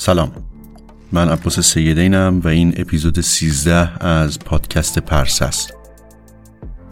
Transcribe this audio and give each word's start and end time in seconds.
سلام. 0.00 0.32
من 1.12 1.28
عباس 1.28 1.60
سیدینم 1.60 2.40
و 2.44 2.48
این 2.48 2.74
اپیزود 2.76 3.20
13 3.20 4.04
از 4.06 4.38
پادکست 4.38 4.98
پرسه 4.98 5.44
است. 5.44 5.74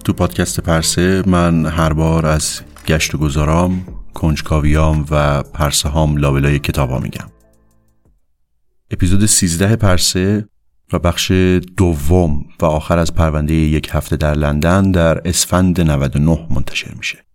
تو 0.04 0.12
پادکست 0.12 0.60
پرسه 0.60 1.22
من 1.26 1.66
هر 1.66 1.92
بار 1.92 2.26
از 2.26 2.60
گشت 2.86 3.14
و 3.14 3.18
گذارام 3.18 3.86
کنجکاویام 4.14 5.06
و 5.10 5.42
پرسه 5.42 5.88
هام 5.88 6.16
لابلای 6.16 6.58
کتاب 6.58 6.90
ها 6.90 6.98
میگم. 6.98 7.28
اپیزود 8.90 9.26
13 9.26 9.76
پرسه 9.76 10.48
و 10.92 10.98
بخش 10.98 11.30
دوم 11.76 12.44
و 12.60 12.64
آخر 12.64 12.98
از 12.98 13.14
پرونده 13.14 13.54
یک 13.54 13.88
هفته 13.92 14.16
در 14.16 14.34
لندن 14.34 14.90
در 14.90 15.28
اسفند 15.28 15.80
99 15.80 16.46
منتشر 16.50 16.94
میشه. 16.94 17.25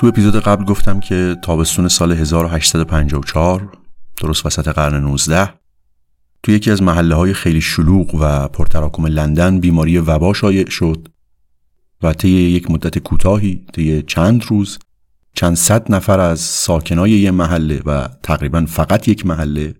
تو 0.00 0.06
اپیزود 0.06 0.36
قبل 0.36 0.64
گفتم 0.64 1.00
که 1.00 1.36
تابستون 1.42 1.88
سال 1.88 2.12
1854 2.12 3.72
درست 4.20 4.46
وسط 4.46 4.68
قرن 4.68 5.04
19 5.04 5.48
تو 6.42 6.52
یکی 6.52 6.70
از 6.70 6.82
محله 6.82 7.14
های 7.14 7.34
خیلی 7.34 7.60
شلوغ 7.60 8.14
و 8.14 8.48
پرتراکم 8.48 9.06
لندن 9.06 9.60
بیماری 9.60 9.98
وبا 9.98 10.32
شایع 10.32 10.70
شد 10.70 11.08
و 12.02 12.12
طی 12.12 12.28
یک 12.28 12.70
مدت 12.70 12.98
کوتاهی 12.98 13.66
طی 13.72 14.02
چند 14.02 14.44
روز 14.44 14.78
چند 15.34 15.56
صد 15.56 15.92
نفر 15.92 16.20
از 16.20 16.40
ساکنای 16.40 17.10
یه 17.10 17.30
محله 17.30 17.82
و 17.86 18.08
تقریبا 18.22 18.66
فقط 18.68 19.08
یک 19.08 19.26
محله 19.26 19.74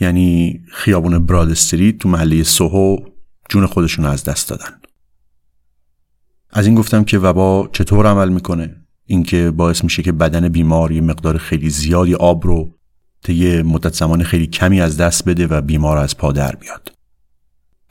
یعنی 0.00 0.60
خیابون 0.72 1.26
براد 1.26 1.50
استریت 1.50 1.98
تو 1.98 2.08
محله 2.08 2.42
سوهو 2.42 2.96
جون 3.48 3.66
خودشون 3.66 4.04
از 4.06 4.24
دست 4.24 4.48
دادن. 4.48 4.80
از 6.50 6.66
این 6.66 6.74
گفتم 6.74 7.04
که 7.04 7.18
وبا 7.18 7.68
چطور 7.72 8.06
عمل 8.06 8.28
می‌کنه؟ 8.28 8.79
اینکه 9.10 9.50
باعث 9.50 9.84
میشه 9.84 10.02
که 10.02 10.12
بدن 10.12 10.48
بیمار 10.48 10.92
یه 10.92 11.00
مقدار 11.00 11.38
خیلی 11.38 11.70
زیادی 11.70 12.14
آب 12.14 12.46
رو 12.46 12.70
طی 13.24 13.62
مدت 13.62 13.94
زمان 13.94 14.22
خیلی 14.22 14.46
کمی 14.46 14.80
از 14.80 14.96
دست 14.96 15.24
بده 15.24 15.46
و 15.46 15.60
بیمار 15.60 15.98
از 15.98 16.16
پا 16.16 16.32
در 16.32 16.56
بیاد. 16.56 16.92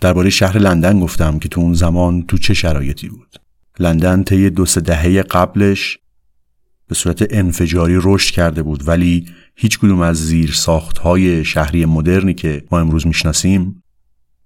درباره 0.01 0.29
شهر 0.29 0.57
لندن 0.57 0.99
گفتم 0.99 1.39
که 1.39 1.49
تو 1.49 1.61
اون 1.61 1.73
زمان 1.73 2.21
تو 2.21 2.37
چه 2.37 2.53
شرایطی 2.53 3.09
بود. 3.09 3.35
لندن 3.79 4.23
طی 4.23 4.49
دو 4.49 4.65
سه 4.65 4.81
دهه 4.81 5.21
قبلش 5.21 5.97
به 6.87 6.95
صورت 6.95 7.27
انفجاری 7.29 7.97
رشد 8.03 8.33
کرده 8.33 8.63
بود 8.63 8.87
ولی 8.87 9.25
هیچ 9.55 9.79
کدوم 9.79 10.01
از 10.01 10.17
زیر 10.17 10.51
ساخت 10.51 10.97
های 10.97 11.45
شهری 11.45 11.85
مدرنی 11.85 12.33
که 12.33 12.63
ما 12.71 12.79
امروز 12.79 13.07
می‌شناسیم 13.07 13.83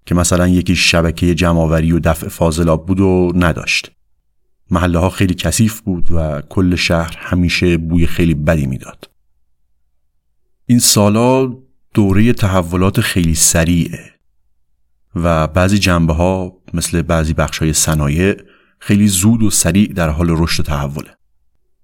که 0.05 0.15
مثلا 0.15 0.47
یکی 0.47 0.75
شبکه 0.75 1.35
جمعآوری 1.35 1.91
و 1.91 1.99
دفع 1.99 2.27
فاضلاب 2.27 2.85
بود 2.85 2.99
و 2.99 3.31
نداشت. 3.35 3.91
محله 4.73 4.99
ها 4.99 5.09
خیلی 5.09 5.33
کثیف 5.33 5.81
بود 5.81 6.11
و 6.11 6.41
کل 6.41 6.75
شهر 6.75 7.17
همیشه 7.17 7.77
بوی 7.77 8.07
خیلی 8.07 8.33
بدی 8.33 8.67
می‌داد. 8.67 9.09
این 10.65 10.79
سالا 10.79 11.53
دوره 11.93 12.33
تحولات 12.33 13.01
خیلی 13.01 13.35
سریعه 13.35 14.13
و 15.15 15.47
بعضی 15.47 15.77
جنبه 15.77 16.13
ها 16.13 16.53
مثل 16.73 17.01
بعضی 17.01 17.33
بخش 17.33 17.57
های 17.57 17.73
صنایع 17.73 18.35
خیلی 18.79 19.07
زود 19.07 19.43
و 19.43 19.49
سریع 19.49 19.93
در 19.93 20.09
حال 20.09 20.27
رشد 20.29 20.59
و 20.59 20.63
تحوله. 20.63 21.17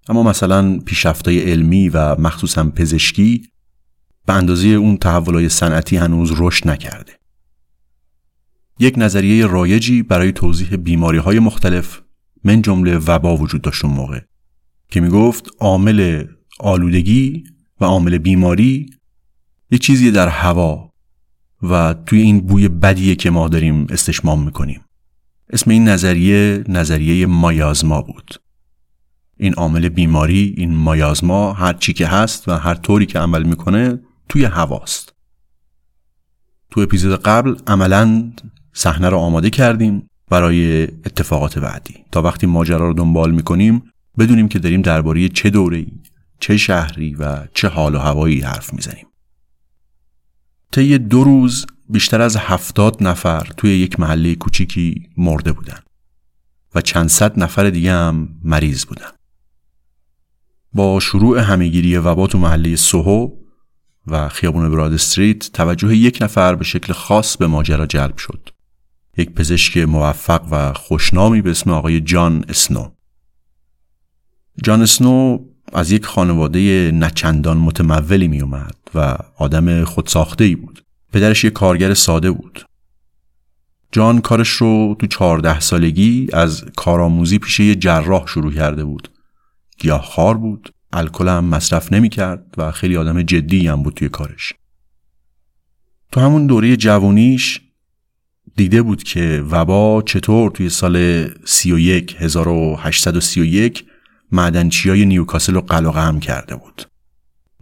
اما 0.09 0.24
مثلا 0.24 0.80
پیشرفت‌های 0.80 1.51
علمی 1.51 1.89
و 1.89 2.15
مخصوصا 2.15 2.69
پزشکی 2.69 3.50
به 4.25 4.33
اندازه 4.33 4.68
اون 4.68 4.97
تحولای 4.97 5.50
صنعتی 5.50 5.97
هنوز 5.97 6.31
رشد 6.38 6.69
نکرده. 6.69 7.12
یک 8.80 8.94
نظریه 8.97 9.45
رایجی 9.45 10.03
برای 10.03 10.31
توضیح 10.31 10.75
بیماری 10.75 11.18
های 11.18 11.39
مختلف 11.39 12.01
من 12.44 12.62
جمله 12.62 12.97
وبا 12.97 13.38
وجود 13.38 13.62
داشت 13.62 13.86
اون 13.86 13.94
موقع 13.94 14.19
که 14.89 15.01
می‌گفت 15.01 15.50
عامل 15.59 16.24
آلودگی 16.59 17.44
و 17.81 17.86
عامل 17.86 18.18
بیماری 18.18 18.89
یک 19.71 19.81
چیزی 19.81 20.12
در 20.12 20.27
هوا 20.27 20.89
و 21.63 21.95
توی 22.06 22.21
این 22.21 22.41
بوی 22.41 22.68
بدیه 22.68 23.15
که 23.15 23.30
ما 23.30 23.47
داریم 23.47 23.88
استشمام 23.89 24.44
می‌کنیم. 24.44 24.81
اسم 25.50 25.71
این 25.71 25.88
نظریه 25.88 26.63
نظریه 26.68 27.25
مایازما 27.25 28.01
بود. 28.01 28.36
این 29.38 29.53
عامل 29.53 29.89
بیماری 29.89 30.53
این 30.57 30.75
مایازما 30.75 31.53
هر 31.53 31.74
چی 31.74 31.94
که 31.94 32.07
هست 32.07 32.50
و 32.50 32.51
هر 32.51 32.74
طوری 32.74 33.06
که 33.06 33.19
عمل 33.19 33.44
می‌کنه 33.44 34.00
توی 34.30 34.45
هواست. 34.45 35.13
تو 36.71 36.81
اپیزود 36.81 37.21
قبل 37.21 37.56
عملا 37.68 38.31
صحنه 38.74 39.09
رو 39.09 39.18
آماده 39.18 39.50
کردیم. 39.50 40.08
برای 40.29 40.83
اتفاقات 40.83 41.59
بعدی. 41.59 41.95
تا 42.11 42.21
وقتی 42.21 42.47
ماجرا 42.47 42.87
رو 42.87 42.93
دنبال 42.93 43.31
می‌کنیم 43.31 43.83
بدونیم 44.19 44.47
که 44.47 44.59
داریم 44.59 44.81
درباره 44.81 45.29
چه 45.29 45.49
دوره‌ای 45.49 45.87
چه 46.39 46.57
شهری 46.57 47.15
و 47.15 47.47
چه 47.53 47.67
حال 47.67 47.95
و 47.95 47.99
هوایی 47.99 48.41
حرف 48.41 48.73
می‌زنیم. 48.73 49.05
طی 50.71 50.97
دو 50.97 51.23
روز 51.23 51.65
بیشتر 51.89 52.21
از 52.21 52.37
هفتاد 52.37 53.03
نفر 53.03 53.47
توی 53.57 53.77
یک 53.77 53.99
محله 53.99 54.35
کوچیکی 54.35 55.09
مرده 55.17 55.51
بودن 55.51 55.79
و 56.75 56.81
چند 56.81 57.09
صد 57.09 57.39
نفر 57.39 57.69
دیگه 57.69 57.91
هم 57.93 58.29
مریض 58.43 58.85
بودن. 58.85 59.11
با 60.73 60.99
شروع 60.99 61.39
همهگیری 61.39 61.97
وبا 61.97 62.27
تو 62.27 62.37
محله 62.37 62.75
سوهو 62.75 63.31
و 64.07 64.29
خیابون 64.29 64.71
براد 64.71 64.93
استریت 64.93 65.51
توجه 65.51 65.95
یک 65.95 66.17
نفر 66.21 66.55
به 66.55 66.63
شکل 66.63 66.93
خاص 66.93 67.37
به 67.37 67.47
ماجرا 67.47 67.85
جلب 67.85 68.17
شد. 68.17 68.49
یک 69.19 69.31
پزشک 69.31 69.77
موفق 69.77 70.48
و 70.51 70.74
خوشنامی 70.74 71.42
به 71.42 71.51
اسم 71.51 71.69
آقای 71.69 72.01
جان 72.01 72.45
اسنو. 72.50 72.92
جان 74.63 74.81
اسنو 74.81 75.39
از 75.74 75.92
یک 75.92 76.06
خانواده 76.06 76.92
نچندان 76.92 77.57
متمولی 77.57 78.27
می 78.27 78.42
اومد 78.42 78.75
و 78.95 79.18
آدم 79.38 79.83
خودساخته 79.83 80.44
ای 80.44 80.56
بود. 80.56 80.83
پدرش 81.13 81.44
یک 81.44 81.54
کارگر 81.54 81.94
ساده 81.94 82.31
بود. 82.31 82.66
جان 83.92 84.21
کارش 84.21 84.50
رو 84.50 84.95
تو 85.00 85.07
چهارده 85.07 85.60
سالگی 85.60 86.27
از 86.33 86.66
کارآموزی 86.75 87.39
پیش 87.39 87.60
یه 87.60 87.75
جراح 87.75 88.27
شروع 88.27 88.54
کرده 88.54 88.83
بود. 88.83 89.12
خار 90.01 90.38
بود 90.38 90.74
الکل 90.94 91.27
هم 91.27 91.45
مصرف 91.45 91.94
نمی 91.94 92.10
کرد 92.10 92.56
و 92.57 92.71
خیلی 92.71 92.98
آدم 92.98 93.21
جدی 93.21 93.68
هم 93.68 93.83
بود 93.83 93.94
توی 93.94 94.10
کارش. 94.10 94.54
تو 96.12 96.21
همون 96.21 96.48
دوره 96.48 96.77
جوانیش 96.77 97.62
دیده 98.55 98.81
بود 98.81 99.03
که 99.03 99.43
وبا 99.51 100.01
چطور 100.05 100.51
توی 100.51 100.69
سال 100.69 101.27
31 101.45 102.15
1831 102.19 103.85
معدنچی 104.31 104.89
های 104.89 105.05
نیوکاسل 105.05 105.53
رو 105.53 105.61
قلقه 105.61 106.01
هم 106.01 106.19
کرده 106.19 106.55
بود. 106.55 106.89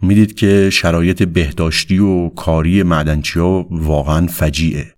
می‌دید 0.02 0.34
که 0.34 0.70
شرایط 0.70 1.22
بهداشتی 1.22 1.98
و 1.98 2.28
کاری 2.28 2.82
معدنچی 2.82 3.38
ها 3.38 3.66
واقعا 3.70 4.26
فجیعه. 4.26 4.94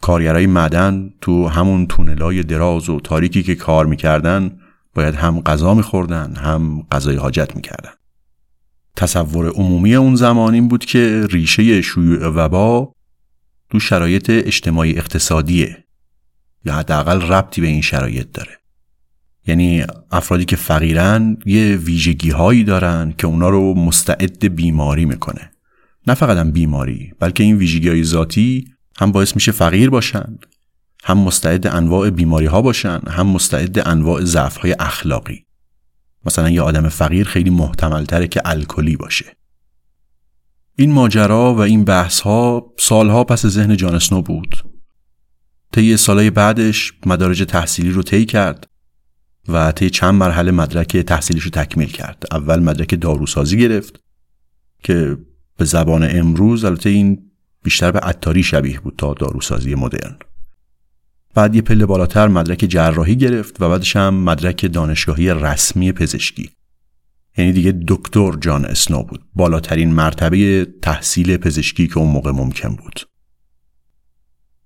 کارگرای 0.00 0.46
معدن 0.46 1.10
تو 1.20 1.48
همون 1.48 1.86
تونلای 1.86 2.42
دراز 2.42 2.88
و 2.88 3.00
تاریکی 3.00 3.42
که 3.42 3.54
کار 3.54 3.86
می‌کردن 3.86 4.60
باید 4.94 5.14
هم 5.14 5.40
غذا 5.40 5.74
میخوردن 5.74 6.34
هم 6.36 6.86
غذای 6.92 7.16
حاجت 7.16 7.56
می‌کردن. 7.56 7.90
تصور 8.96 9.48
عمومی 9.48 9.94
اون 9.94 10.14
زمان 10.14 10.54
این 10.54 10.68
بود 10.68 10.84
که 10.84 11.26
ریشه 11.30 11.82
شیوع 11.82 12.26
وبا 12.26 12.92
تو 13.70 13.80
شرایط 13.80 14.30
اجتماعی 14.30 14.98
اقتصادیه. 14.98 15.84
یا 16.64 16.74
حداقل 16.74 17.20
ربطی 17.20 17.60
به 17.60 17.66
این 17.66 17.80
شرایط 17.80 18.32
داره. 18.32 18.58
یعنی 19.46 19.84
افرادی 20.10 20.44
که 20.44 20.56
فقیرن 20.56 21.36
یه 21.46 21.76
ویژگی 21.76 22.30
هایی 22.30 22.64
دارن 22.64 23.14
که 23.18 23.26
اونا 23.26 23.48
رو 23.48 23.74
مستعد 23.74 24.54
بیماری 24.54 25.04
می‌کنه. 25.04 25.50
نه 26.06 26.14
فقط 26.14 26.36
هم 26.36 26.50
بیماری 26.50 27.12
بلکه 27.18 27.44
این 27.44 27.56
ویژگی 27.56 27.88
های 27.88 28.04
ذاتی 28.04 28.68
هم 28.98 29.12
باعث 29.12 29.34
میشه 29.34 29.52
فقیر 29.52 29.90
باشن 29.90 30.38
هم 31.04 31.18
مستعد 31.18 31.66
انواع 31.66 32.10
بیماری 32.10 32.46
ها 32.46 32.62
باشن 32.62 33.00
هم 33.08 33.26
مستعد 33.26 33.88
انواع 33.88 34.24
ضعف 34.24 34.56
های 34.56 34.76
اخلاقی. 34.78 35.44
مثلا 36.26 36.50
یه 36.50 36.62
آدم 36.62 36.88
فقیر 36.88 37.26
خیلی 37.26 37.50
محتمل 37.50 38.04
تره 38.04 38.28
که 38.28 38.42
الکلی 38.44 38.96
باشه. 38.96 39.36
این 40.80 40.92
ماجرا 40.92 41.54
و 41.54 41.60
این 41.60 41.84
بحث 41.84 42.20
ها 42.20 42.72
سالها 42.78 43.24
پس 43.24 43.46
ذهن 43.46 43.76
جانسنو 43.76 44.22
بود. 44.22 44.64
طی 45.72 45.96
سالهای 45.96 46.30
بعدش 46.30 46.92
مدارج 47.06 47.42
تحصیلی 47.42 47.90
رو 47.90 48.02
طی 48.02 48.24
کرد 48.24 48.66
و 49.48 49.72
طی 49.72 49.90
چند 49.90 50.14
مرحله 50.14 50.50
مدرک 50.50 50.96
تحصیلیش 50.96 51.42
رو 51.42 51.50
تکمیل 51.50 51.88
کرد. 51.88 52.24
اول 52.30 52.62
مدرک 52.62 53.00
داروسازی 53.00 53.58
گرفت 53.58 54.00
که 54.82 55.18
به 55.56 55.64
زبان 55.64 56.08
امروز 56.18 56.64
البته 56.64 56.90
این 56.90 57.30
بیشتر 57.62 57.90
به 57.90 57.98
عطاری 57.98 58.42
شبیه 58.42 58.80
بود 58.80 58.94
تا 58.98 59.14
داروسازی 59.14 59.74
مدرن. 59.74 60.16
بعد 61.34 61.54
یه 61.54 61.62
پله 61.62 61.86
بالاتر 61.86 62.28
مدرک 62.28 62.58
جراحی 62.58 63.16
گرفت 63.16 63.62
و 63.62 63.68
بعدش 63.68 63.96
هم 63.96 64.14
مدرک 64.14 64.72
دانشگاهی 64.72 65.30
رسمی 65.30 65.92
پزشکی. 65.92 66.50
یعنی 67.38 67.52
دیگه 67.52 67.72
دکتر 67.88 68.32
جان 68.40 68.64
اسنو 68.64 69.02
بود. 69.02 69.22
بالاترین 69.34 69.92
مرتبه 69.92 70.66
تحصیل 70.82 71.36
پزشکی 71.36 71.88
که 71.88 71.98
اون 71.98 72.10
موقع 72.10 72.30
ممکن 72.30 72.76
بود. 72.76 73.00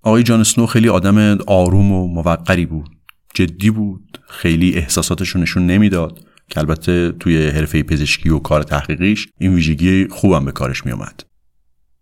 آقای 0.01 0.23
جان 0.23 0.39
اسنو 0.39 0.65
خیلی 0.65 0.89
آدم 0.89 1.37
آروم 1.47 1.91
و 1.91 2.07
موقری 2.07 2.65
بود. 2.65 2.89
جدی 3.33 3.69
بود. 3.69 4.21
خیلی 4.29 4.73
احساساتش 4.73 5.35
نشون 5.35 5.65
نمی‌داد. 5.65 6.25
که 6.49 6.59
البته 6.59 7.11
توی 7.11 7.47
حرفه 7.47 7.83
پزشکی 7.83 8.29
و 8.29 8.39
کار 8.39 8.63
تحقیقیش 8.63 9.27
این 9.37 9.53
ویژگی 9.53 10.07
خوبم 10.07 10.45
به 10.45 10.51
کارش 10.51 10.85
میومد 10.85 11.23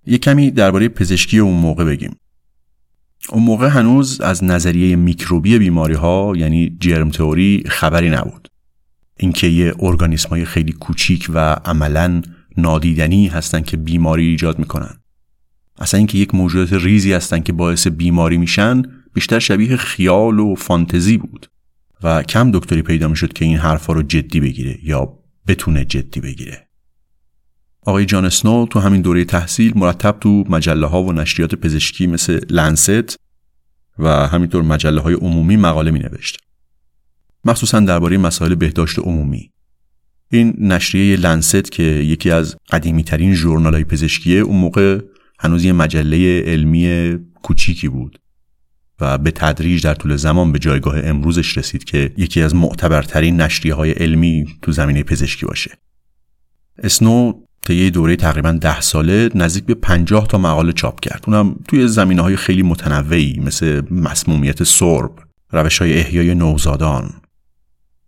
یه 0.06 0.18
کمی 0.18 0.52
درباره 0.52 0.90
پزشکی 0.90 1.40
اون 1.40 1.60
موقع 1.60 1.84
بگیم. 1.84 2.16
اون 3.30 3.44
موقع 3.44 3.68
هنوز 3.68 4.22
از 4.22 4.44
نظریه 4.44 4.96
میکروبی 4.96 5.58
بیماری 5.58 5.94
ها 5.94 6.34
یعنی 6.36 6.78
جرم 6.80 7.10
تئوری 7.10 7.64
خبری 7.68 8.10
نبود. 8.10 8.48
اینکه 9.18 9.48
یه 9.48 9.74
ارگانیسم 9.80 10.30
های 10.30 10.46
خیلی 10.46 10.72
کوچیک 10.72 11.30
و 11.34 11.40
عملا 11.54 12.22
نادیدنی 12.58 13.28
هستن 13.28 13.62
که 13.62 13.78
بیماری 13.78 14.28
ایجاد 14.28 14.60
می‌کنن. 14.60 15.00
اصلا 15.80 15.98
اینکه 15.98 16.18
یک 16.18 16.36
موجودات 16.36 16.74
ریزی 16.74 17.14
هستن 17.14 17.40
که 17.40 17.54
باعث 17.54 17.88
بیماری 17.88 18.38
میشن 18.38 18.82
بیشتر 19.14 19.40
شبیه 19.40 19.78
خیال 19.78 20.40
و 20.40 20.56
فانتزی 20.56 21.18
بود. 21.18 21.48
و 22.04 22.24
کم 22.24 22.52
دکتری 22.52 22.82
پیدا 22.82 23.08
می‌شد 23.08 23.34
که 23.34 23.46
این 23.46 23.58
حرفا 23.58 23.94
رو 23.94 24.04
جدی 24.04 24.40
بگیره 24.40 24.80
یا 24.84 25.20
بتونه 25.48 25.86
جدی 25.86 26.20
بگیره. 26.20 26.68
آقای 27.82 28.06
جان 28.06 28.26
اسنو 28.26 28.66
تو 28.66 28.80
همین 28.80 29.02
دوره 29.02 29.26
تحصیل 29.26 29.74
مرتب 29.76 30.18
تو 30.20 30.44
مجله 30.50 30.88
ها 30.88 31.04
و 31.04 31.14
نشریات 31.14 31.56
پزشکی 31.56 32.08
مثل 32.08 32.40
لنست 32.50 33.16
و 34.00 34.28
همینطور 34.28 34.64
مجله 34.64 35.02
های 35.02 35.14
عمومی 35.14 35.58
مقاله 35.58 35.92
می 35.92 36.00
نوشت. 36.00 36.43
مخصوصا 37.46 37.80
درباره 37.80 38.18
مسائل 38.18 38.56
بهداشت 38.56 39.00
عمومی. 39.00 39.52
این 40.32 40.54
نشریه 40.60 41.16
لنست 41.16 41.72
که 41.72 41.84
یکی 41.84 42.32
از 42.32 42.56
قدیمی 42.72 43.04
ترین 43.04 43.34
ژورنال 43.34 43.74
های 43.74 43.84
پزشکیه 43.84 44.40
اون 44.40 44.58
موقع 44.58 45.00
هنوز 45.40 45.64
یه 45.64 45.74
مجله 45.74 46.42
علمی 46.42 47.18
کوچیکی 47.44 47.88
بود 47.88 48.20
و 49.00 49.18
به 49.18 49.32
تدریج 49.32 49.84
در 49.84 49.94
طول 49.94 50.16
زمان 50.16 50.52
به 50.52 50.60
جایگاه 50.60 51.00
امروزش 51.04 51.58
رسید 51.58 51.84
که 51.84 52.14
یکی 52.18 52.42
از 52.42 52.56
معتبرترین 52.56 53.42
نشریه 53.42 53.74
های 53.74 53.92
علمی 53.92 54.46
تو 54.62 54.72
زمینه 54.72 55.04
پزشکی 55.04 55.46
باشه. 55.46 55.72
اسنو 56.78 57.34
طی 57.62 57.92
دوره 57.92 58.16
تقریبا 58.16 58.52
ده 58.52 58.82
ساله 58.82 59.30
نزدیک 59.36 59.66
به 59.66 59.74
پنجاه 59.74 60.28
تا 60.28 60.38
مقاله 60.38 60.74
چاپ 60.74 61.00
کرد 61.00 61.24
اونم 61.28 61.56
توی 61.68 61.88
زمینه 61.88 62.22
های 62.22 62.36
خیلی 62.36 62.64
متنوعی 62.64 63.40
مثل 63.40 63.82
مسمومیت 63.92 64.64
سرب 64.64 65.12
روش 65.52 65.78
های 65.82 66.00
احیای 66.00 66.36
نوزادان 66.36 67.14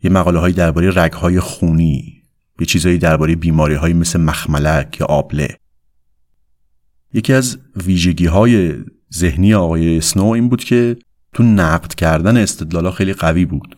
یه 0.06 0.12
مقاله 0.12 0.40
های 0.40 0.52
درباره 0.52 0.92
رگ 0.96 1.14
های 1.14 1.40
خونی 1.40 2.24
یه 2.60 2.66
چیزهایی 2.66 2.98
درباره 2.98 3.36
بیماری 3.36 3.74
های 3.74 3.94
مثل 3.94 4.20
مخملک 4.20 4.98
یا 5.00 5.06
آبله 5.06 5.58
یکی 7.14 7.34
از 7.34 7.58
ویژگی 7.86 8.26
های 8.26 8.74
ذهنی 9.14 9.54
آقای 9.54 10.02
سنو 10.02 10.26
این 10.26 10.50
بود 10.50 10.64
که 10.64 10.98
تو 11.34 11.44
نقد 11.44 11.94
کردن 11.94 12.38
استدلالا 12.38 12.92
خیلی 12.92 13.14
قوی 13.14 13.46
بود 13.46 13.76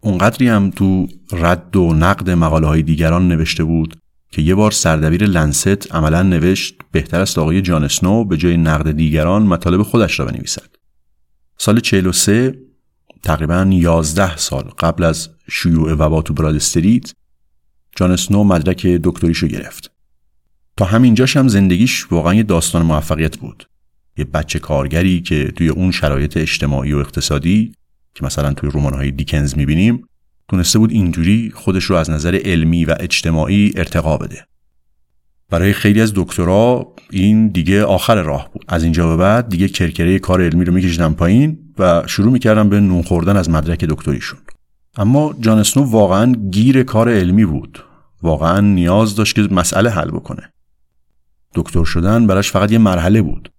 اونقدری 0.00 0.48
هم 0.48 0.70
تو 0.70 1.06
رد 1.32 1.76
و 1.76 1.94
نقد 1.94 2.30
مقاله 2.30 2.66
های 2.66 2.82
دیگران 2.82 3.28
نوشته 3.28 3.64
بود 3.64 3.96
که 4.30 4.42
یه 4.42 4.54
بار 4.54 4.70
سردبیر 4.70 5.24
لنست 5.24 5.94
عملا 5.94 6.22
نوشت 6.22 6.74
بهتر 6.92 7.20
است 7.20 7.38
آقای 7.38 7.62
جان 7.62 7.84
اسنو 7.84 8.24
به 8.24 8.36
جای 8.36 8.56
نقد 8.56 8.92
دیگران 8.92 9.42
مطالب 9.42 9.82
خودش 9.82 10.20
را 10.20 10.26
بنویسد. 10.26 10.68
سال 11.58 11.80
43 11.80 12.67
تقریبا 13.28 13.68
11 13.70 14.36
سال 14.36 14.62
قبل 14.78 15.04
از 15.04 15.28
شیوع 15.50 15.92
وبا 15.92 16.22
تو 16.22 16.34
براد 16.34 16.54
استریت 16.54 17.12
جان 17.96 18.10
اسنو 18.10 18.44
مدرک 18.44 18.86
دکتریشو 18.86 19.46
گرفت. 19.46 19.90
تا 20.76 20.84
همینجاش 20.84 21.36
هم 21.36 21.48
زندگیش 21.48 22.12
واقعا 22.12 22.34
یه 22.34 22.42
داستان 22.42 22.82
موفقیت 22.86 23.36
بود. 23.36 23.68
یه 24.16 24.24
بچه 24.24 24.58
کارگری 24.58 25.20
که 25.20 25.52
توی 25.56 25.68
اون 25.68 25.90
شرایط 25.90 26.36
اجتماعی 26.36 26.92
و 26.92 26.98
اقتصادی 26.98 27.72
که 28.14 28.24
مثلا 28.24 28.52
توی 28.52 28.70
رمان‌های 28.74 29.10
دیکنز 29.10 29.56
می‌بینیم 29.56 30.04
تونسته 30.48 30.78
بود 30.78 30.90
اینجوری 30.90 31.52
خودش 31.54 31.84
رو 31.84 31.96
از 31.96 32.10
نظر 32.10 32.40
علمی 32.44 32.84
و 32.84 32.96
اجتماعی 33.00 33.72
ارتقا 33.76 34.16
بده 34.16 34.46
برای 35.50 35.72
خیلی 35.72 36.00
از 36.00 36.12
دکترا 36.14 36.92
این 37.10 37.48
دیگه 37.48 37.84
آخر 37.84 38.22
راه 38.22 38.50
بود. 38.52 38.64
از 38.68 38.82
اینجا 38.82 39.08
به 39.08 39.16
بعد 39.16 39.48
دیگه 39.48 39.68
کرکره 39.68 40.18
کار 40.18 40.42
علمی 40.42 40.64
رو 40.64 40.72
میکشیدن 40.72 41.12
پایین 41.12 41.58
و 41.78 42.02
شروع 42.06 42.32
می‌کردن 42.32 42.68
به 42.68 42.80
نون 42.80 43.02
خوردن 43.02 43.36
از 43.36 43.50
مدرک 43.50 43.84
دکتریشون. 43.84 44.38
اما 44.96 45.34
جان 45.40 45.58
اسنو 45.58 45.82
واقعا 45.84 46.32
گیر 46.50 46.82
کار 46.82 47.08
علمی 47.08 47.44
بود. 47.44 47.84
واقعا 48.22 48.60
نیاز 48.60 49.16
داشت 49.16 49.34
که 49.34 49.42
مسئله 49.54 49.90
حل 49.90 50.10
بکنه. 50.10 50.52
دکتر 51.54 51.84
شدن 51.84 52.26
براش 52.26 52.50
فقط 52.50 52.72
یه 52.72 52.78
مرحله 52.78 53.22
بود. 53.22 53.52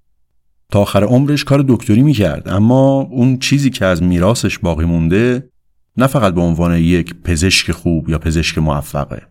تا 0.72 0.82
آخر 0.82 1.04
عمرش 1.04 1.44
کار 1.44 1.66
دکتری 1.68 2.02
می‌کرد. 2.02 2.50
اما 2.50 3.02
اون 3.02 3.40
چیزی 3.40 3.70
که 3.70 3.86
از 3.86 4.04
میراثش 4.04 4.60
باقی 4.60 4.86
مونده 4.86 5.50
نه 5.98 6.08
فقط 6.08 6.34
به 6.34 6.42
عنوان 6.42 6.78
یک 6.78 7.16
پزشک 7.24 7.72
خوب 7.72 8.10
یا 8.10 8.20
پزشک 8.20 8.58
موفقه 8.58 9.22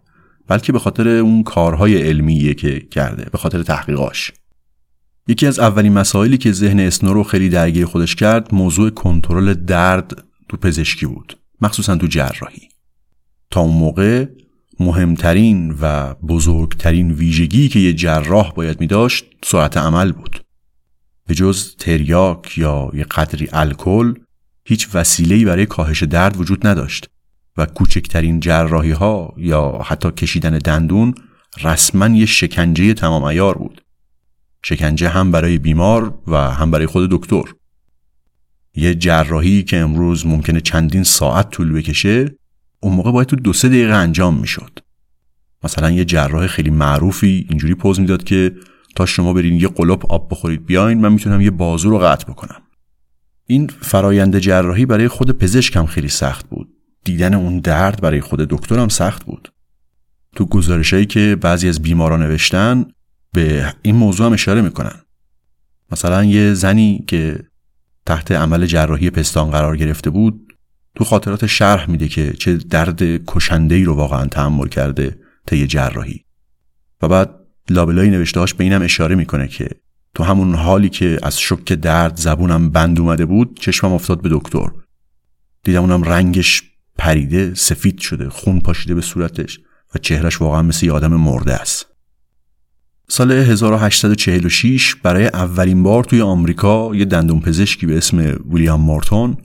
بلکه 0.49 0.73
به 0.73 0.79
خاطر 0.79 1.09
اون 1.09 1.43
کارهای 1.43 2.03
علمیه 2.03 2.55
که 2.55 2.81
کرده 2.81 3.31
به 3.33 3.39
خاطر 3.39 3.63
تحقیقاش. 3.63 4.33
یکی 5.29 5.47
از 5.47 5.59
اولین 5.59 5.93
مسائلی 5.93 6.39
که 6.39 6.53
ذهن 6.53 6.81
اسنو 6.81 7.13
رو 7.13 7.23
خیلی 7.23 7.49
درگیر 7.49 7.87
خودش 7.87 8.15
کرد 8.15 8.55
موضوع 8.55 8.91
کنترل 8.91 9.55
درد 9.55 10.25
تو 10.49 10.57
پزشکی 10.57 11.07
بود 11.07 11.39
مخصوصا 11.61 11.97
تو 11.97 12.07
جراحی. 12.07 12.69
تا 13.51 13.61
اون 13.61 13.75
موقع 13.75 14.27
مهمترین 14.81 15.77
و 15.81 16.15
بزرگترین 16.15 17.11
ویژگی 17.11 17.69
که 17.69 17.79
یه 17.79 17.93
جراح 17.93 18.53
باید 18.53 18.81
می 18.81 18.87
داشت 18.87 19.25
سرعت 19.45 19.77
عمل 19.77 20.13
بود. 20.13 20.45
به 21.27 21.35
جز 21.35 21.77
تریاک 21.77 22.59
یا 22.59 22.91
یه 22.95 23.05
قدری 23.05 23.49
الکل 23.53 24.15
هیچ 24.65 24.89
وسیله‌ای 24.95 25.45
برای 25.45 25.67
کاهش 25.67 26.03
درد 26.03 26.41
وجود 26.41 26.67
نداشت. 26.67 27.11
و 27.59 27.67
کوچکترین 27.67 28.41
جراحی 28.41 28.91
ها 28.91 29.35
یا 29.37 29.81
حتی 29.85 30.11
کشیدن 30.11 30.59
دندون 30.59 31.15
رسما 31.63 32.09
یه 32.09 32.27
شکنجه 32.27 32.95
تمام 32.95 33.25
ایار 33.25 33.59
بود. 33.59 33.81
شکنجه 34.63 35.09
هم 35.09 35.31
برای 35.31 35.59
بیمار 35.59 36.19
و 36.27 36.37
هم 36.37 36.71
برای 36.71 36.87
خود 36.87 37.11
دکتر. 37.11 37.43
یه 38.75 38.95
جراحی 38.95 39.63
که 39.63 39.77
امروز 39.77 40.27
ممکنه 40.27 40.61
چندین 40.61 41.03
ساعت 41.03 41.51
طول 41.51 41.73
بکشه 41.73 42.37
اون 42.81 42.95
موقع 42.95 43.13
باید 43.13 43.29
تو 43.29 43.37
دو 43.37 43.53
سه 43.53 43.69
دقیقه 43.69 43.95
انجام 43.95 44.41
می‌شد. 44.41 44.79
مثلا 45.65 45.91
یه 45.91 46.05
جراح 46.05 46.47
خیلی 46.47 46.71
معروفی 46.71 47.47
اینجوری 47.49 47.75
پوز 47.75 48.01
می‌داد 48.01 48.25
که 48.25 48.55
تا 48.97 49.07
شما 49.07 49.33
برین 49.33 49.61
یه 49.61 49.69
قلوب 49.69 50.07
آب 50.09 50.29
بخورید 50.31 50.67
بیاین 50.67 51.01
من 51.01 51.13
می‌تونم 51.13 51.41
یه 51.41 51.51
بازو 51.51 51.91
رو 51.91 51.99
قطع 51.99 52.33
بکنم. 52.33 52.63
این 53.47 53.67
فرایند 53.67 54.39
جراحی 54.39 54.87
برای 54.87 55.09
خود 55.09 55.31
پزشکم 55.31 55.87
خیلی 55.87 56.09
سخت 56.09 56.49
بود. 56.49 56.69
دیدن 57.05 57.35
اون 57.35 57.61
درد 57.61 58.01
برای 58.01 58.21
خود 58.21 58.41
دکترم 58.41 58.89
سخت 58.89 59.25
بود. 59.25 59.53
تو 60.37 60.45
گزارشهایی 60.45 61.07
که 61.07 61.37
بعضی 61.41 61.69
از 61.69 61.83
بیماران 61.83 62.23
نوشتن 62.23 62.87
به 63.33 63.75
این 63.83 63.97
موضوع 63.97 64.27
هم 64.27 64.33
اشاره 64.33 64.63
می‌کنن. 64.63 65.01
مثلا 65.93 66.25
یه 66.25 66.55
زنی 66.55 67.05
که 67.07 67.45
تحت 68.07 68.33
عمل 68.33 68.67
جراحی 68.67 69.11
پستان 69.11 69.51
قرار 69.51 69.77
گرفته 69.77 70.11
بود 70.11 70.53
تو 70.95 71.05
خاطرات 71.05 71.47
شرح 71.47 71.91
میده 71.91 72.09
که 72.09 72.33
چه 72.33 72.57
درد 72.57 73.03
کشنده 73.27 73.75
ای 73.75 73.85
رو 73.85 73.95
واقعا 73.95 74.27
تحمل 74.27 74.69
کرده 74.69 75.19
طی 75.47 75.67
جراحی. 75.67 76.25
و 77.03 77.09
بعد 77.09 77.35
لابلای 77.71 78.11
نوشتهاش 78.11 78.55
به 78.55 78.65
اینم 78.65 78.83
اشاره 78.83 79.15
می‌کنه 79.15 79.49
که 79.49 79.69
تو 80.15 80.25
همون 80.25 80.55
حالی 80.55 80.89
که 80.89 81.19
از 81.23 81.41
شک 81.41 81.73
درد 81.73 82.17
زبونم 82.17 82.71
بند 82.71 83.01
اومده 83.01 83.27
بود 83.27 83.59
چشمم 83.61 83.93
افتاد 83.93 84.23
به 84.23 84.29
دکتر. 84.33 84.69
دیدم 85.65 85.81
اونم 85.81 86.03
رنگش 86.03 86.63
پریده 86.99 87.55
سفید 87.55 87.99
شده 87.99 88.29
خون 88.29 88.61
پاشیده 88.61 88.95
به 88.95 89.01
صورتش 89.01 89.61
و 89.95 89.99
چهرش 89.99 90.41
واقعا 90.41 90.63
مثل 90.63 90.87
یه 90.87 90.93
آدم 90.93 91.15
مرده 91.15 91.55
است 91.55 91.87
سال 93.11 93.33
1846 93.33 94.95
برای 94.95 95.27
اولین 95.27 95.83
بار 95.83 96.05
توی 96.05 96.21
آمریکا 96.21 96.91
یه 96.95 97.05
دندون 97.05 97.41
پزشکی 97.41 97.87
به 97.87 97.97
اسم 97.97 98.37
ویلیام 98.51 98.81
مورتون 98.81 99.37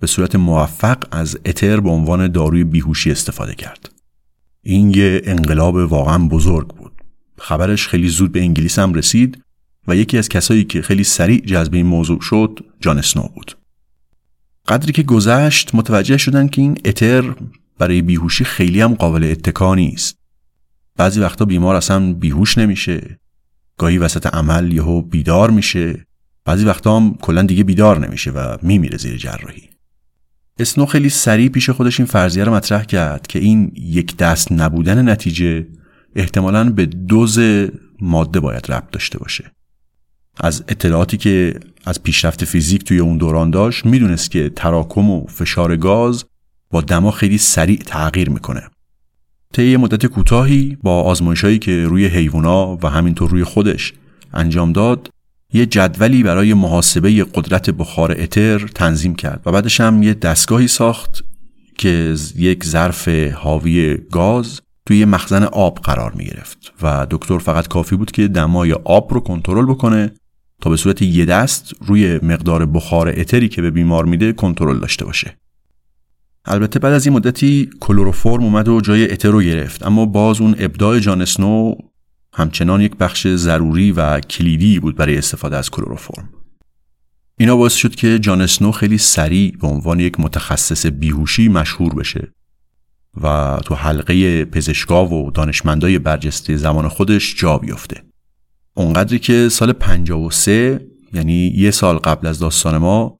به 0.00 0.06
صورت 0.06 0.36
موفق 0.36 1.04
از 1.10 1.38
اتر 1.46 1.80
به 1.80 1.90
عنوان 1.90 2.32
داروی 2.32 2.64
بیهوشی 2.64 3.10
استفاده 3.10 3.54
کرد. 3.54 3.90
این 4.62 4.90
یه 4.90 5.22
انقلاب 5.24 5.74
واقعا 5.74 6.18
بزرگ 6.28 6.68
بود. 6.68 6.92
خبرش 7.38 7.88
خیلی 7.88 8.08
زود 8.08 8.32
به 8.32 8.40
انگلیس 8.40 8.78
هم 8.78 8.94
رسید 8.94 9.42
و 9.88 9.96
یکی 9.96 10.18
از 10.18 10.28
کسایی 10.28 10.64
که 10.64 10.82
خیلی 10.82 11.04
سریع 11.04 11.40
جذب 11.40 11.74
این 11.74 11.86
موضوع 11.86 12.20
شد 12.20 12.60
جان 12.80 12.98
اسنو 12.98 13.22
بود. 13.22 13.56
قدری 14.68 14.92
که 14.92 15.02
گذشت 15.02 15.74
متوجه 15.74 16.16
شدن 16.16 16.48
که 16.48 16.62
این 16.62 16.78
اتر 16.84 17.34
برای 17.78 18.02
بیهوشی 18.02 18.44
خیلی 18.44 18.80
هم 18.80 18.94
قابل 18.94 19.24
اتکا 19.24 19.74
نیست. 19.74 20.18
بعضی 20.96 21.20
وقتا 21.20 21.44
بیمار 21.44 21.74
اصلا 21.76 22.12
بیهوش 22.12 22.58
نمیشه. 22.58 23.18
گاهی 23.78 23.98
وسط 23.98 24.26
عمل 24.26 24.72
یهو 24.72 25.02
بیدار 25.02 25.50
میشه. 25.50 26.06
بعضی 26.44 26.64
وقتا 26.64 26.96
هم 26.96 27.14
کلا 27.14 27.42
دیگه 27.42 27.64
بیدار 27.64 28.06
نمیشه 28.06 28.30
و 28.30 28.56
میمیره 28.62 28.98
زیر 28.98 29.16
جراحی. 29.16 29.70
اسنو 30.58 30.86
خیلی 30.86 31.08
سریع 31.08 31.48
پیش 31.48 31.70
خودش 31.70 32.00
این 32.00 32.06
فرضیه 32.06 32.44
رو 32.44 32.54
مطرح 32.54 32.84
کرد 32.84 33.26
که 33.26 33.38
این 33.38 33.72
یک 33.76 34.16
دست 34.16 34.52
نبودن 34.52 35.08
نتیجه 35.08 35.66
احتمالا 36.16 36.70
به 36.70 36.86
دوز 36.86 37.38
ماده 38.00 38.40
باید 38.40 38.72
ربط 38.72 38.90
داشته 38.90 39.18
باشه 39.18 39.52
از 40.36 40.64
اطلاعاتی 40.68 41.16
که 41.16 41.60
از 41.84 42.02
پیشرفت 42.02 42.44
فیزیک 42.44 42.84
توی 42.84 42.98
اون 42.98 43.18
دوران 43.18 43.50
داشت 43.50 43.86
می‌دونست 43.86 44.30
که 44.30 44.50
تراکم 44.56 45.10
و 45.10 45.26
فشار 45.26 45.76
گاز 45.76 46.24
با 46.70 46.80
دما 46.80 47.10
خیلی 47.10 47.38
سریع 47.38 47.78
تغییر 47.78 48.30
می‌کنه. 48.30 48.62
طی 49.52 49.76
مدت 49.76 50.06
کوتاهی 50.06 50.78
با 50.82 51.02
آزمایشهایی 51.02 51.58
که 51.58 51.86
روی 51.86 52.06
حیوونا 52.06 52.78
و 52.82 52.90
همینطور 52.90 53.30
روی 53.30 53.44
خودش 53.44 53.92
انجام 54.32 54.72
داد 54.72 55.08
یه 55.52 55.66
جدولی 55.66 56.22
برای 56.22 56.54
محاسبه 56.54 57.24
قدرت 57.24 57.70
بخار 57.70 58.16
اتر 58.18 58.58
تنظیم 58.58 59.14
کرد 59.14 59.42
و 59.46 59.52
بعدش 59.52 59.80
هم 59.80 60.02
یه 60.02 60.14
دستگاهی 60.14 60.68
ساخت 60.68 61.24
که 61.78 62.16
یک 62.36 62.64
ظرف 62.64 63.08
حاوی 63.34 63.98
گاز 64.12 64.60
توی 64.86 65.04
مخزن 65.04 65.42
آب 65.42 65.78
قرار 65.78 66.12
می 66.12 66.24
گرفت 66.24 66.72
و 66.82 67.06
دکتر 67.10 67.38
فقط 67.38 67.68
کافی 67.68 67.96
بود 67.96 68.10
که 68.10 68.28
دمای 68.28 68.72
آب 68.72 69.14
رو 69.14 69.20
کنترل 69.20 69.66
بکنه 69.66 70.12
تا 70.60 70.70
به 70.70 70.76
صورت 70.76 71.02
یه 71.02 71.24
دست 71.24 71.72
روی 71.80 72.18
مقدار 72.22 72.66
بخار 72.66 73.08
اتری 73.08 73.48
که 73.48 73.62
به 73.62 73.70
بیمار 73.70 74.04
میده 74.04 74.32
کنترل 74.32 74.78
داشته 74.78 75.04
باشه. 75.04 75.36
البته 76.44 76.78
بعد 76.78 76.92
از 76.92 77.06
این 77.06 77.16
مدتی 77.16 77.70
کلروفرم 77.80 78.42
اومد 78.42 78.68
و 78.68 78.80
جای 78.80 79.12
اتر 79.12 79.30
رو 79.30 79.42
گرفت 79.42 79.86
اما 79.86 80.06
باز 80.06 80.40
اون 80.40 80.54
ابداع 80.58 80.98
جان 80.98 81.22
اسنو 81.22 81.74
همچنان 82.32 82.80
یک 82.80 82.96
بخش 82.96 83.26
ضروری 83.26 83.92
و 83.92 84.20
کلیدی 84.20 84.78
بود 84.78 84.96
برای 84.96 85.18
استفاده 85.18 85.56
از 85.56 85.70
کلروفرم 85.70 86.28
اینا 87.38 87.56
باعث 87.56 87.74
شد 87.74 87.94
که 87.94 88.18
جان 88.18 88.40
اسنو 88.40 88.72
خیلی 88.72 88.98
سریع 88.98 89.56
به 89.60 89.66
عنوان 89.66 90.00
یک 90.00 90.20
متخصص 90.20 90.86
بیهوشی 90.86 91.48
مشهور 91.48 91.94
بشه 91.94 92.32
و 93.22 93.58
تو 93.64 93.74
حلقه 93.74 94.44
پزشکا 94.44 95.06
و 95.06 95.30
دانشمندای 95.30 95.98
برجسته 95.98 96.56
زمان 96.56 96.88
خودش 96.88 97.34
جا 97.36 97.58
بیفته. 97.58 98.02
اونقدری 98.74 99.18
که 99.18 99.48
سال 99.48 99.72
53 99.72 100.80
یعنی 101.12 101.52
یه 101.56 101.70
سال 101.70 101.98
قبل 101.98 102.26
از 102.26 102.38
داستان 102.38 102.76
ما 102.76 103.18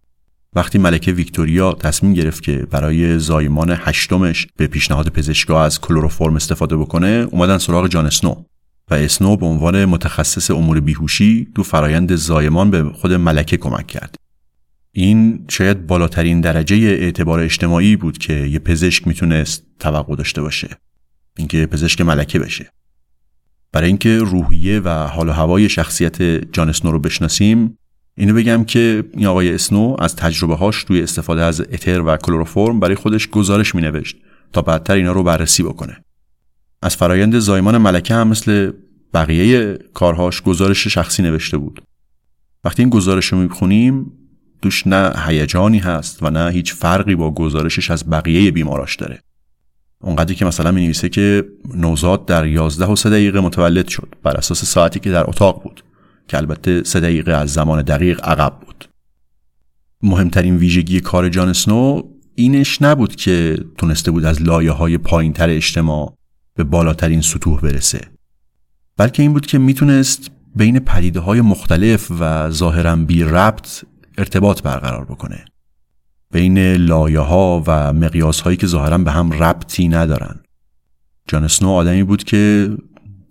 وقتی 0.54 0.78
ملکه 0.78 1.12
ویکتوریا 1.12 1.72
تصمیم 1.72 2.14
گرفت 2.14 2.42
که 2.42 2.66
برای 2.70 3.18
زایمان 3.18 3.76
هشتمش 3.78 4.46
به 4.56 4.66
پیشنهاد 4.66 5.08
پزشکا 5.08 5.64
از 5.64 5.80
کلروفرم 5.80 6.36
استفاده 6.36 6.76
بکنه 6.76 7.28
اومدن 7.30 7.58
سراغ 7.58 7.88
جان 7.88 8.06
اسنو 8.06 8.44
و 8.90 8.94
اسنو 8.94 9.36
به 9.36 9.46
عنوان 9.46 9.84
متخصص 9.84 10.50
امور 10.50 10.80
بیهوشی 10.80 11.48
تو 11.54 11.62
فرایند 11.62 12.14
زایمان 12.14 12.70
به 12.70 12.84
خود 12.84 13.12
ملکه 13.12 13.56
کمک 13.56 13.86
کرد. 13.86 14.14
این 14.92 15.44
شاید 15.48 15.86
بالاترین 15.86 16.40
درجه 16.40 16.76
اعتبار 16.76 17.40
اجتماعی 17.40 17.96
بود 17.96 18.18
که 18.18 18.32
یه 18.32 18.58
پزشک 18.58 19.06
می‌تونست 19.06 19.64
توقع 19.78 20.16
داشته 20.16 20.42
باشه. 20.42 20.68
اینکه 21.38 21.66
پزشک 21.66 22.00
ملکه 22.00 22.38
بشه. 22.38 22.70
برای 23.74 23.88
اینکه 23.88 24.18
روحیه 24.18 24.80
و 24.80 24.88
حال 24.88 25.28
و 25.28 25.32
هوای 25.32 25.68
شخصیت 25.68 26.22
جان 26.52 26.68
اسنو 26.68 26.92
رو 26.92 26.98
بشناسیم 26.98 27.78
اینو 28.16 28.34
بگم 28.34 28.64
که 28.64 29.04
این 29.12 29.26
آقای 29.26 29.54
اسنو 29.54 29.96
از 29.98 30.16
تجربه 30.16 30.54
هاش 30.54 30.84
توی 30.84 31.02
استفاده 31.02 31.42
از 31.42 31.60
اتر 31.60 32.00
و 32.00 32.16
کلروفرم 32.16 32.80
برای 32.80 32.94
خودش 32.94 33.28
گزارش 33.28 33.74
مینوشت 33.74 34.16
تا 34.52 34.62
بعدتر 34.62 34.94
اینا 34.94 35.12
رو 35.12 35.22
بررسی 35.22 35.62
بکنه. 35.62 36.04
از 36.82 36.96
فرایند 36.96 37.38
زایمان 37.38 37.78
ملکه 37.78 38.14
هم 38.14 38.28
مثل 38.28 38.72
بقیه 39.14 39.78
کارهاش 39.94 40.42
گزارش 40.42 40.88
شخصی 40.88 41.22
نوشته 41.22 41.58
بود 41.58 41.82
وقتی 42.64 42.82
این 42.82 42.90
گزارش 42.90 43.26
رو 43.26 43.38
می‌خونیم 43.38 44.12
دوش 44.62 44.86
نه 44.86 45.12
هیجانی 45.26 45.78
هست 45.78 46.22
و 46.22 46.30
نه 46.30 46.50
هیچ 46.50 46.74
فرقی 46.74 47.14
با 47.14 47.30
گزارشش 47.30 47.90
از 47.90 48.10
بقیه 48.10 48.50
بیماراش 48.50 48.96
داره 48.96 49.20
اونقدری 50.04 50.34
که 50.34 50.44
مثلا 50.44 50.72
می 50.72 50.92
که 50.92 51.44
نوزاد 51.74 52.26
در 52.26 52.46
11 52.46 52.86
و 52.86 52.96
3 52.96 53.10
دقیقه 53.10 53.40
متولد 53.40 53.88
شد 53.88 54.14
بر 54.22 54.36
اساس 54.36 54.64
ساعتی 54.64 55.00
که 55.00 55.10
در 55.10 55.30
اتاق 55.30 55.62
بود 55.62 55.84
که 56.28 56.36
البته 56.36 56.82
3 56.84 57.00
دقیقه 57.00 57.32
از 57.32 57.52
زمان 57.52 57.82
دقیق 57.82 58.20
عقب 58.24 58.60
بود. 58.60 58.88
مهمترین 60.02 60.56
ویژگی 60.56 61.00
کار 61.00 61.28
جان 61.28 61.52
سنو 61.52 62.02
اینش 62.34 62.82
نبود 62.82 63.16
که 63.16 63.58
تونسته 63.78 64.10
بود 64.10 64.24
از 64.24 64.42
لایه 64.42 64.72
های 64.72 64.98
پایین 64.98 65.32
تر 65.32 65.50
اجتماع 65.50 66.14
به 66.54 66.64
بالاترین 66.64 67.20
سطوح 67.20 67.60
برسه. 67.60 68.00
بلکه 68.96 69.22
این 69.22 69.32
بود 69.32 69.46
که 69.46 69.58
می‌تونست 69.58 70.30
بین 70.56 70.78
پدیده 70.78 71.20
های 71.20 71.40
مختلف 71.40 72.10
و 72.20 72.50
ظاهرا 72.50 72.96
بی 72.96 73.24
ربط 73.24 73.84
ارتباط 74.18 74.62
برقرار 74.62 75.04
بکنه. 75.04 75.44
بین 76.34 76.58
لایه 76.58 77.20
ها 77.20 77.62
و 77.66 77.92
مقیاس 77.92 78.40
هایی 78.40 78.56
که 78.56 78.66
ظاهرا 78.66 78.98
به 78.98 79.10
هم 79.10 79.32
ربطی 79.32 79.88
ندارن. 79.88 80.40
جان 81.28 81.44
اسنو 81.44 81.68
آدمی 81.70 82.02
بود 82.02 82.24
که 82.24 82.70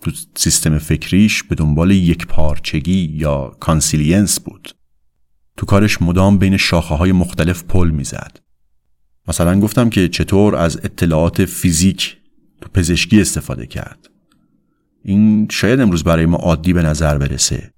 تو 0.02 0.12
سیستم 0.36 0.78
فکریش 0.78 1.44
به 1.44 1.56
دنبال 1.56 1.92
یکپارچگی 1.92 3.12
یا 3.14 3.58
consilience 3.60 4.40
بود. 4.40 4.76
تو 5.58 5.66
کارش 5.66 6.02
مدام 6.02 6.38
بین 6.38 6.58
شاخه 6.58 6.96
های 6.96 7.12
مختلف 7.12 7.64
پل 7.64 7.90
می‌زد. 7.90 8.40
مثلا 9.28 9.60
گفتم 9.60 9.90
که 9.90 10.10
چطور 10.10 10.56
از 10.56 10.78
اطلاعات 10.78 11.46
فیزیک 11.46 12.18
تو 12.62 12.70
پزشکی 12.74 13.22
استفاده 13.22 13.66
کرد. 13.66 14.10
این 15.04 15.48
شاید 15.52 15.80
امروز 15.80 16.04
برای 16.04 16.26
ما 16.26 16.38
عادی 16.38 16.74
به 16.74 16.82
نظر 16.82 17.18
برسه. 17.18 17.72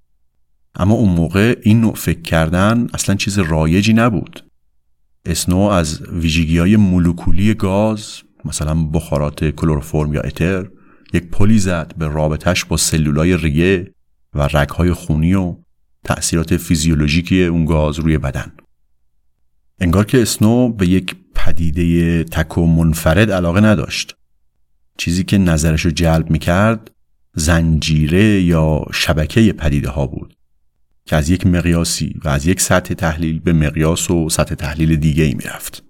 اما 0.74 0.94
اون 0.94 1.10
موقع 1.10 1.58
این 1.62 1.80
نوع 1.80 1.94
فکر 1.94 2.22
کردن 2.22 2.86
اصلا 2.94 3.14
چیز 3.14 3.38
رایجی 3.38 3.92
نبود. 3.92 4.45
اسنو 5.26 5.58
از 5.58 6.02
ویژگی 6.02 6.58
های 6.58 6.76
مولکولی 6.76 7.54
گاز 7.54 8.22
مثلا 8.44 8.74
بخارات 8.74 9.44
کلروفرم 9.44 10.14
یا 10.14 10.20
اتر 10.20 10.68
یک 11.12 11.30
پلی 11.30 11.58
زد 11.58 11.94
به 11.98 12.08
رابطش 12.08 12.64
با 12.64 12.76
سلولای 12.76 13.36
ریه 13.36 13.92
و 14.34 14.48
رگهای 14.52 14.92
خونی 14.92 15.34
و 15.34 15.56
تأثیرات 16.04 16.56
فیزیولوژیکی 16.56 17.44
اون 17.44 17.64
گاز 17.64 17.98
روی 17.98 18.18
بدن. 18.18 18.52
انگار 19.80 20.04
که 20.04 20.22
اسنو 20.22 20.68
به 20.68 20.86
یک 20.86 21.16
پدیده 21.34 22.24
تک 22.24 22.58
و 22.58 22.66
منفرد 22.66 23.30
علاقه 23.30 23.60
نداشت. 23.60 24.16
چیزی 24.98 25.24
که 25.24 25.38
نظرش 25.38 25.84
رو 25.84 25.90
جلب 25.90 26.30
می‌کرد 26.30 26.90
زنجیره 27.34 28.42
یا 28.42 28.84
شبکه 28.92 29.52
پدیده 29.52 29.88
ها 29.88 30.06
بود. 30.06 30.35
که 31.06 31.16
از 31.16 31.30
یک 31.30 31.46
مقیاسی 31.46 32.14
و 32.24 32.28
از 32.28 32.46
یک 32.46 32.60
سطح 32.60 32.94
تحلیل 32.94 33.38
به 33.38 33.52
مقیاس 33.52 34.10
و 34.10 34.28
سطح 34.28 34.54
تحلیل 34.54 34.96
دیگه 34.96 35.24
ای 35.24 35.34
می‌رفت. 35.34 35.85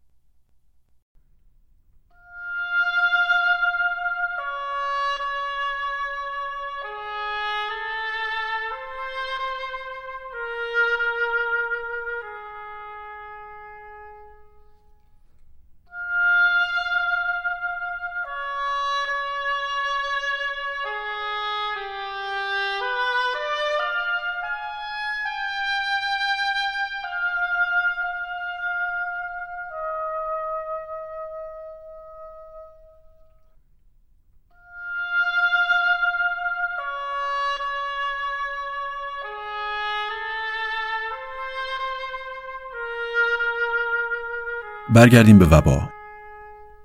برگردیم 44.96 45.38
به 45.38 45.46
وبا. 45.46 45.88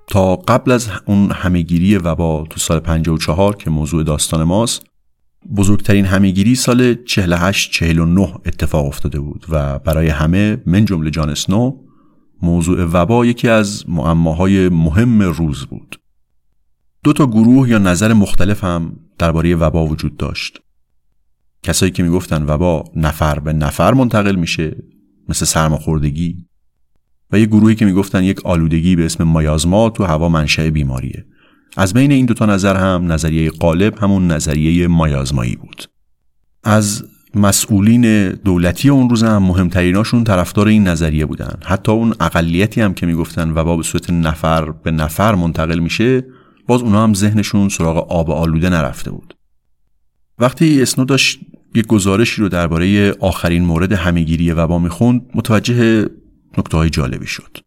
تا 0.06 0.36
قبل 0.36 0.70
از 0.70 0.90
اون 1.06 1.30
همهگیری 1.30 1.96
وبا 1.96 2.46
تو 2.50 2.60
سال 2.60 2.78
54 2.80 3.56
که 3.56 3.70
موضوع 3.70 4.04
داستان 4.04 4.42
ماست 4.42 4.86
بزرگترین 5.56 6.04
همهگیری 6.04 6.54
سال 6.54 6.94
48 7.04 7.70
49 7.70 8.34
اتفاق 8.46 8.86
افتاده 8.86 9.20
بود 9.20 9.46
و 9.48 9.78
برای 9.78 10.08
همه 10.08 10.62
من 10.66 10.84
جمله 10.84 11.10
جان 11.10 11.30
اسنو 11.30 11.76
موضوع 12.42 12.84
وبا 12.84 13.26
یکی 13.26 13.48
از 13.48 13.84
معماهای 13.88 14.68
مهم 14.68 15.22
روز 15.22 15.66
بود. 15.66 16.00
دو 17.04 17.12
تا 17.12 17.26
گروه 17.26 17.68
یا 17.68 17.78
نظر 17.78 18.12
مختلف 18.12 18.64
هم 18.64 18.96
درباره 19.18 19.56
وبا 19.56 19.86
وجود 19.86 20.16
داشت. 20.16 20.58
کسایی 21.62 21.92
که 21.92 22.02
می‌گفتن 22.02 22.42
وبا 22.42 22.84
نفر 22.96 23.38
به 23.38 23.52
نفر 23.52 23.94
منتقل 23.94 24.34
میشه 24.36 24.76
مثل 25.28 25.44
سرماخوردگی 25.44 26.46
و 27.32 27.38
یه 27.38 27.46
گروهی 27.46 27.74
که 27.74 27.84
می‌گفتن 27.84 28.24
یک 28.24 28.46
آلودگی 28.46 28.96
به 28.96 29.04
اسم 29.04 29.24
مایازما 29.24 29.90
تو 29.90 30.04
هوا 30.04 30.28
منشأ 30.28 30.70
بیماریه. 30.70 31.24
از 31.76 31.94
بین 31.94 32.12
این 32.12 32.26
دوتا 32.26 32.46
نظر 32.46 32.76
هم 32.76 33.12
نظریه 33.12 33.50
قالب 33.50 33.98
همون 33.98 34.26
نظریه 34.26 34.88
مایازمایی 34.88 35.56
بود. 35.56 35.84
از 36.64 37.04
مسئولین 37.34 38.28
دولتی 38.30 38.88
اون 38.88 39.10
روز 39.10 39.22
هم 39.22 39.42
مهمتریناشون 39.42 40.24
طرفدار 40.24 40.68
این 40.68 40.88
نظریه 40.88 41.26
بودن. 41.26 41.54
حتی 41.64 41.92
اون 41.92 42.14
اقلیتی 42.20 42.80
هم 42.80 42.94
که 42.94 43.06
می‌گفتن 43.06 43.50
وبا 43.50 43.76
به 43.76 43.82
صورت 43.82 44.10
نفر 44.10 44.70
به 44.70 44.90
نفر 44.90 45.34
منتقل 45.34 45.78
میشه 45.78 46.24
باز 46.66 46.82
اونا 46.82 47.02
هم 47.02 47.14
ذهنشون 47.14 47.68
سراغ 47.68 48.12
آب 48.12 48.30
آلوده 48.30 48.68
نرفته 48.68 49.10
بود. 49.10 49.34
وقتی 50.38 50.82
اسنو 50.82 51.04
داشت 51.04 51.40
یک 51.74 51.86
گزارشی 51.86 52.42
رو 52.42 52.48
درباره 52.48 53.12
آخرین 53.20 53.64
مورد 53.64 53.92
همهگیری 53.92 54.52
وبا 54.52 54.78
می‌خوند 54.78 55.22
متوجه 55.34 56.06
نکته 56.58 56.76
های 56.76 56.90
جالبی 56.90 57.26
شد. 57.26 57.58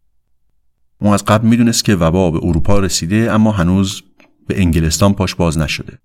اون 1.00 1.12
از 1.12 1.24
قبل 1.24 1.48
می‌دونست 1.48 1.84
که 1.84 1.94
وبا 1.94 2.30
به 2.30 2.38
اروپا 2.42 2.78
رسیده 2.78 3.32
اما 3.32 3.52
هنوز 3.52 4.02
به 4.46 4.60
انگلستان 4.60 5.14
پاش 5.14 5.34
باز 5.34 5.58
نشده. 5.58 5.98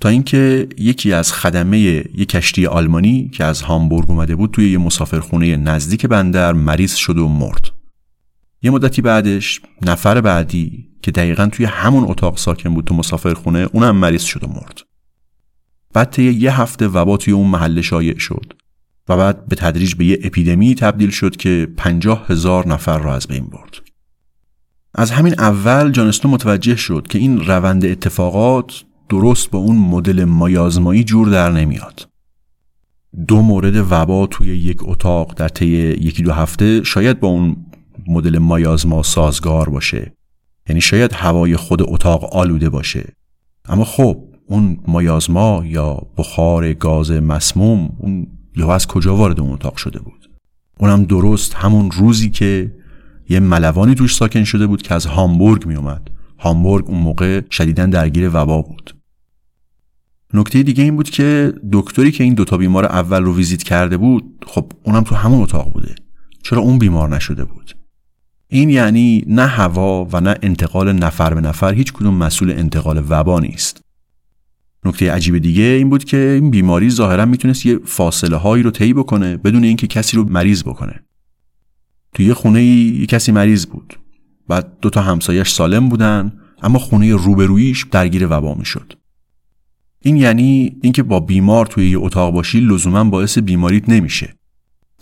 تا 0.00 0.08
اینکه 0.08 0.68
یکی 0.78 1.12
از 1.12 1.32
خدمه 1.32 1.78
یک 1.78 2.28
کشتی 2.28 2.66
آلمانی 2.66 3.28
که 3.28 3.44
از 3.44 3.62
هامبورگ 3.62 4.10
اومده 4.10 4.36
بود 4.36 4.50
توی 4.50 4.70
یه 4.72 4.78
مسافرخونه 4.78 5.56
نزدیک 5.56 6.06
بندر 6.06 6.52
مریض 6.52 6.94
شد 6.94 7.18
و 7.18 7.28
مرد. 7.28 7.70
یه 8.62 8.70
مدتی 8.70 9.02
بعدش 9.02 9.60
نفر 9.82 10.20
بعدی 10.20 10.88
که 11.02 11.10
دقیقا 11.10 11.46
توی 11.46 11.66
همون 11.66 12.04
اتاق 12.04 12.38
ساکن 12.38 12.74
بود 12.74 12.84
تو 12.84 12.94
مسافرخونه 12.94 13.68
اونم 13.72 13.96
مریض 13.96 14.22
شد 14.22 14.44
و 14.44 14.46
مرد. 14.46 14.80
بعد 15.92 16.18
یه 16.18 16.60
هفته 16.60 16.88
وبا 16.88 17.16
توی 17.16 17.32
اون 17.32 17.46
محله 17.46 17.82
شایع 17.82 18.18
شد. 18.18 18.52
و 19.08 19.16
بعد 19.16 19.46
به 19.46 19.56
تدریج 19.56 19.94
به 19.94 20.04
یه 20.04 20.18
اپیدمی 20.22 20.74
تبدیل 20.74 21.10
شد 21.10 21.36
که 21.36 21.68
پنجاه 21.76 22.26
هزار 22.28 22.68
نفر 22.68 22.98
را 22.98 23.14
از 23.14 23.26
بین 23.26 23.46
برد. 23.46 23.74
از 24.94 25.10
همین 25.10 25.34
اول 25.38 25.90
جانستون 25.90 26.30
متوجه 26.30 26.76
شد 26.76 27.06
که 27.10 27.18
این 27.18 27.40
روند 27.40 27.84
اتفاقات 27.84 28.84
درست 29.08 29.50
با 29.50 29.58
اون 29.58 29.76
مدل 29.76 30.24
مایازمایی 30.24 31.04
جور 31.04 31.28
در 31.28 31.50
نمیاد. 31.50 32.08
دو 33.28 33.42
مورد 33.42 33.86
وبا 33.90 34.26
توی 34.26 34.48
یک 34.48 34.78
اتاق 34.80 35.34
در 35.34 35.48
طی 35.48 35.66
یکی 35.66 36.22
دو 36.22 36.32
هفته 36.32 36.82
شاید 36.82 37.20
با 37.20 37.28
اون 37.28 37.56
مدل 38.06 38.38
مایازما 38.38 39.02
سازگار 39.02 39.68
باشه. 39.68 40.12
یعنی 40.68 40.80
شاید 40.80 41.12
هوای 41.12 41.56
خود 41.56 41.82
اتاق 41.82 42.34
آلوده 42.36 42.68
باشه. 42.68 43.12
اما 43.64 43.84
خب 43.84 44.24
اون 44.46 44.78
مایازما 44.88 45.62
یا 45.66 46.02
بخار 46.16 46.72
گاز 46.72 47.10
مسموم 47.10 47.96
اون 47.98 48.26
یا 48.56 48.74
از 48.74 48.86
کجا 48.86 49.16
وارد 49.16 49.40
اون 49.40 49.52
اتاق 49.52 49.76
شده 49.76 49.98
بود؟ 49.98 50.30
اونم 50.78 51.04
درست 51.04 51.54
همون 51.54 51.90
روزی 51.90 52.30
که 52.30 52.74
یه 53.28 53.40
ملوانی 53.40 53.94
توش 53.94 54.16
ساکن 54.16 54.44
شده 54.44 54.66
بود 54.66 54.82
که 54.82 54.94
از 54.94 55.06
هامبورگ 55.06 55.66
می 55.66 55.74
اومد 55.74 56.10
هامبورگ 56.38 56.84
اون 56.88 57.00
موقع 57.00 57.40
شدیدا 57.50 57.86
درگیر 57.86 58.30
وبا 58.32 58.62
بود. 58.62 58.96
نکته 60.34 60.62
دیگه 60.62 60.84
این 60.84 60.96
بود 60.96 61.10
که 61.10 61.52
دکتری 61.72 62.12
که 62.12 62.24
این 62.24 62.34
دوتا 62.34 62.56
بیمار 62.56 62.84
اول 62.84 63.22
رو 63.22 63.36
ویزیت 63.36 63.62
کرده 63.62 63.96
بود 63.96 64.44
خب 64.46 64.72
اونم 64.82 65.02
تو 65.02 65.14
همون 65.14 65.42
اتاق 65.42 65.72
بوده. 65.72 65.94
چرا 66.42 66.62
اون 66.62 66.78
بیمار 66.78 67.08
نشده 67.08 67.44
بود؟ 67.44 67.76
این 68.48 68.70
یعنی 68.70 69.24
نه 69.26 69.46
هوا 69.46 70.08
و 70.12 70.20
نه 70.20 70.36
انتقال 70.42 70.92
نفر 70.92 71.34
به 71.34 71.40
نفر 71.40 71.74
هیچ 71.74 71.92
کدوم 71.92 72.14
مسئول 72.14 72.50
انتقال 72.50 73.04
وبا 73.08 73.40
نیست. 73.40 73.83
نکته 74.84 75.12
عجیب 75.12 75.38
دیگه 75.38 75.62
این 75.62 75.90
بود 75.90 76.04
که 76.04 76.16
این 76.16 76.50
بیماری 76.50 76.90
ظاهرا 76.90 77.26
می‌تونست 77.26 77.66
یه 77.66 77.78
فاصله 77.84 78.36
هایی 78.36 78.62
رو 78.62 78.70
طی 78.70 78.92
بکنه 78.92 79.36
بدون 79.36 79.64
اینکه 79.64 79.86
کسی 79.86 80.16
رو 80.16 80.24
مریض 80.24 80.62
بکنه. 80.62 81.04
توی 82.14 82.26
یه 82.26 82.34
خونه 82.34 82.62
یه 82.64 83.06
کسی 83.06 83.32
مریض 83.32 83.66
بود 83.66 83.98
بعد 84.48 84.78
دو 84.80 84.90
تا 84.90 85.02
همسایش 85.02 85.48
سالم 85.48 85.88
بودن 85.88 86.32
اما 86.62 86.78
خونه 86.78 87.14
روبرویش 87.14 87.86
درگیر 87.90 88.26
وبا 88.30 88.54
می‌شد. 88.54 88.92
این 90.00 90.16
یعنی 90.16 90.76
اینکه 90.82 91.02
با 91.02 91.20
بیمار 91.20 91.66
توی 91.66 91.90
یه 91.90 91.98
اتاق 91.98 92.34
باشی 92.34 92.60
لزوما 92.60 93.04
باعث 93.04 93.38
بیماریت 93.38 93.88
نمیشه. 93.88 94.34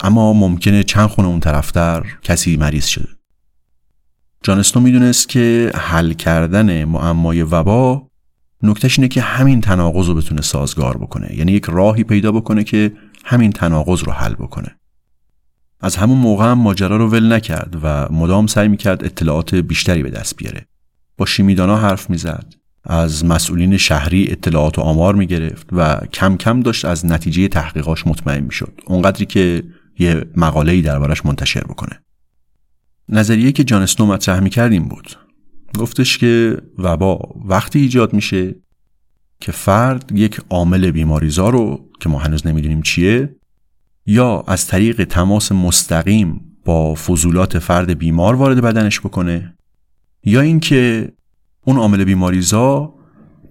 اما 0.03 0.33
ممکنه 0.33 0.83
چند 0.83 1.09
خونه 1.09 1.27
اون 1.27 1.39
طرفتر 1.39 2.05
کسی 2.21 2.57
مریض 2.57 2.85
شده. 2.85 3.07
جانستو 4.43 4.79
می‌دونست 4.79 5.29
که 5.29 5.71
حل 5.75 6.13
کردن 6.13 6.83
معمای 6.83 7.43
وبا 7.43 8.09
نکتهش 8.63 8.99
اینه 8.99 9.07
که 9.07 9.21
همین 9.21 9.61
تناقض 9.61 10.07
رو 10.07 10.15
بتونه 10.15 10.41
سازگار 10.41 10.97
بکنه. 10.97 11.35
یعنی 11.37 11.51
یک 11.51 11.65
راهی 11.65 12.03
پیدا 12.03 12.31
بکنه 12.31 12.63
که 12.63 12.91
همین 13.25 13.51
تناقض 13.51 14.03
رو 14.03 14.11
حل 14.11 14.33
بکنه. 14.33 14.75
از 15.81 15.95
همون 15.95 16.17
موقع 16.17 16.45
هم 16.45 16.57
ماجرا 16.57 16.97
رو 16.97 17.09
ول 17.09 17.33
نکرد 17.33 17.77
و 17.83 18.07
مدام 18.11 18.47
سعی 18.47 18.67
می‌کرد 18.67 19.03
اطلاعات 19.03 19.55
بیشتری 19.55 20.03
به 20.03 20.09
دست 20.09 20.35
بیاره. 20.35 20.65
با 21.17 21.25
شیمیدانا 21.25 21.77
حرف 21.77 22.09
می‌زد. 22.09 22.53
از 22.85 23.25
مسئولین 23.25 23.77
شهری 23.77 24.27
اطلاعات 24.31 24.79
و 24.79 24.81
آمار 24.81 25.15
می 25.15 25.27
گرفت 25.27 25.67
و 25.71 25.99
کم 26.13 26.37
کم 26.37 26.59
داشت 26.59 26.85
از 26.85 27.05
نتیجه 27.05 27.47
تحقیقاش 27.47 28.07
مطمئن 28.07 28.43
می 28.43 28.51
شد 28.51 28.81
اونقدری 28.85 29.25
که 29.25 29.63
یه 29.99 30.25
مقاله‌ای 30.35 30.81
دربارش 30.81 31.25
منتشر 31.25 31.63
بکنه. 31.63 31.99
نظریه 33.09 33.51
که 33.51 33.63
جان 33.63 33.81
اسنو 33.81 34.05
مطرح 34.05 34.39
می 34.39 34.49
کردیم 34.49 34.83
بود. 34.87 35.17
گفتش 35.79 36.17
که 36.17 36.57
وبا 36.77 37.19
وقتی 37.45 37.79
ایجاد 37.79 38.13
میشه 38.13 38.55
که 39.39 39.51
فرد 39.51 40.11
یک 40.15 40.41
عامل 40.49 40.91
بیماریزا 40.91 41.49
رو 41.49 41.89
که 41.99 42.09
ما 42.09 42.19
هنوز 42.19 42.47
نمی‌دونیم 42.47 42.81
چیه 42.81 43.35
یا 44.05 44.43
از 44.47 44.67
طریق 44.67 45.03
تماس 45.03 45.51
مستقیم 45.51 46.57
با 46.65 46.95
فضولات 46.95 47.59
فرد 47.59 47.97
بیمار 47.97 48.35
وارد 48.35 48.61
بدنش 48.61 48.99
بکنه 48.99 49.53
یا 50.23 50.41
اینکه 50.41 51.11
اون 51.65 51.77
عامل 51.77 52.03
بیماریزا 52.03 52.93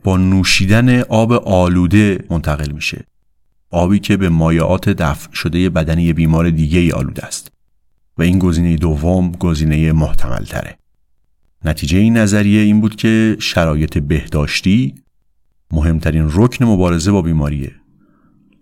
با 0.04 0.16
نوشیدن 0.16 1.00
آب 1.00 1.32
آلوده 1.32 2.24
منتقل 2.30 2.72
میشه. 2.72 3.04
آبی 3.70 3.98
که 3.98 4.16
به 4.16 4.28
مایعات 4.28 4.88
دفع 4.88 5.32
شده 5.32 5.70
بدنی 5.70 6.12
بیمار 6.12 6.50
دیگه 6.50 6.78
ای 6.78 6.92
آلوده 6.92 7.24
است. 7.24 7.52
و 8.18 8.22
این 8.22 8.38
گزینه 8.38 8.76
دوم 8.76 9.32
گزینه 9.32 9.92
محتمل 9.92 10.44
تره 10.44 10.78
نتیجه 11.64 11.98
این 11.98 12.16
نظریه 12.16 12.62
این 12.62 12.80
بود 12.80 12.96
که 12.96 13.36
شرایط 13.40 13.98
بهداشتی 13.98 14.94
مهمترین 15.72 16.30
رکن 16.32 16.64
مبارزه 16.64 17.12
با 17.12 17.22
بیماریه. 17.22 17.72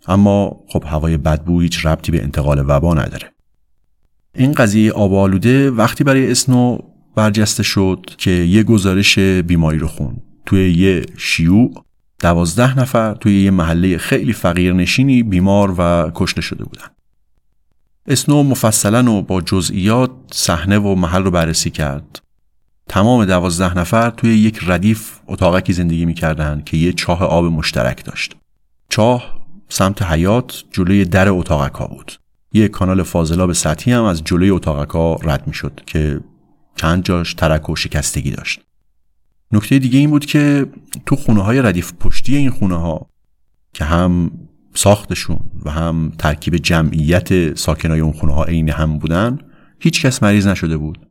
اما 0.06 0.60
خب 0.68 0.84
هوای 0.86 1.16
بدبو 1.16 1.60
هیچ 1.60 1.86
ربطی 1.86 2.12
به 2.12 2.22
انتقال 2.22 2.64
وبا 2.68 2.94
نداره. 2.94 3.32
این 4.34 4.52
قضیه 4.52 4.92
آب 4.92 5.14
آلوده 5.14 5.70
وقتی 5.70 6.04
برای 6.04 6.30
اسنو 6.30 6.78
برجسته 7.14 7.62
شد 7.62 8.06
که 8.18 8.30
یه 8.30 8.62
گزارش 8.62 9.18
بیماری 9.18 9.78
رو 9.78 9.86
خون. 9.86 10.22
توی 10.46 10.72
یه 10.72 11.06
شیوع 11.16 11.84
دوازده 12.18 12.78
نفر 12.78 13.14
توی 13.14 13.44
یه 13.44 13.50
محله 13.50 13.98
خیلی 13.98 14.32
فقیر 14.32 14.72
نشینی 14.72 15.22
بیمار 15.22 15.74
و 15.78 16.10
کشته 16.14 16.40
شده 16.40 16.64
بودن. 16.64 16.86
اسنو 18.06 18.42
مفصلا 18.42 19.12
و 19.12 19.22
با 19.22 19.40
جزئیات 19.40 20.10
صحنه 20.32 20.78
و 20.78 20.94
محل 20.94 21.22
رو 21.22 21.30
بررسی 21.30 21.70
کرد. 21.70 22.22
تمام 22.90 23.24
دوازده 23.24 23.78
نفر 23.78 24.10
توی 24.10 24.38
یک 24.38 24.60
ردیف 24.66 25.18
اتاقکی 25.26 25.72
زندگی 25.72 26.04
می‌کردن 26.04 26.62
که 26.66 26.76
یه 26.76 26.92
چاه 26.92 27.22
آب 27.22 27.44
مشترک 27.44 28.04
داشت. 28.04 28.36
چاه 28.88 29.46
سمت 29.68 30.02
حیات 30.02 30.64
جلوی 30.70 31.04
در 31.04 31.28
اتاقک 31.28 31.74
ها 31.74 31.86
بود. 31.86 32.12
یه 32.52 32.68
کانال 32.68 33.02
فاضلاب 33.02 33.52
سطحی 33.52 33.92
هم 33.92 34.04
از 34.04 34.24
جلوی 34.24 34.50
اتاقک 34.50 34.90
ها 34.90 35.18
رد 35.22 35.46
می‌شد 35.46 35.80
که 35.86 36.20
چند 36.76 37.04
جاش 37.04 37.34
ترک 37.34 37.70
و 37.70 37.76
شکستگی 37.76 38.30
داشت. 38.30 38.60
نکته 39.52 39.78
دیگه 39.78 39.98
این 39.98 40.10
بود 40.10 40.26
که 40.26 40.66
تو 41.06 41.16
خونه 41.16 41.42
های 41.42 41.62
ردیف 41.62 41.92
پشتی 42.00 42.36
این 42.36 42.50
خونه 42.50 42.76
ها 42.76 43.06
که 43.72 43.84
هم 43.84 44.30
ساختشون 44.74 45.40
و 45.64 45.70
هم 45.70 46.12
ترکیب 46.18 46.56
جمعیت 46.56 47.58
ساکنای 47.58 48.00
اون 48.00 48.12
خونه 48.12 48.34
ها 48.34 48.44
عین 48.44 48.70
هم 48.70 48.98
بودن 48.98 49.38
هیچ 49.80 50.06
کس 50.06 50.22
مریض 50.22 50.46
نشده 50.46 50.76
بود. 50.76 51.09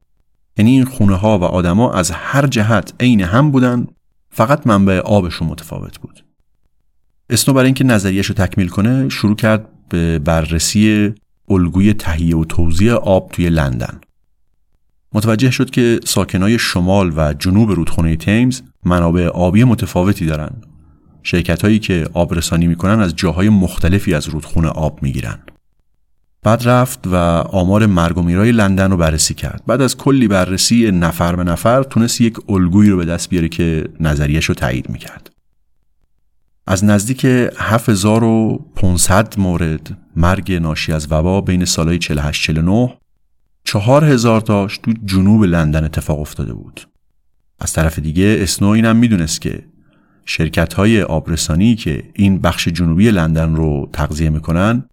یعنی 0.59 0.71
این 0.71 0.85
خونه 0.85 1.15
ها 1.15 1.39
و 1.39 1.43
آدما 1.43 1.93
از 1.93 2.11
هر 2.11 2.47
جهت 2.47 2.93
عین 2.99 3.21
هم 3.21 3.51
بودن 3.51 3.87
فقط 4.29 4.67
منبع 4.67 4.99
آبشون 4.99 5.47
متفاوت 5.47 5.99
بود. 5.99 6.25
اسنو 7.29 7.53
برای 7.53 7.65
اینکه 7.65 7.83
نظریش 7.83 8.25
رو 8.25 8.35
تکمیل 8.35 8.67
کنه 8.67 9.09
شروع 9.09 9.35
کرد 9.35 9.65
به 9.89 10.19
بررسی 10.19 11.13
الگوی 11.49 11.93
تهیه 11.93 12.37
و 12.37 12.45
توزیع 12.45 12.93
آب 12.93 13.31
توی 13.31 13.49
لندن. 13.49 13.99
متوجه 15.13 15.51
شد 15.51 15.69
که 15.69 15.99
ساکنای 16.05 16.59
شمال 16.59 17.13
و 17.15 17.33
جنوب 17.33 17.71
رودخونه 17.71 18.15
تیمز 18.15 18.61
منابع 18.85 19.27
آبی 19.27 19.63
متفاوتی 19.63 20.25
دارن. 20.25 20.51
شرکت 21.23 21.61
هایی 21.61 21.79
که 21.79 22.07
آب 22.13 22.33
رسانی 22.33 22.67
می‌کنن 22.67 22.99
از 22.99 23.15
جاهای 23.15 23.49
مختلفی 23.49 24.13
از 24.13 24.27
رودخونه 24.27 24.67
آب 24.67 25.03
می‌گیرن. 25.03 25.39
بعد 26.43 26.67
رفت 26.67 27.07
و 27.07 27.15
آمار 27.51 27.85
مرگ 27.85 28.17
و 28.17 28.21
میرای 28.21 28.51
لندن 28.51 28.91
رو 28.91 28.97
بررسی 28.97 29.33
کرد. 29.33 29.63
بعد 29.67 29.81
از 29.81 29.97
کلی 29.97 30.27
بررسی 30.27 30.91
نفر 30.91 31.35
به 31.35 31.43
نفر 31.43 31.83
تونست 31.83 32.21
یک 32.21 32.37
الگویی 32.49 32.89
رو 32.89 32.97
به 32.97 33.05
دست 33.05 33.29
بیاره 33.29 33.49
که 33.49 33.89
نظریش 33.99 34.45
رو 34.45 34.55
تایید 34.55 34.89
می‌کرد. 34.89 35.29
از 36.67 36.85
نزدیک 36.85 37.25
7500 37.57 39.39
مورد 39.39 39.97
مرگ 40.15 40.53
ناشی 40.53 40.93
از 40.93 41.11
وبا 41.11 41.41
بین 41.41 41.65
سالهای 41.65 41.97
48 41.99 42.43
49 42.43 42.97
4000 43.63 44.41
تاش 44.41 44.77
تو 44.77 44.93
جنوب 45.05 45.43
لندن 45.43 45.83
اتفاق 45.83 46.19
افتاده 46.19 46.53
بود. 46.53 46.81
از 47.59 47.73
طرف 47.73 47.99
دیگه 47.99 48.37
اسنو 48.39 48.67
اینم 48.67 48.95
می‌دونست 48.95 49.41
که 49.41 49.63
شرکت 50.25 50.73
های 50.73 51.01
آبرسانی 51.01 51.75
که 51.75 52.03
این 52.13 52.39
بخش 52.39 52.67
جنوبی 52.67 53.11
لندن 53.11 53.55
رو 53.55 53.89
تغذیه 53.93 54.29
می‌کنن 54.29 54.89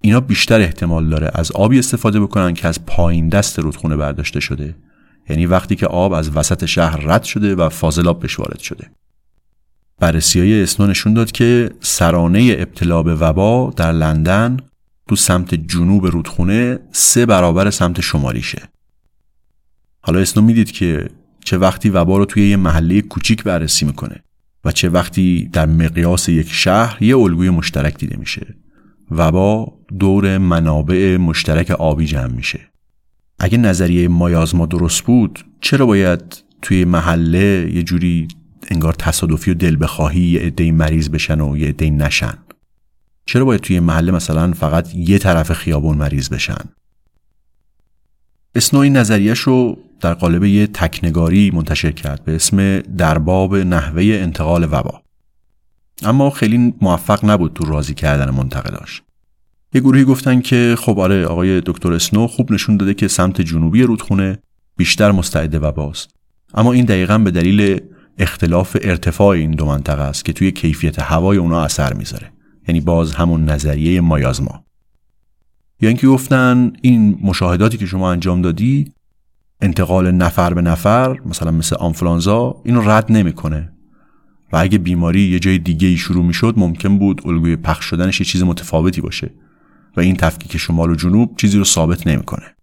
اینا 0.00 0.20
بیشتر 0.20 0.60
احتمال 0.60 1.08
داره 1.08 1.30
از 1.34 1.52
آبی 1.52 1.78
استفاده 1.78 2.20
بکنن 2.20 2.54
که 2.54 2.68
از 2.68 2.86
پایین 2.86 3.28
دست 3.28 3.58
رودخونه 3.58 3.96
برداشته 3.96 4.40
شده. 4.40 4.74
یعنی 5.28 5.46
وقتی 5.46 5.76
که 5.76 5.86
آب 5.86 6.12
از 6.12 6.36
وسط 6.36 6.64
شهر 6.64 6.96
رد 6.96 7.22
شده 7.22 7.54
و 7.54 7.68
فاضلاب 7.68 8.20
بهش 8.20 8.38
وارد 8.38 8.58
شده. 8.58 8.90
بررسی 9.98 10.40
های 10.40 10.62
اسنو 10.62 10.86
نشون 10.86 11.14
داد 11.14 11.32
که 11.32 11.70
سرانه 11.80 12.56
ابتلا 12.58 13.02
به 13.02 13.14
وبا 13.14 13.72
در 13.76 13.92
لندن 13.92 14.56
تو 15.08 15.16
سمت 15.16 15.54
جنوب 15.54 16.06
رودخونه 16.06 16.78
سه 16.92 17.26
برابر 17.26 17.70
سمت 17.70 18.00
شمالیشه. 18.00 18.62
حالا 20.00 20.18
اسنو 20.18 20.42
می‌دید 20.42 20.70
که 20.70 21.08
چه 21.44 21.58
وقتی 21.58 21.90
وبا 21.90 22.18
رو 22.18 22.24
توی 22.24 22.50
یه 22.50 22.56
محله 22.56 23.00
کوچیک 23.00 23.42
بررسی 23.42 23.84
می‌کنه 23.84 24.22
و 24.64 24.72
چه 24.72 24.88
وقتی 24.88 25.48
در 25.52 25.66
مقیاس 25.66 26.28
یک 26.28 26.52
شهر 26.52 27.02
یه 27.02 27.16
الگوی 27.16 27.50
مشترک 27.50 27.98
دیده 27.98 28.16
میشه. 28.16 28.54
وبا 29.10 29.72
دور 29.98 30.38
منابع 30.38 31.16
مشترک 31.16 31.70
آبی 31.70 32.06
جمع 32.06 32.32
میشه. 32.32 32.60
اگه 33.38 33.58
نظریه 33.58 34.08
مایازما 34.08 34.66
درست 34.66 35.02
بود 35.02 35.44
چرا 35.60 35.86
باید 35.86 36.44
توی 36.62 36.84
محله 36.84 37.70
یه 37.74 37.82
جوری 37.82 38.28
انگار 38.70 38.92
تصادفی 38.92 39.50
و 39.50 39.54
دل 39.54 39.76
بخواهی 39.80 40.20
یه 40.20 40.40
عده 40.40 40.72
مریض 40.72 41.08
بشن 41.08 41.40
و 41.40 41.56
یه 41.56 41.68
عده 41.68 41.90
نشن؟ 41.90 42.38
چرا 43.26 43.44
باید 43.44 43.60
توی 43.60 43.80
محله 43.80 44.12
مثلا 44.12 44.52
فقط 44.52 44.94
یه 44.94 45.18
طرف 45.18 45.52
خیابون 45.52 45.96
مریض 45.96 46.28
بشن؟ 46.28 46.64
اسنو 48.54 48.80
این 48.80 48.96
نظریش 48.96 49.38
رو 49.38 49.78
در 50.00 50.14
قالب 50.14 50.44
یه 50.44 50.66
تکنگاری 50.66 51.50
منتشر 51.50 51.90
کرد 51.90 52.24
به 52.24 52.34
اسم 52.34 52.78
درباب 52.80 53.56
نحوه 53.56 54.02
انتقال 54.02 54.64
وبا. 54.64 55.02
اما 56.02 56.30
خیلی 56.30 56.74
موفق 56.80 57.24
نبود 57.24 57.52
تو 57.52 57.64
راضی 57.64 57.94
کردن 57.94 58.30
منتقداش. 58.30 59.02
یه 59.74 59.80
گروهی 59.80 60.04
گفتن 60.04 60.40
که 60.40 60.74
خب 60.78 60.98
آره 60.98 61.26
آقای 61.26 61.60
دکتر 61.60 61.92
اسنو 61.92 62.26
خوب 62.26 62.52
نشون 62.52 62.76
داده 62.76 62.94
که 62.94 63.08
سمت 63.08 63.40
جنوبی 63.40 63.82
رودخونه 63.82 64.38
بیشتر 64.76 65.12
مستعد 65.12 65.62
وباست. 65.62 66.10
اما 66.54 66.72
این 66.72 66.84
دقیقا 66.84 67.18
به 67.18 67.30
دلیل 67.30 67.80
اختلاف 68.18 68.76
ارتفاع 68.82 69.28
این 69.28 69.50
دو 69.50 69.66
منطقه 69.66 70.02
است 70.02 70.24
که 70.24 70.32
توی 70.32 70.52
کیفیت 70.52 70.98
هوای 70.98 71.38
اونا 71.38 71.64
اثر 71.64 71.92
می‌ذاره. 71.92 72.32
یعنی 72.68 72.80
باز 72.80 73.14
همون 73.14 73.44
نظریه 73.44 74.00
مایازما. 74.00 74.64
یا 75.80 75.88
اینکه 75.88 76.06
گفتن 76.06 76.72
این 76.82 77.18
مشاهداتی 77.22 77.76
که 77.76 77.86
شما 77.86 78.12
انجام 78.12 78.42
دادی 78.42 78.92
انتقال 79.60 80.10
نفر 80.10 80.54
به 80.54 80.62
نفر 80.62 81.20
مثلا 81.20 81.50
مثل 81.50 81.76
آنفلانزا 81.76 82.62
اینو 82.64 82.90
رد 82.90 83.12
نمی‌کنه. 83.12 83.72
اگه 84.60 84.78
بیماری 84.78 85.20
یه 85.20 85.38
جای 85.38 85.58
دیگه 85.58 85.88
ای 85.88 85.96
شروع 85.96 86.24
می‌شد 86.24 86.54
ممکن 86.56 86.98
بود 86.98 87.22
الگوی 87.24 87.56
پخش 87.56 87.84
شدنش 87.84 88.20
یه 88.20 88.26
چیز 88.26 88.42
متفاوتی 88.42 89.00
باشه 89.00 89.30
و 89.96 90.00
این 90.00 90.16
تفکیک 90.16 90.56
شمال 90.56 90.90
و 90.90 90.94
جنوب 90.94 91.36
چیزی 91.36 91.58
رو 91.58 91.64
ثابت 91.64 92.06
نمی‌کنه. 92.06 92.54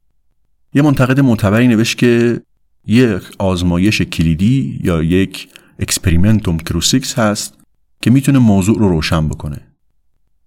یه 0.74 0.82
منتقد 0.82 1.20
معتبری 1.20 1.68
نوشت 1.68 1.98
که 1.98 2.42
یک 2.86 3.22
آزمایش 3.40 4.02
کلیدی 4.02 4.80
یا 4.84 5.04
یک 5.04 5.48
experimentum 5.80 6.58
crucis 6.58 7.20
هست 7.20 7.58
که 8.02 8.12
می‌تونه 8.12 8.40
موضوع 8.40 8.80
رو 8.80 8.90
روشن 8.90 9.28
بکنه. 9.28 9.68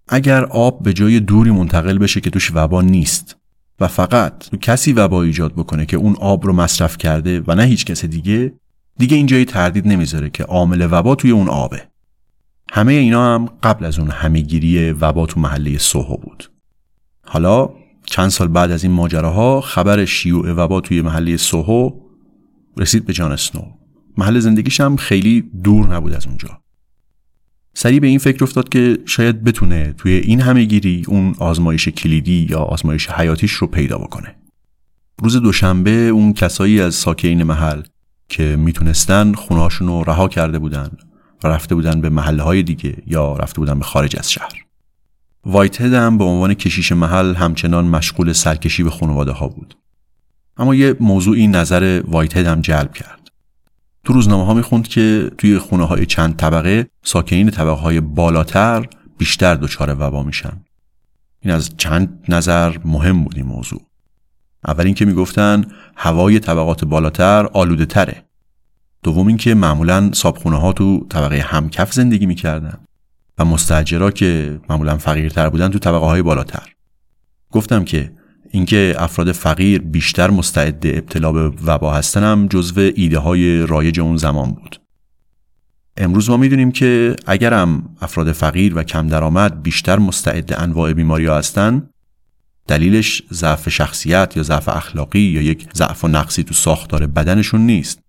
اگر 0.07 0.45
آب 0.45 0.83
به 0.83 0.93
جای 0.93 1.19
دوری 1.19 1.51
منتقل 1.51 1.97
بشه 1.97 2.21
که 2.21 2.29
توش 2.29 2.51
وبا 2.53 2.81
نیست 2.81 3.37
و 3.79 3.87
فقط 3.87 4.55
کسی 4.61 4.93
وبا 4.93 5.23
ایجاد 5.23 5.53
بکنه 5.53 5.85
که 5.85 5.97
اون 5.97 6.15
آب 6.15 6.45
رو 6.45 6.53
مصرف 6.53 6.97
کرده 6.97 7.43
و 7.47 7.55
نه 7.55 7.63
هیچ 7.63 7.85
کس 7.85 8.05
دیگه 8.05 8.53
دیگه 8.97 9.17
اینجای 9.17 9.45
تردید 9.45 9.87
نمی‌ذاره 9.87 10.29
که 10.29 10.43
عامل 10.43 10.87
وبا 10.91 11.15
توی 11.15 11.31
اون 11.31 11.49
آبه. 11.49 11.87
همه 12.71 12.93
اینا 12.93 13.35
هم 13.35 13.45
قبل 13.63 13.85
از 13.85 13.99
اون 13.99 14.09
همهگیری 14.09 14.91
وبا 14.91 15.25
تو 15.25 15.39
محله 15.39 15.77
سوهو 15.77 16.17
بود. 16.17 16.51
حالا 17.25 17.69
چند 18.05 18.29
سال 18.29 18.47
بعد 18.47 18.71
از 18.71 18.83
این 18.83 18.93
ماجراها 18.93 19.61
خبر 19.61 20.05
شیوع 20.05 20.51
وبا 20.51 20.81
توی 20.81 21.01
محله 21.01 21.37
سوهو 21.37 21.91
رسید 22.77 23.05
به 23.05 23.13
جان 23.13 23.31
اسنو 23.31 23.61
محل 24.17 24.39
زندگیش 24.39 24.81
هم 24.81 24.95
خیلی 24.95 25.51
دور 25.63 25.95
نبود 25.95 26.13
از 26.13 26.27
اونجا. 26.27 26.61
سریع 27.73 27.99
به 27.99 28.07
این 28.07 28.19
فکر 28.19 28.43
افتاد 28.43 28.69
که 28.69 28.97
شاید 29.05 29.43
بتونه 29.43 29.93
توی 29.93 30.11
این 30.11 30.41
همهگیری 30.41 31.03
اون 31.07 31.35
آزمایش 31.39 31.87
کلیدی 31.87 32.47
یا 32.49 32.59
آزمایش 32.59 33.09
حیاتیش 33.09 33.51
رو 33.51 33.67
پیدا 33.67 33.97
بکنه. 33.97 34.35
روز 35.23 35.35
دوشنبه 35.37 35.91
اون 35.91 36.33
کسایی 36.33 36.81
از 36.81 36.95
ساکنین 36.95 37.43
محل 37.43 37.81
که 38.29 38.55
می‌تونستن 38.55 39.33
خونهاشون 39.33 39.87
رو 39.87 40.03
رها 40.03 40.27
کرده 40.27 40.59
بودن 40.59 40.91
و 41.43 41.47
رفته 41.47 41.75
بودن 41.75 42.01
به 42.01 42.09
محله 42.09 42.43
های 42.43 42.63
دیگه 42.63 43.03
یا 43.07 43.33
رفته 43.33 43.59
بودن 43.59 43.79
به 43.79 43.85
خارج 43.85 44.15
از 44.17 44.31
شهر. 44.31 44.65
وایت 45.45 45.81
هد 45.81 45.93
هم 45.93 46.17
به 46.17 46.23
عنوان 46.23 46.53
کشیش 46.53 46.91
محل 46.91 47.35
همچنان 47.35 47.85
مشغول 47.85 48.33
سرکشی 48.33 48.83
به 48.83 48.89
خانواده 48.89 49.31
ها 49.31 49.47
بود. 49.47 49.77
اما 50.57 50.75
یه 50.75 50.95
موضوعی 50.99 51.47
نظر 51.47 52.01
وایت 52.07 52.37
هم 52.37 52.61
جلب 52.61 52.93
کرد. 52.93 53.31
تو 54.03 54.13
روزنامه 54.13 54.45
ها 54.45 54.53
می‌خوند 54.53 54.87
که 54.87 55.31
توی 55.37 55.57
خونه 55.57 55.85
های 55.85 56.05
چند 56.05 56.35
طبقه 56.35 56.87
ساکنین 57.03 57.49
طبقه 57.49 57.81
های 57.81 58.01
بالاتر 58.01 58.87
بیشتر 59.17 59.55
دچار 59.55 59.95
وبا 59.99 60.23
میشن. 60.23 60.61
این 61.39 61.53
از 61.53 61.77
چند 61.77 62.25
نظر 62.29 62.77
مهم 62.85 63.23
بود 63.23 63.37
این 63.37 63.45
موضوع. 63.45 63.86
اول 64.67 64.85
اینکه 64.85 65.05
می‌گفتن 65.05 65.65
هوای 65.95 66.39
طبقات 66.39 66.85
بالاتر 66.85 67.45
آلوده 67.53 67.85
تره 67.85 68.23
دوم 69.03 69.27
اینکه 69.27 69.53
معمولا 69.53 70.09
صابخونه 70.13 70.57
ها 70.57 70.73
تو 70.73 71.05
طبقه 71.09 71.39
همکف 71.39 71.93
زندگی 71.93 72.25
می‌کردن 72.25 72.77
و 73.37 73.45
مستجرا 73.45 74.11
که 74.11 74.59
معمولا 74.69 74.97
فقیرتر 74.97 75.49
بودن 75.49 75.69
تو 75.69 75.79
طبقه 75.79 76.05
های 76.05 76.21
بالاتر. 76.21 76.73
گفتم 77.51 77.83
که 77.83 78.11
اینکه 78.51 78.95
افراد 78.97 79.31
فقیر 79.31 79.81
بیشتر 79.81 80.29
مستعد 80.29 80.87
ابتلا 80.87 81.31
به 81.31 81.51
وبا 81.65 81.93
هستن 81.93 82.23
هم 82.23 82.47
جزو 82.47 82.91
ایده 82.95 83.19
های 83.19 83.65
رایج 83.65 83.99
اون 83.99 84.17
زمان 84.17 84.51
بود. 84.51 84.81
امروز 85.97 86.29
ما 86.29 86.37
می‌دونیم 86.37 86.71
که 86.71 87.15
اگرم 87.25 87.95
افراد 88.01 88.31
فقیر 88.31 88.77
و 88.77 88.83
کم 88.83 89.07
درآمد 89.07 89.63
بیشتر 89.63 89.99
مستعد 89.99 90.53
انواع 90.53 90.93
بیماری 90.93 91.25
ها 91.25 91.37
هستن 91.37 91.89
دلیلش 92.67 93.21
ضعف 93.33 93.69
شخصیت 93.69 94.33
یا 94.35 94.43
ضعف 94.43 94.69
اخلاقی 94.69 95.19
یا 95.19 95.41
یک 95.41 95.67
ضعف 95.75 96.03
و 96.03 96.07
نقصی 96.07 96.43
تو 96.43 96.53
ساختار 96.53 97.07
بدنشون 97.07 97.61
نیست. 97.61 97.99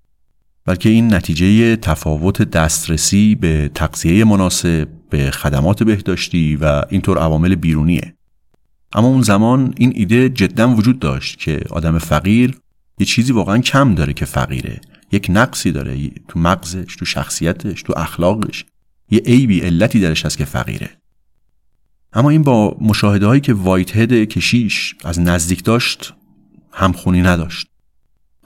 بلکه 0.64 0.88
این 0.88 1.14
نتیجه 1.14 1.76
تفاوت 1.76 2.42
دسترسی 2.42 3.34
به 3.34 3.70
تغذیه 3.74 4.24
مناسب 4.24 4.88
به 5.10 5.30
خدمات 5.30 5.82
بهداشتی 5.82 6.56
و 6.56 6.82
اینطور 6.90 7.18
عوامل 7.18 7.54
بیرونیه. 7.54 8.14
اما 8.92 9.08
اون 9.08 9.22
زمان 9.22 9.74
این 9.76 9.92
ایده 9.96 10.28
جدا 10.28 10.74
وجود 10.74 10.98
داشت 10.98 11.38
که 11.38 11.60
آدم 11.70 11.98
فقیر 11.98 12.58
یه 12.98 13.06
چیزی 13.06 13.32
واقعا 13.32 13.58
کم 13.58 13.94
داره 13.94 14.12
که 14.12 14.24
فقیره. 14.24 14.80
یک 15.12 15.26
نقصی 15.30 15.72
داره 15.72 16.10
تو 16.28 16.38
مغزش 16.38 16.96
تو 16.96 17.04
شخصیتش 17.04 17.82
تو 17.82 17.94
اخلاقش. 17.96 18.64
یه 19.10 19.18
عیبی 19.18 19.60
علتی 19.60 20.00
درش 20.00 20.26
هست 20.26 20.38
که 20.38 20.44
فقیره. 20.44 20.90
اما 22.12 22.30
این 22.30 22.42
با 22.42 22.76
مشاهده 22.80 23.26
هایی 23.26 23.40
که 23.40 23.54
وایت 23.54 23.96
هد 23.96 24.12
کشیش 24.12 24.94
از 25.04 25.20
نزدیک 25.20 25.64
داشت 25.64 26.14
همخونی 26.72 27.22
نداشت. 27.22 27.66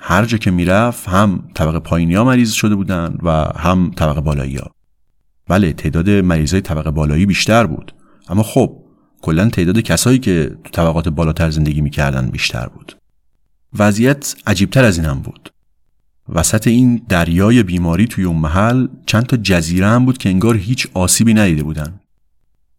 هر 0.01 0.25
جا 0.25 0.38
که 0.38 0.51
می‌رفت 0.51 1.09
هم 1.09 1.48
طبقه 1.55 1.79
پایینی 1.79 2.14
ها 2.14 2.25
مریض 2.25 2.53
شده 2.53 2.75
بودن 2.75 3.16
و 3.22 3.31
هم 3.57 3.90
طبقه 3.96 4.20
بالایی 4.20 4.57
ها 4.57 4.70
بله 5.48 5.72
تعداد 5.72 6.11
مریضای 6.11 6.61
طبقه 6.61 6.90
بالایی 6.90 7.27
بیشتر 7.27 7.66
بود. 7.66 7.94
اما 8.29 8.42
خب 8.42 8.79
کلا 9.22 9.48
تعداد 9.48 9.79
کسایی 9.79 10.18
که 10.18 10.57
تو 10.64 10.70
طبقات 10.70 11.09
بالاتر 11.09 11.51
زندگی 11.51 11.81
می‌کردن 11.81 12.31
بیشتر 12.31 12.66
بود. 12.66 12.96
وضعیت 13.79 14.35
عجیبتر 14.46 14.85
از 14.85 14.98
این 14.98 15.07
هم 15.07 15.20
بود. 15.20 15.53
وسط 16.29 16.66
این 16.66 17.03
دریای 17.09 17.62
بیماری 17.62 18.07
توی 18.07 18.25
اون 18.25 18.37
محل 18.37 18.88
چند 19.07 19.27
تا 19.27 19.37
جزیره 19.37 19.87
هم 19.87 20.05
بود 20.05 20.18
که 20.18 20.29
انگار 20.29 20.57
هیچ 20.57 20.87
آسیبی 20.94 21.35
ندیده 21.35 21.62
بودن. 21.62 22.01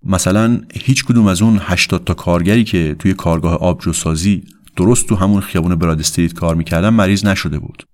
مثلا 0.06 0.62
هیچ 0.74 1.06
کدوم 1.06 1.28
از 1.28 1.42
اون 1.42 1.60
80 1.62 2.04
تا 2.04 2.14
کارگری 2.14 2.64
که 2.64 2.96
توی 3.00 3.14
کارگاه 3.14 3.54
آبجوسازی 3.54 4.44
درست 4.76 5.08
تو 5.08 5.16
همون 5.16 5.42
خیابون 5.42 5.76
براد 5.76 6.00
استریت 6.00 6.34
کار 6.34 6.56
می‌کردن 6.56 6.90
مریض 6.90 7.26
نشده 7.26 7.60
بود. 7.60 7.88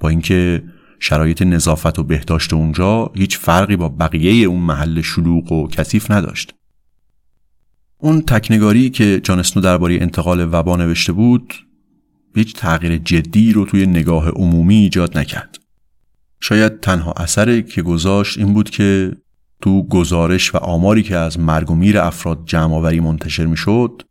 با 0.00 0.08
اینکه 0.08 0.62
شرایط 0.98 1.42
نظافت 1.42 1.98
و 1.98 2.02
بهداشت 2.02 2.52
اونجا 2.52 3.10
هیچ 3.14 3.38
فرقی 3.38 3.76
با 3.76 3.88
بقیه 3.88 4.46
اون 4.46 4.60
محل 4.60 5.00
شلوغ 5.00 5.52
و 5.52 5.68
کثیف 5.68 6.10
نداشت. 6.10 6.54
اون 7.98 8.20
تکنگاری 8.20 8.90
که 8.90 9.20
جان 9.24 9.38
اسنو 9.38 9.62
درباره 9.62 9.94
انتقال 9.94 10.48
وبا 10.52 10.76
نوشته 10.76 11.12
بود 11.12 11.54
هیچ 12.34 12.54
تغییر 12.54 12.96
جدی 12.96 13.52
رو 13.52 13.64
توی 13.64 13.86
نگاه 13.86 14.28
عمومی 14.28 14.74
ایجاد 14.74 15.18
نکرد. 15.18 15.58
شاید 16.40 16.80
تنها 16.80 17.12
اثری 17.12 17.62
که 17.62 17.82
گذاشت 17.82 18.38
این 18.38 18.52
بود 18.52 18.70
که 18.70 19.12
تو 19.62 19.88
گزارش 19.88 20.54
و 20.54 20.58
آماری 20.58 21.02
که 21.02 21.16
از 21.16 21.40
مرگ 21.40 21.70
و 21.70 21.74
میر 21.74 21.98
افراد 21.98 22.42
جمعآوری 22.46 23.00
منتشر 23.00 23.46
می‌شد 23.46 24.02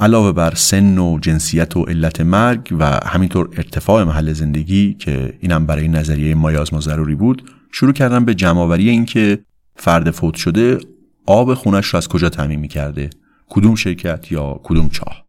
علاوه 0.00 0.32
بر 0.32 0.54
سن 0.54 0.98
و 0.98 1.18
جنسیت 1.18 1.76
و 1.76 1.84
علت 1.84 2.20
مرگ 2.20 2.76
و 2.78 3.00
همینطور 3.06 3.48
ارتفاع 3.56 4.04
محل 4.04 4.32
زندگی 4.32 4.94
که 4.94 5.38
اینم 5.40 5.66
برای 5.66 5.88
نظریه 5.88 6.34
مایازما 6.34 6.80
ضروری 6.80 7.14
بود 7.14 7.50
شروع 7.72 7.92
کردن 7.92 8.24
به 8.24 8.34
جمعآوری 8.34 8.90
اینکه 8.90 9.38
فرد 9.76 10.10
فوت 10.10 10.34
شده 10.34 10.78
آب 11.26 11.54
خونش 11.54 11.86
رو 11.86 11.96
از 11.96 12.08
کجا 12.08 12.28
تعمین 12.28 12.60
می‌کرده؟ 12.60 13.10
کدوم 13.48 13.74
شرکت 13.74 14.32
یا 14.32 14.60
کدوم 14.62 14.88
چاه؟ 14.88 15.24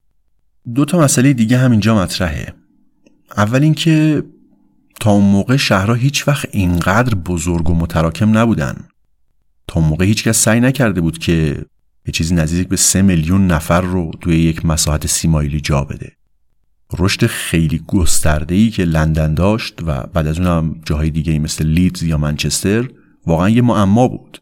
دو 0.75 0.85
تا 0.85 0.99
مسئله 0.99 1.33
دیگه 1.33 1.57
هم 1.57 1.71
اینجا 1.71 1.95
مطرحه. 1.95 2.53
اول 3.37 3.63
اینکه 3.63 4.23
تا 4.99 5.11
اون 5.11 5.23
موقع 5.23 5.57
شهرها 5.57 5.93
هیچ 5.93 6.27
وقت 6.27 6.47
اینقدر 6.51 7.15
بزرگ 7.15 7.69
و 7.69 7.75
متراکم 7.75 8.37
نبودن. 8.37 8.75
تا 9.67 9.79
موقع 9.79 10.05
هیچکس 10.05 10.43
سعی 10.43 10.59
نکرده 10.59 11.01
بود 11.01 11.17
که 11.17 11.65
یه 12.05 12.11
چیزی 12.13 12.35
نزدیک 12.35 12.67
به 12.67 12.77
سه 12.77 13.01
میلیون 13.01 13.47
نفر 13.47 13.81
رو 13.81 14.11
توی 14.21 14.35
یک 14.35 14.65
مساحت 14.65 15.07
سی 15.07 15.27
مایلی 15.27 15.61
جا 15.61 15.83
بده. 15.83 16.11
رشد 16.99 17.27
خیلی 17.27 17.83
گسترده 17.87 18.69
که 18.69 18.83
لندن 18.83 19.33
داشت 19.33 19.79
و 19.85 20.03
بعد 20.13 20.27
از 20.27 20.39
اونم 20.39 20.75
جاهای 20.85 21.09
دیگه 21.09 21.39
مثل 21.39 21.65
لیدز 21.65 22.03
یا 22.03 22.17
منچستر 22.17 22.89
واقعا 23.25 23.49
یه 23.49 23.61
معما 23.61 24.07
بود. 24.07 24.41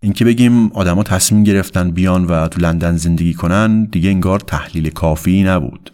اینکه 0.00 0.24
بگیم 0.24 0.66
آدما 0.66 1.02
تصمیم 1.02 1.44
گرفتن 1.44 1.90
بیان 1.90 2.24
و 2.24 2.48
تو 2.48 2.60
لندن 2.60 2.96
زندگی 2.96 3.34
کنن 3.34 3.84
دیگه 3.84 4.10
انگار 4.10 4.40
تحلیل 4.40 4.90
کافی 4.90 5.42
نبود. 5.42 5.90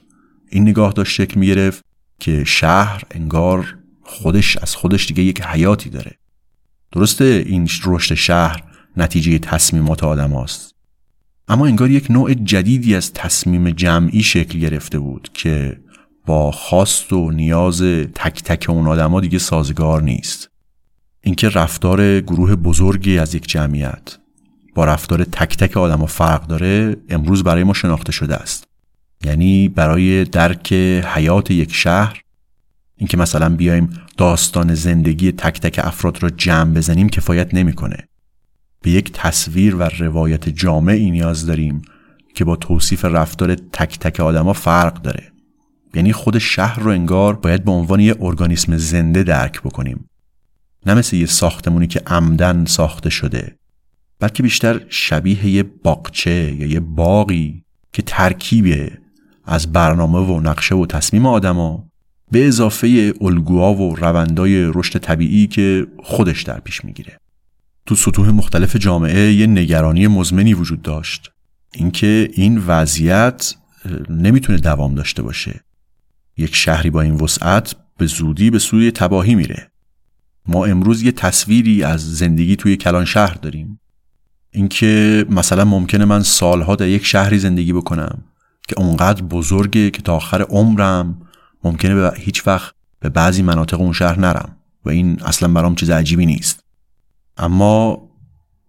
این 0.51 0.69
نگاه 0.69 0.93
داشت 0.93 1.13
شکل 1.13 1.41
می 1.41 1.47
گرفت 1.47 1.85
که 2.21 2.45
شهر 2.45 3.03
انگار 3.11 3.79
خودش 4.03 4.57
از 4.57 4.77
خودش 4.77 5.07
دیگه 5.07 5.23
یک 5.23 5.43
حیاتی 5.43 5.91
داره. 5.91 6.22
درسته 6.93 7.45
این 7.47 7.69
رشد 7.85 8.15
شهر 8.15 8.63
نتیجه 8.97 9.39
تصمیمات 9.39 10.05
آدم 10.05 10.31
هاست. 10.31 10.75
اما 11.49 11.67
انگار 11.67 11.91
یک 11.91 12.11
نوع 12.11 12.35
جدیدی 12.35 12.95
از 12.95 13.13
تصمیم 13.13 13.71
جمعی 13.71 14.23
شکل 14.23 14.59
گرفته 14.59 14.99
بود 14.99 15.29
که 15.35 15.81
با 16.27 16.51
خواست 16.51 17.13
و 17.13 17.31
نیاز 17.31 17.83
تک 18.15 18.43
تک 18.43 18.71
اون 18.71 18.87
آدما 18.87 19.21
دیگه 19.21 19.39
سازگار 19.39 20.03
نیست 20.03 20.51
اینکه 21.21 21.49
رفتار 21.49 22.21
گروه 22.21 22.57
بزرگی 22.57 23.19
از 23.19 23.35
یک 23.35 23.49
جمعیت 23.49 24.19
با 24.75 24.85
رفتار 24.85 25.25
تک 25.25 25.57
تک 25.57 25.77
آدما 25.77 26.07
فرق 26.07 26.47
داره 26.47 26.97
امروز 27.09 27.45
برای 27.45 27.65
ما 27.65 27.73
شناخته 27.73 28.13
شده 28.13 28.37
است 28.37 28.65
یعنی 29.25 29.69
برای 29.69 30.25
درک 30.25 30.73
حیات 31.15 31.51
یک 31.51 31.75
شهر 31.75 32.23
اینکه 33.03 33.17
مثلا 33.17 33.57
بیایم 33.57 33.91
داستان 34.17 34.75
زندگی 34.75 35.33
تک 35.33 35.61
تک 35.61 35.81
افراد 35.85 36.23
را 36.23 36.31
جمع 36.31 36.75
بزنیم 36.75 37.09
کفایت 37.09 37.55
نمی‌کنه. 37.55 37.97
به 38.83 38.91
یک 38.91 39.13
تصویر 39.13 39.77
و 39.77 39.83
روایت 39.83 40.49
جامعی 40.49 41.11
نیاز 41.11 41.47
داریم 41.47 41.83
که 42.35 42.45
با 42.45 42.57
توصیف 42.57 43.05
رفتار 43.05 43.55
تک 43.55 43.99
تک 43.99 44.21
آدما 44.21 44.53
فرق 44.53 45.03
داره. 45.03 45.33
یعنی 45.95 46.13
خود 46.13 46.39
شهر 46.39 46.81
رو 46.81 46.91
انگار 46.91 47.37
باید 47.37 47.65
به 47.65 47.71
عنوان 47.71 48.01
یه 48.01 48.15
ارگانیسم 48.21 48.77
زنده 48.77 49.23
درک 49.23 49.63
بکنیم. 49.63 50.07
نه 50.87 50.95
مثل 50.95 51.17
یه 51.17 51.27
ساختمونی 51.27 51.87
که 51.87 52.03
عمدن 52.07 52.65
ساخته 52.65 53.11
شده 53.11 53.57
بلکه 54.21 54.43
بیشتر 54.43 54.81
شبیه 54.89 55.47
یه 55.47 55.63
باغچه 55.63 56.55
یا 56.59 56.67
یه 56.67 56.81
باقی 56.81 57.65
که 57.93 58.03
ترکیبه 58.03 58.99
از 59.45 59.73
برنامه 59.73 60.19
و 60.19 60.41
نقشه 60.41 60.75
و 60.75 60.87
تصمیم 60.87 61.27
آدما 61.27 61.92
به 62.33 62.47
اضافه 62.47 63.15
الگوها 63.21 63.75
و 63.75 63.97
روندای 63.97 64.71
رشد 64.75 64.99
طبیعی 64.99 65.47
که 65.47 65.87
خودش 66.03 66.43
در 66.43 66.61
پیش 66.61 66.85
می‌گیره. 66.85 67.19
تو 67.87 67.95
سطوح 67.95 68.31
مختلف 68.31 68.77
جامعه 68.77 69.33
یه 69.33 69.47
نگرانی 69.47 70.07
مزمنی 70.07 70.55
وجود 70.55 70.83
داشت. 70.83 71.31
اینکه 71.75 72.29
این 72.33 72.59
وضعیت 72.67 73.55
نمی‌تونه 74.11 74.59
دوام 74.59 74.95
داشته 74.95 75.23
باشه. 75.23 75.61
یک 76.37 76.55
شهری 76.55 76.91
با 76.91 77.01
این 77.01 77.15
وسعت 77.15 77.77
به 77.99 78.07
زودی 78.07 78.51
به 78.51 78.59
سوی 78.59 78.91
تباهی 78.91 79.35
میره. 79.35 79.71
ما 80.47 80.65
امروز 80.65 81.03
یه 81.03 81.13
تصویری 81.13 81.83
از 81.83 82.17
زندگی 82.17 82.57
توی 82.57 82.77
کلان 82.77 83.05
شهر 83.05 83.35
داریم. 83.35 83.81
اینکه 84.51 85.25
مثلا 85.31 85.65
ممکنه 85.65 86.05
من 86.05 86.23
سالها 86.23 86.77
در 86.77 86.89
یک 86.89 87.07
شهری 87.07 87.39
زندگی 87.39 87.73
بکنم 87.73 88.25
که 88.69 88.81
اونقدر 88.81 89.23
بزرگه 89.23 89.91
که 89.91 90.03
تا 90.03 90.17
آخر 90.17 90.43
عمرم 90.43 91.23
ممکنه 91.65 91.95
به 91.95 92.13
هیچ 92.17 92.47
وقت 92.47 92.75
به 93.01 93.09
بعضی 93.09 93.43
مناطق 93.43 93.81
اون 93.81 93.93
شهر 93.93 94.19
نرم 94.19 94.57
و 94.85 94.91
این 94.91 95.23
اصلا 95.23 95.49
برام 95.49 95.75
چیز 95.75 95.91
عجیبی 95.91 96.27
نیست. 96.27 96.65
اما 97.37 98.09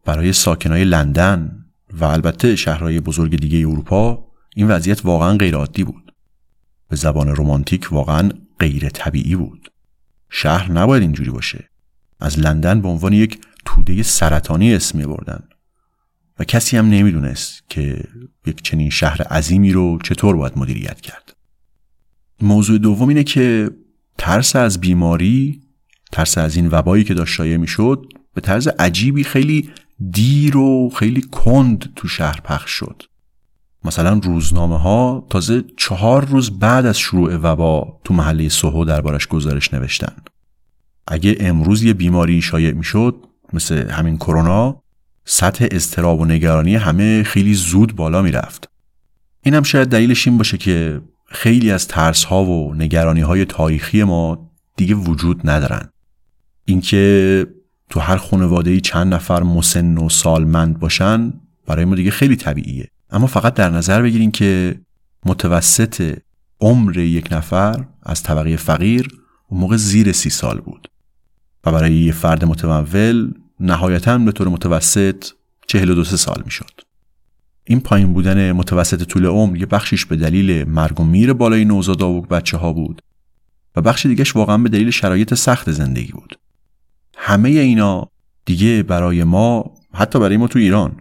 برای 0.06 0.34
ساکنای 0.34 0.84
لندن 0.84 1.66
و 1.94 2.06
البته 2.06 2.56
شهرهای 2.56 3.00
بزرگ 3.00 3.36
دیگه 3.36 3.68
اروپا 3.68 4.26
این 4.56 4.68
وضعیت 4.68 5.06
واقعا 5.06 5.38
غیر 5.38 5.56
عادی 5.56 5.84
بود. 5.84 6.14
به 6.90 6.96
زبان 6.96 7.36
رمانتیک 7.36 7.88
واقعا 7.92 8.30
غیر 8.60 8.90
طبیعی 8.90 9.36
بود. 9.36 9.72
شهر 10.30 10.72
نباید 10.72 11.02
اینجوری 11.02 11.32
باشه. 11.32 11.70
از 12.20 12.40
لندن 12.40 12.82
به 12.82 12.88
عنوان 12.88 13.14
یک 13.14 13.42
توده 13.66 14.04
سرطانی 14.04 14.74
اسم 14.74 15.00
بردن 15.00 15.44
و 16.40 16.44
کسی 16.44 16.78
هم 16.78 16.90
نمی‌دونست 16.90 17.64
که 17.70 18.04
یک 18.46 18.62
چنین 18.62 18.90
شهر 18.90 19.22
عظیمی 19.22 19.72
رو 19.72 20.00
چطور 20.04 20.36
باید 20.36 20.58
مدیریت 20.58 21.02
کرد. 21.02 21.36
موضوع 22.42 22.78
دوم 22.78 23.10
اینه 23.10 23.24
که 23.24 23.72
ترس 24.18 24.56
از 24.56 24.82
بیماری 24.82 25.62
ترس 26.12 26.38
از 26.38 26.56
این 26.56 26.68
وبایی 26.68 27.04
که 27.04 27.14
داشت 27.14 27.34
شایع 27.34 27.58
می‌شد 27.58 28.06
به 28.34 28.42
طرز 28.42 28.68
عجیبی 28.68 29.24
خیلی 29.24 29.70
دیر 30.12 30.58
و 30.58 30.90
خیلی 30.90 31.22
کند 31.22 31.94
تو 31.96 32.08
شهر 32.08 32.42
پخش 32.42 32.72
شد. 32.72 33.04
مثلا 33.86 34.22
روزنامه 34.24 34.80
ها 34.80 35.28
تازه 35.30 35.64
چهار 35.78 36.26
روز 36.26 36.60
بعد 36.60 36.86
از 36.86 37.00
شروع 37.00 37.36
وبا 37.36 38.00
تو 38.04 38.14
محله 38.14 38.50
سوهو 38.50 38.86
دربارش 38.86 39.28
گزارش 39.28 39.74
نوشتن. 39.74 40.16
اگه 41.08 41.38
امروز 41.40 41.84
یه 41.84 41.94
بیماری 41.94 42.42
شایع 42.42 42.72
می‌شد 42.72 43.16
مثل 43.54 43.90
همین 43.90 44.18
کرونا 44.18 44.82
سطح 45.26 45.68
اضطراب 45.72 46.20
و 46.20 46.26
نگرانی 46.26 46.76
همه 46.76 47.24
خیلی 47.24 47.54
زود 47.54 47.96
بالا 47.96 48.22
می‌رفت. 48.22 48.70
این 49.44 49.54
هم 49.54 49.64
شاید 49.64 49.90
دلیلش 49.90 50.28
این 50.28 50.38
باشه 50.38 50.58
که 50.58 51.02
خیلی 51.34 51.72
از 51.72 51.88
ترس 51.88 52.24
ها 52.24 52.46
و 52.46 52.74
نگرانی 52.74 53.22
های 53.22 53.46
تاریخی 53.46 54.04
ما 54.04 54.52
دیگه 54.76 54.96
وجود 54.96 55.50
ندارن. 55.50 55.90
اینکه 56.66 57.48
تو 57.90 58.00
هر 58.00 58.18
خانواده 58.18 58.80
چند 58.80 59.14
نفر 59.14 59.44
مسن 59.44 59.98
و 59.98 60.10
سالمند 60.10 60.80
باشن 60.80 61.34
برای 61.68 61.86
ما 61.86 61.96
دیگه 61.96 62.12
خیلی 62.12 62.36
طبیعیه. 62.36 62.88
اما 63.10 63.28
فقط 63.28 63.54
در 63.54 63.70
نظر 63.70 64.02
بگیرین 64.02 64.32
که 64.32 64.80
متوسط 65.26 66.20
عمر 66.62 66.98
یک 66.98 67.28
نفر 67.32 67.86
از 68.04 68.24
طبقه 68.24 68.58
فقیر 68.58 69.08
اون 69.48 69.62
موقع 69.62 69.78
زیر 69.78 70.12
سی 70.12 70.30
سال 70.30 70.60
بود. 70.60 70.88
و 71.66 71.72
برای 71.72 71.94
یه 71.94 72.12
فرد 72.12 72.46
متمول 72.46 73.34
نهایتا 73.60 74.18
به 74.18 74.32
طور 74.32 74.48
متوسط 74.48 75.26
42 75.68 76.04
سال 76.04 76.42
می‌شد. 76.46 76.93
این 77.66 77.80
پایین 77.80 78.14
بودن 78.14 78.52
متوسط 78.52 79.04
طول 79.04 79.26
عمر 79.26 79.58
یه 79.58 79.66
بخشیش 79.66 80.06
به 80.06 80.16
دلیل 80.16 80.70
مرگ 80.70 81.00
و 81.00 81.04
میر 81.04 81.34
بالای 81.34 81.66
نوزادا 81.66 82.10
و 82.10 82.22
بچه 82.22 82.58
ها 82.58 82.74
بود 82.74 83.02
و 83.76 83.82
بخش 83.82 84.06
دیگهش 84.06 84.36
واقعا 84.36 84.58
به 84.58 84.70
دلیل 84.70 84.90
شرایط 84.90 85.34
سخت 85.34 85.72
زندگی 85.72 86.12
بود. 86.12 86.40
همه 87.18 87.50
اینا 87.50 88.08
دیگه 88.46 88.84
برای 88.84 89.24
ما 89.24 89.74
حتی 89.94 90.20
برای 90.20 90.38
ما 90.38 90.48
تو 90.48 90.60
ایران 90.60 90.96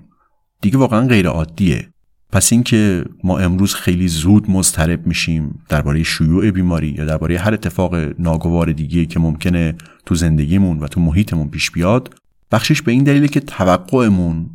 دیگه 0.61 0.79
واقعا 0.79 1.07
غیر 1.07 1.29
عادیه 1.29 1.89
پس 2.33 2.53
اینکه 2.53 3.05
ما 3.25 3.39
امروز 3.39 3.75
خیلی 3.75 4.09
زود 4.09 4.51
مضطرب 4.51 5.07
میشیم 5.07 5.65
درباره 5.69 6.03
شیوع 6.03 6.51
بیماری 6.51 6.89
یا 6.89 7.05
درباره 7.05 7.39
هر 7.39 7.55
اتفاق 7.55 7.95
ناگوار 8.19 8.73
دیگه 8.73 9.07
که 9.07 9.21
ممکنه 9.21 9.75
تو 10.07 10.15
زندگیمون 10.15 10.79
و 10.79 10.89
تو 10.89 11.01
محیطمون 11.01 11.49
پیش 11.49 11.71
بیاد 11.71 12.15
بخشش 12.53 12.83
به 12.83 12.93
این 12.93 13.05
دلیله 13.05 13.29
که 13.29 13.41
توقعمون 13.41 14.51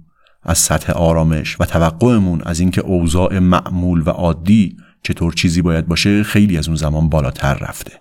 از 0.47 0.57
سطح 0.57 0.93
آرامش 0.93 1.61
و 1.61 1.65
توقعمون 1.65 2.41
از 2.41 2.59
اینکه 2.59 2.81
اوضاع 2.81 3.39
معمول 3.39 4.03
و 4.05 4.09
عادی 4.09 4.77
چطور 5.03 5.33
چیزی 5.33 5.61
باید 5.61 5.87
باشه 5.87 6.23
خیلی 6.23 6.57
از 6.57 6.67
اون 6.67 6.77
زمان 6.77 7.09
بالاتر 7.09 7.53
رفته. 7.53 7.91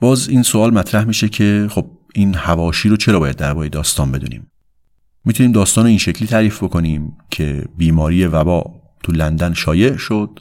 باز 0.00 0.28
این 0.28 0.42
سوال 0.42 0.70
مطرح 0.70 1.04
میشه 1.04 1.28
که 1.28 1.66
خب 1.70 1.90
این 2.14 2.34
هواشی 2.34 2.88
رو 2.88 2.96
چرا 2.96 3.20
باید 3.20 3.36
درباره 3.36 3.68
داستان 3.68 4.12
بدونیم؟ 4.12 4.50
می‌تونیم 5.24 5.52
داستان 5.52 5.84
رو 5.84 5.88
این 5.88 5.98
شکلی 5.98 6.28
تعریف 6.28 6.62
بکنیم 6.62 7.16
که 7.30 7.64
بیماری 7.76 8.26
وبا 8.26 8.64
تو 9.02 9.12
لندن 9.12 9.54
شایع 9.54 9.96
شد 9.96 10.38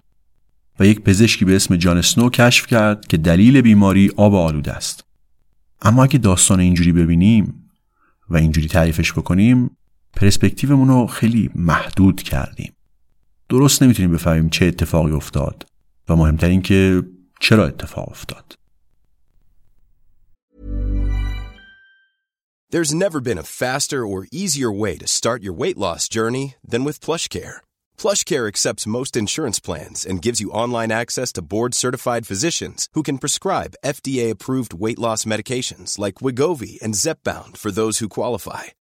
و 0.80 0.88
یک 0.88 1.02
پزشکی 1.02 1.46
به 1.46 1.56
اسم 1.56 1.76
جان 1.76 2.02
سنو 2.02 2.30
کشف 2.30 2.68
کرد 2.68 3.08
که 3.08 3.18
دلیل 3.18 3.62
بیماری 3.62 4.12
آب 4.18 4.36
آلوده 4.36 4.74
است. 4.74 5.04
اما 5.82 6.04
اگه 6.04 6.18
داستان 6.18 6.60
اینجوری 6.60 6.92
ببینیم 6.92 7.54
و 8.30 8.38
اینجوری 8.38 8.68
تعریفش 8.68 9.14
بکنیم 9.14 9.77
پرسپکتیومون 10.18 10.88
رو 10.88 11.08
خیلی 11.08 11.50
محدود 11.56 12.24
کردیم 12.24 12.74
درست 13.50 13.84
نمی‌تونیم 13.84 14.12
بفهمیم 14.12 14.50
چه 14.50 14.66
اتفاقی 14.66 15.12
افتاد 15.12 15.66
و 16.10 16.16
مهمتر 16.16 16.48
این 16.48 16.62
که 16.62 17.04
چرا 17.40 17.68
اتفاق 17.68 18.10
افتاد 18.10 18.54
There's 22.74 22.94
never 22.94 23.20
been 23.22 23.38
a 23.38 23.52
faster 23.64 24.02
or 24.12 24.28
easier 24.42 24.72
way 24.84 24.94
to 24.98 25.08
start 25.20 25.40
your 25.46 25.60
weight 25.62 25.78
loss 25.86 26.04
journey 26.18 26.48
than 26.72 26.84
with 26.88 27.04
PlushCare. 27.06 27.58
PlushCare 28.02 28.46
accepts 28.52 28.94
most 28.98 29.14
insurance 29.16 29.60
plans 29.68 30.00
and 30.10 30.26
gives 30.26 30.42
you 30.42 30.58
online 30.64 30.92
access 31.04 31.30
to 31.34 31.48
board-certified 31.54 32.28
physicians 32.32 32.80
who 32.94 33.04
can 33.08 33.22
prescribe 33.24 33.80
FDA-approved 33.96 34.74
weight 34.84 35.00
loss 35.06 35.22
medications 35.34 35.90
like 36.04 36.22
Wigovi 36.26 36.74
and 36.86 36.94
Zepbound 37.04 37.54
for 37.62 37.72
those 37.72 37.96
who 38.00 38.16
qualify. 38.20 38.66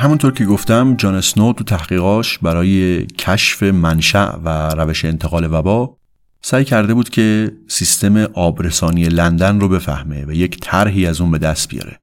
همونطور 0.00 0.32
که 0.32 0.44
گفتم 0.44 0.96
جان 0.96 1.20
سنو 1.20 1.52
تو 1.52 1.64
تحقیقاش 1.64 2.38
برای 2.38 3.06
کشف 3.06 3.62
منشأ 3.62 4.36
و 4.44 4.48
روش 4.68 5.04
انتقال 5.04 5.54
وبا 5.54 5.96
سعی 6.42 6.64
کرده 6.64 6.94
بود 6.94 7.08
که 7.08 7.52
سیستم 7.68 8.16
آبرسانی 8.16 9.04
لندن 9.04 9.60
رو 9.60 9.68
بفهمه 9.68 10.24
و 10.24 10.32
یک 10.32 10.60
طرحی 10.60 11.06
از 11.06 11.20
اون 11.20 11.30
به 11.30 11.38
دست 11.38 11.68
بیاره. 11.68 11.98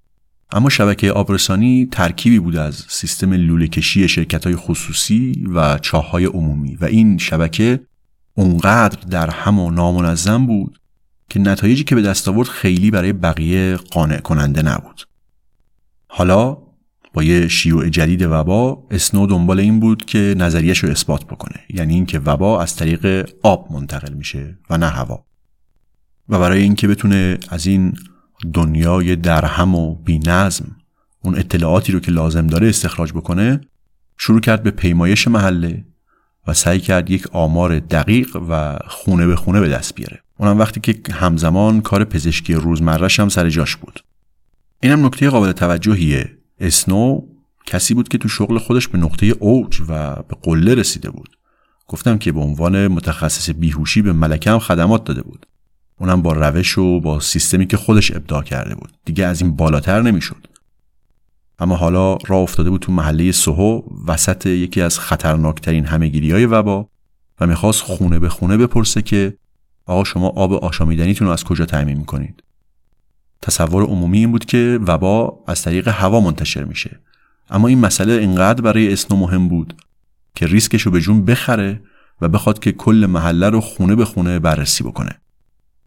اما 0.51 0.69
شبکه 0.69 1.11
آبرسانی 1.11 1.87
ترکیبی 1.91 2.39
بود 2.39 2.55
از 2.55 2.85
سیستم 2.87 3.33
لوله 3.33 3.67
کشی 3.67 4.07
شرکت 4.07 4.45
های 4.45 4.55
خصوصی 4.55 5.47
و 5.55 5.77
چاه 5.77 6.09
های 6.09 6.25
عمومی 6.25 6.75
و 6.75 6.85
این 6.85 7.17
شبکه 7.17 7.79
اونقدر 8.33 8.99
در 9.09 9.29
هم 9.29 9.59
و 9.59 9.71
نامنظم 9.71 10.45
بود 10.45 10.79
که 11.29 11.39
نتایجی 11.39 11.83
که 11.83 11.95
به 11.95 12.01
دست 12.01 12.27
آورد 12.27 12.47
خیلی 12.47 12.91
برای 12.91 13.13
بقیه 13.13 13.75
قانع 13.75 14.17
کننده 14.17 14.61
نبود. 14.61 15.07
حالا 16.07 16.66
با 17.17 17.23
یه 17.23 17.47
شیوع 17.47 17.89
جدید 17.89 18.21
وبا 18.21 18.87
اسنو 18.91 19.27
دنبال 19.27 19.59
این 19.59 19.79
بود 19.79 20.05
که 20.05 20.35
نظریش 20.37 20.77
رو 20.77 20.89
اثبات 20.89 21.25
بکنه. 21.25 21.55
یعنی 21.69 21.93
اینکه 21.93 22.19
وبا 22.19 22.61
از 22.61 22.75
طریق 22.75 23.29
آب 23.43 23.67
منتقل 23.71 24.13
میشه 24.13 24.57
و 24.69 24.77
نه 24.77 24.87
هوا. 24.87 25.25
و 26.29 26.39
برای 26.39 26.61
اینکه 26.61 26.87
بتونه 26.87 27.37
از 27.49 27.67
این 27.67 27.93
دنیای 28.53 29.15
درهم 29.15 29.75
و 29.75 29.95
بینظم 29.95 30.75
اون 31.23 31.35
اطلاعاتی 31.35 31.91
رو 31.91 31.99
که 31.99 32.11
لازم 32.11 32.47
داره 32.47 32.69
استخراج 32.69 33.11
بکنه 33.11 33.61
شروع 34.17 34.39
کرد 34.39 34.63
به 34.63 34.71
پیمایش 34.71 35.27
محله 35.27 35.85
و 36.47 36.53
سعی 36.53 36.79
کرد 36.79 37.09
یک 37.09 37.27
آمار 37.31 37.79
دقیق 37.79 38.37
و 38.49 38.77
خونه 38.87 39.27
به 39.27 39.35
خونه 39.35 39.59
به 39.59 39.67
دست 39.67 39.95
بیاره. 39.95 40.21
اونم 40.39 40.59
وقتی 40.59 40.79
که 40.79 41.13
همزمان 41.13 41.81
کار 41.81 42.03
پزشکی 42.03 42.53
روزمرش 42.53 43.19
هم 43.19 43.29
سر 43.29 43.49
جاش 43.49 43.75
بود. 43.75 44.03
اینم 44.81 45.05
نکته 45.05 45.29
قابل 45.29 45.51
توجهیه. 45.51 46.36
اسنو 46.59 47.21
کسی 47.65 47.93
بود 47.93 48.07
که 48.07 48.17
تو 48.17 48.29
شغل 48.29 48.57
خودش 48.57 48.87
به 48.87 48.97
نقطه 48.97 49.25
اوج 49.25 49.81
و 49.87 50.15
به 50.15 50.35
قله 50.41 50.75
رسیده 50.75 51.09
بود. 51.09 51.37
گفتم 51.87 52.17
که 52.17 52.31
به 52.31 52.39
عنوان 52.39 52.87
متخصص 52.87 53.49
بیهوشی 53.49 54.01
به 54.01 54.13
ملکه 54.13 54.51
هم 54.51 54.59
خدمات 54.59 55.03
داده 55.03 55.21
بود. 55.21 55.45
اونم 55.99 56.21
با 56.21 56.33
روش 56.33 56.77
و 56.77 56.99
با 56.99 57.19
سیستمی 57.19 57.67
که 57.67 57.77
خودش 57.77 58.11
ابداع 58.11 58.43
کرده 58.43 58.75
بود. 58.75 58.91
دیگه 59.05 59.25
از 59.25 59.41
این 59.41 59.55
بالاتر 59.55 60.01
نمی‌شد. 60.01 60.47
اما 61.59 61.75
حالا 61.75 62.15
راه 62.15 62.39
افتاده 62.39 62.69
بود 62.69 62.81
تو 62.81 62.91
محله 62.91 63.31
سوهو 63.31 63.81
وسط 64.07 64.45
یکی 64.45 64.81
از 64.81 64.99
خطرناکترین 64.99 65.85
همهگیری 65.85 66.31
های 66.31 66.45
وبا 66.45 66.89
و 67.39 67.47
می‌خواست 67.47 67.81
خونه 67.81 68.19
به 68.19 68.29
خونه 68.29 68.57
بپرسه 68.57 69.01
که 69.01 69.37
آقا 69.85 70.03
شما 70.03 70.27
آب 70.27 70.53
آشامیدنیتون 70.53 71.27
رو 71.27 71.33
از 71.33 71.43
کجا 71.43 71.65
تأمین 71.65 71.97
می‌کنید؟ 71.97 72.43
تصور 73.41 73.83
عمومی 73.83 74.17
این 74.17 74.31
بود 74.31 74.45
که 74.45 74.79
وبا 74.87 75.43
از 75.47 75.61
طریق 75.61 75.87
هوا 75.87 76.19
منتشر 76.19 76.63
میشه. 76.63 76.99
اما 77.49 77.67
این 77.67 77.79
مسئله 77.79 78.13
اینقدر 78.13 78.61
برای 78.61 78.93
اسنو 78.93 79.17
مهم 79.17 79.47
بود 79.47 79.73
که 80.35 80.47
ریسکش 80.47 80.81
رو 80.81 80.91
به 80.91 81.01
جون 81.01 81.25
بخره 81.25 81.81
و 82.21 82.29
بخواد 82.29 82.59
که 82.59 82.71
کل 82.71 83.07
محله 83.09 83.49
رو 83.49 83.61
خونه 83.61 83.95
به 83.95 84.05
خونه 84.05 84.39
بررسی 84.39 84.83
بکنه. 84.83 85.11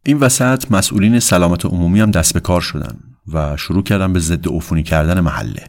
این 0.04 0.18
وسط 0.18 0.70
مسئولین 0.70 1.20
سلامت 1.20 1.66
عمومی 1.66 2.00
هم 2.00 2.10
دست 2.10 2.34
به 2.34 2.40
کار 2.40 2.60
شدن 2.60 2.98
و 3.32 3.56
شروع 3.56 3.82
کردن 3.82 4.12
به 4.12 4.18
ضد 4.18 4.48
عفونی 4.48 4.82
کردن 4.82 5.20
محله. 5.20 5.64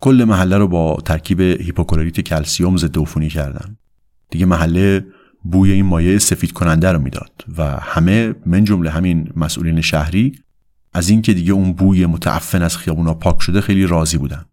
کل 0.00 0.24
محله 0.28 0.56
رو 0.56 0.68
با 0.68 0.98
ترکیب 1.04 1.40
هیپوکلوریت 1.40 2.20
کلسیوم 2.20 2.76
ضد 2.76 2.98
عفونی 2.98 3.28
کردن. 3.28 3.76
دیگه 4.30 4.46
محله 4.46 5.06
بوی 5.44 5.72
این 5.72 5.86
مایع 5.86 6.18
سفید 6.18 6.52
کننده 6.52 6.92
رو 6.92 6.98
می‌داد 6.98 7.44
و 7.58 7.64
همه 7.64 8.34
من 8.46 8.64
جمله 8.64 8.90
همین 8.90 9.32
مسئولین 9.36 9.80
شهری 9.80 10.38
از 10.96 11.08
اینکه 11.08 11.34
دیگه 11.34 11.52
اون 11.52 11.72
بوی 11.72 12.06
متعفن 12.06 12.62
از 12.62 12.76
خیابونا 12.76 13.14
پاک 13.14 13.42
شده 13.42 13.60
خیلی 13.60 13.86
راضی 13.86 14.18
بودن 14.18 14.44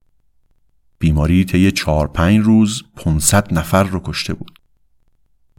بیماری 0.99 1.45
طی 1.45 1.71
4 1.71 2.07
5 2.07 2.39
روز 2.39 2.83
500 2.95 3.53
نفر 3.53 3.83
رو 3.83 4.01
کشته 4.03 4.33
بود 4.33 4.59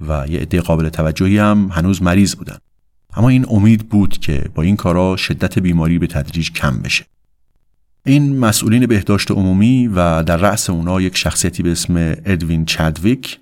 و 0.09 0.27
یه 0.29 0.41
عده 0.41 0.61
قابل 0.61 0.89
توجهی 0.89 1.39
هم 1.39 1.71
هنوز 1.73 2.03
مریض 2.03 2.35
بودن. 2.35 2.59
اما 3.17 3.29
این 3.29 3.47
امید 3.51 3.89
بود 3.89 4.19
که 4.19 4.51
با 4.55 4.63
این 4.63 4.77
کارا 4.77 5.17
شدت 5.17 5.59
بیماری 5.59 5.99
به 5.99 6.07
تدریج 6.07 6.53
کم 6.53 6.79
بشه. 6.79 7.05
این 8.07 8.39
مسئولین 8.39 8.87
بهداشت 8.87 9.31
عمومی 9.31 9.89
و 9.89 10.23
در 10.23 10.37
رأس 10.37 10.71
اونا 10.71 11.01
یک 11.01 11.17
شخصیتی 11.17 11.63
به 11.63 11.73
اسم 11.73 11.97
ادوین 12.25 12.65
چدویک 12.65 13.41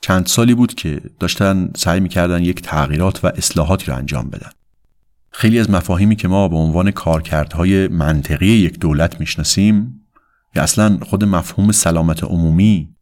چند 0.00 0.26
سالی 0.26 0.54
بود 0.54 0.74
که 0.74 1.00
داشتن 1.20 1.70
سعی 1.76 2.00
می‌کردن 2.00 2.42
یک 2.42 2.62
تغییرات 2.62 3.24
و 3.24 3.28
اصلاحاتی 3.28 3.86
رو 3.86 3.96
انجام 3.96 4.30
بدن. 4.30 4.50
خیلی 5.38 5.60
از 5.60 5.70
مفاهیمی 5.70 6.16
که 6.16 6.28
ما 6.28 6.48
به 6.48 6.56
عنوان 6.56 6.90
کارکردهای 6.90 7.88
منطقی 7.88 8.46
یک 8.46 8.78
دولت 8.78 9.20
می‌شناسیم 9.20 10.00
یا 10.54 10.62
اصلا 10.62 10.98
خود 11.02 11.24
مفهوم 11.24 11.72
سلامت 11.72 12.24
عمومی 12.24 12.94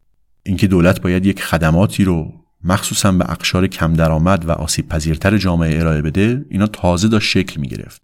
اینکه 0.43 0.67
دولت 0.67 1.01
باید 1.01 1.25
یک 1.25 1.43
خدماتی 1.43 2.03
رو 2.03 2.33
مخصوصا 2.63 3.11
به 3.11 3.31
اقشار 3.31 3.67
کم 3.67 3.93
درآمد 3.93 4.45
و 4.45 4.51
آسیب 4.51 4.89
پذیرتر 4.89 5.37
جامعه 5.37 5.79
ارائه 5.79 6.01
بده 6.01 6.45
اینا 6.49 6.67
تازه 6.67 7.07
داشت 7.07 7.29
شکل 7.29 7.61
می 7.61 7.67
گرفت 7.67 8.01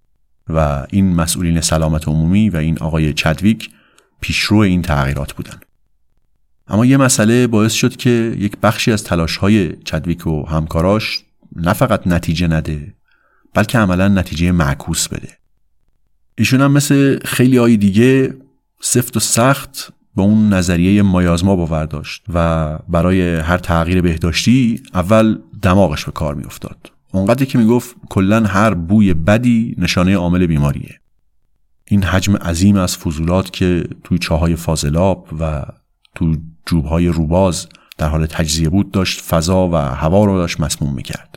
و 0.49 0.85
این 0.89 1.13
مسئولین 1.15 1.61
سلامت 1.61 2.07
عمومی 2.07 2.49
و 2.49 2.57
این 2.57 2.77
آقای 2.79 3.13
چدویک 3.13 3.69
پیشرو 4.21 4.57
این 4.57 4.81
تغییرات 4.81 5.33
بودن. 5.33 5.59
اما 6.67 6.85
یه 6.85 6.97
مسئله 6.97 7.47
باعث 7.47 7.73
شد 7.73 7.95
که 7.95 8.35
یک 8.37 8.57
بخشی 8.57 8.91
از 8.91 9.03
تلاش 9.03 9.37
های 9.37 9.75
چدویک 9.83 10.27
و 10.27 10.45
همکاراش 10.45 11.23
نه 11.55 11.73
فقط 11.73 12.07
نتیجه 12.07 12.47
نده 12.47 12.93
بلکه 13.53 13.77
عملا 13.77 14.07
نتیجه 14.07 14.51
معکوس 14.51 15.07
بده. 15.07 15.29
ایشون 16.37 16.61
هم 16.61 16.71
مثل 16.71 17.19
خیلی 17.25 17.57
های 17.57 17.77
دیگه 17.77 18.33
سفت 18.81 19.17
و 19.17 19.19
سخت 19.19 19.93
به 20.15 20.21
اون 20.21 20.53
نظریه 20.53 21.01
مایازما 21.01 21.55
باور 21.55 21.85
داشت 21.85 22.23
و 22.33 22.77
برای 22.89 23.35
هر 23.35 23.57
تغییر 23.57 24.01
بهداشتی 24.01 24.81
اول 24.93 25.39
دماغش 25.61 26.05
به 26.05 26.11
کار 26.11 26.35
میافتاد. 26.35 26.91
اونقدری 27.11 27.45
که 27.45 27.57
می‌گفت 27.57 27.95
کلا 28.09 28.43
هر 28.43 28.73
بوی 28.73 29.13
بدی 29.13 29.75
نشانه 29.77 30.15
عامل 30.15 30.45
بیماریه. 30.47 30.99
این 31.85 32.03
حجم 32.03 32.35
عظیم 32.35 32.75
از 32.75 32.97
فضولات 32.97 33.53
که 33.53 33.83
توی 34.03 34.17
چاهای 34.17 34.55
فاضلاب 34.55 35.27
و 35.39 35.65
تو 36.15 36.35
جوبهای 36.65 37.07
روباز 37.07 37.67
در 37.97 38.07
حال 38.07 38.25
تجزیه 38.25 38.69
بود 38.69 38.91
داشت 38.91 39.21
فضا 39.21 39.69
و 39.69 39.75
هوا 39.75 40.25
رو 40.25 40.37
داشت 40.37 40.59
مسموم 40.59 40.95
می‌کرد. 40.95 41.30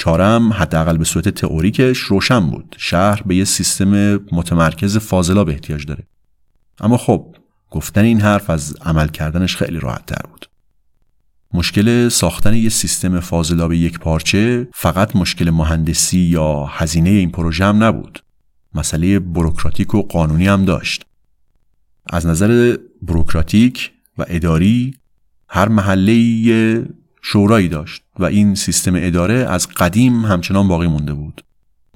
چارم 0.00 0.52
حداقل 0.52 0.96
به 0.96 1.04
صورت 1.04 1.28
تئوریکش 1.28 1.98
روشن 1.98 2.50
بود. 2.50 2.76
شهر 2.78 3.22
به 3.22 3.36
یه 3.36 3.44
سیستم 3.44 4.16
متمرکز 4.16 4.98
فاضلاب 4.98 5.48
احتیاج 5.48 5.86
داره. 5.86 6.04
اما 6.80 6.96
خب 6.96 7.36
گفتن 7.70 8.04
این 8.04 8.20
حرف 8.20 8.50
از 8.50 8.76
عمل 8.80 9.08
کردنش 9.08 9.56
خیلی 9.56 9.78
راحت 9.80 10.06
تر 10.06 10.22
بود. 10.30 10.46
مشکل 11.54 12.08
ساختن 12.08 12.54
یه 12.54 12.68
سیستم 12.68 13.20
فاضلاب 13.20 13.72
یک 13.72 13.98
پارچه 13.98 14.68
فقط 14.74 15.16
مشکل 15.16 15.50
مهندسی 15.50 16.20
یا 16.20 16.64
هزینه 16.64 17.10
این 17.10 17.30
پروژه 17.30 17.64
هم 17.64 17.84
نبود. 17.84 18.22
مسئله 18.74 19.18
بروکراتیک 19.18 19.94
و 19.94 20.02
قانونی 20.02 20.46
هم 20.46 20.64
داشت. 20.64 21.06
از 22.10 22.26
نظر 22.26 22.76
بروکراتیک 23.02 23.90
و 24.18 24.24
اداری 24.28 24.94
هر 25.48 25.68
محله 25.68 26.84
شورایی 27.22 27.68
داشت 27.68 28.02
و 28.18 28.24
این 28.24 28.54
سیستم 28.54 28.92
اداره 28.96 29.34
از 29.34 29.68
قدیم 29.68 30.24
همچنان 30.24 30.68
باقی 30.68 30.86
مونده 30.86 31.14
بود. 31.14 31.44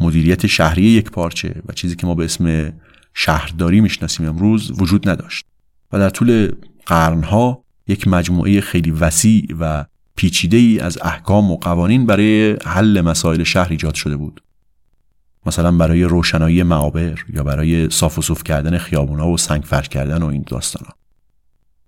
مدیریت 0.00 0.46
شهری 0.46 0.82
یک 0.82 1.10
پارچه 1.10 1.62
و 1.68 1.72
چیزی 1.72 1.96
که 1.96 2.06
ما 2.06 2.14
به 2.14 2.24
اسم 2.24 2.72
شهرداری 3.14 3.80
می‌شناسیم 3.80 4.28
امروز 4.28 4.80
وجود 4.80 5.08
نداشت 5.08 5.46
و 5.92 5.98
در 5.98 6.10
طول 6.10 6.52
قرنها 6.86 7.64
یک 7.86 8.08
مجموعه 8.08 8.60
خیلی 8.60 8.90
وسیع 8.90 9.46
و 9.60 9.84
پیچیده 10.16 10.56
ای 10.56 10.80
از 10.80 10.98
احکام 11.02 11.50
و 11.50 11.56
قوانین 11.56 12.06
برای 12.06 12.56
حل 12.66 13.00
مسائل 13.00 13.42
شهر 13.42 13.70
ایجاد 13.70 13.94
شده 13.94 14.16
بود. 14.16 14.42
مثلا 15.46 15.72
برای 15.72 16.04
روشنایی 16.04 16.62
معابر 16.62 17.18
یا 17.32 17.42
برای 17.42 17.90
صاف 17.90 18.18
و 18.18 18.22
صوف 18.22 18.44
کردن 18.44 18.78
خیابونا 18.78 19.28
و 19.28 19.38
سنگ 19.38 19.62
فرش 19.62 19.88
کردن 19.88 20.22
و 20.22 20.26
این 20.26 20.44
داستانا. 20.46 20.90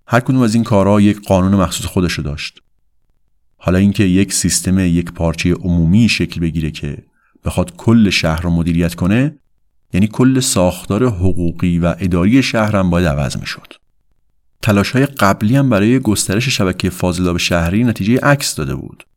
هر 0.07 0.19
کدوم 0.19 0.41
از 0.41 0.55
این 0.55 0.63
کارها 0.63 1.01
یک 1.01 1.21
قانون 1.27 1.55
مخصوص 1.55 1.85
خودشو 1.85 2.21
داشت. 2.21 2.61
حالا 3.57 3.77
اینکه 3.77 4.03
یک 4.03 4.33
سیستم 4.33 4.79
یک 4.79 5.11
پارچه 5.11 5.53
عمومی 5.53 6.09
شکل 6.09 6.41
بگیره 6.41 6.71
که 6.71 7.03
بخواد 7.45 7.75
کل 7.75 8.09
شهر 8.09 8.41
رو 8.41 8.49
مدیریت 8.49 8.95
کنه 8.95 9.37
یعنی 9.93 10.07
کل 10.07 10.39
ساختار 10.39 11.05
حقوقی 11.05 11.79
و 11.79 11.95
اداری 11.99 12.43
شهر 12.43 12.75
هم 12.75 12.89
باید 12.89 13.07
عوض 13.07 13.37
می‌شد. 13.37 13.73
تلاش 14.61 14.91
های 14.91 15.05
قبلی 15.05 15.55
هم 15.55 15.69
برای 15.69 15.99
گسترش 15.99 16.49
شبکه 16.49 16.89
فاضلاب 16.89 17.37
شهری 17.37 17.83
نتیجه 17.83 18.19
عکس 18.19 18.55
داده 18.55 18.75
بود. 18.75 19.07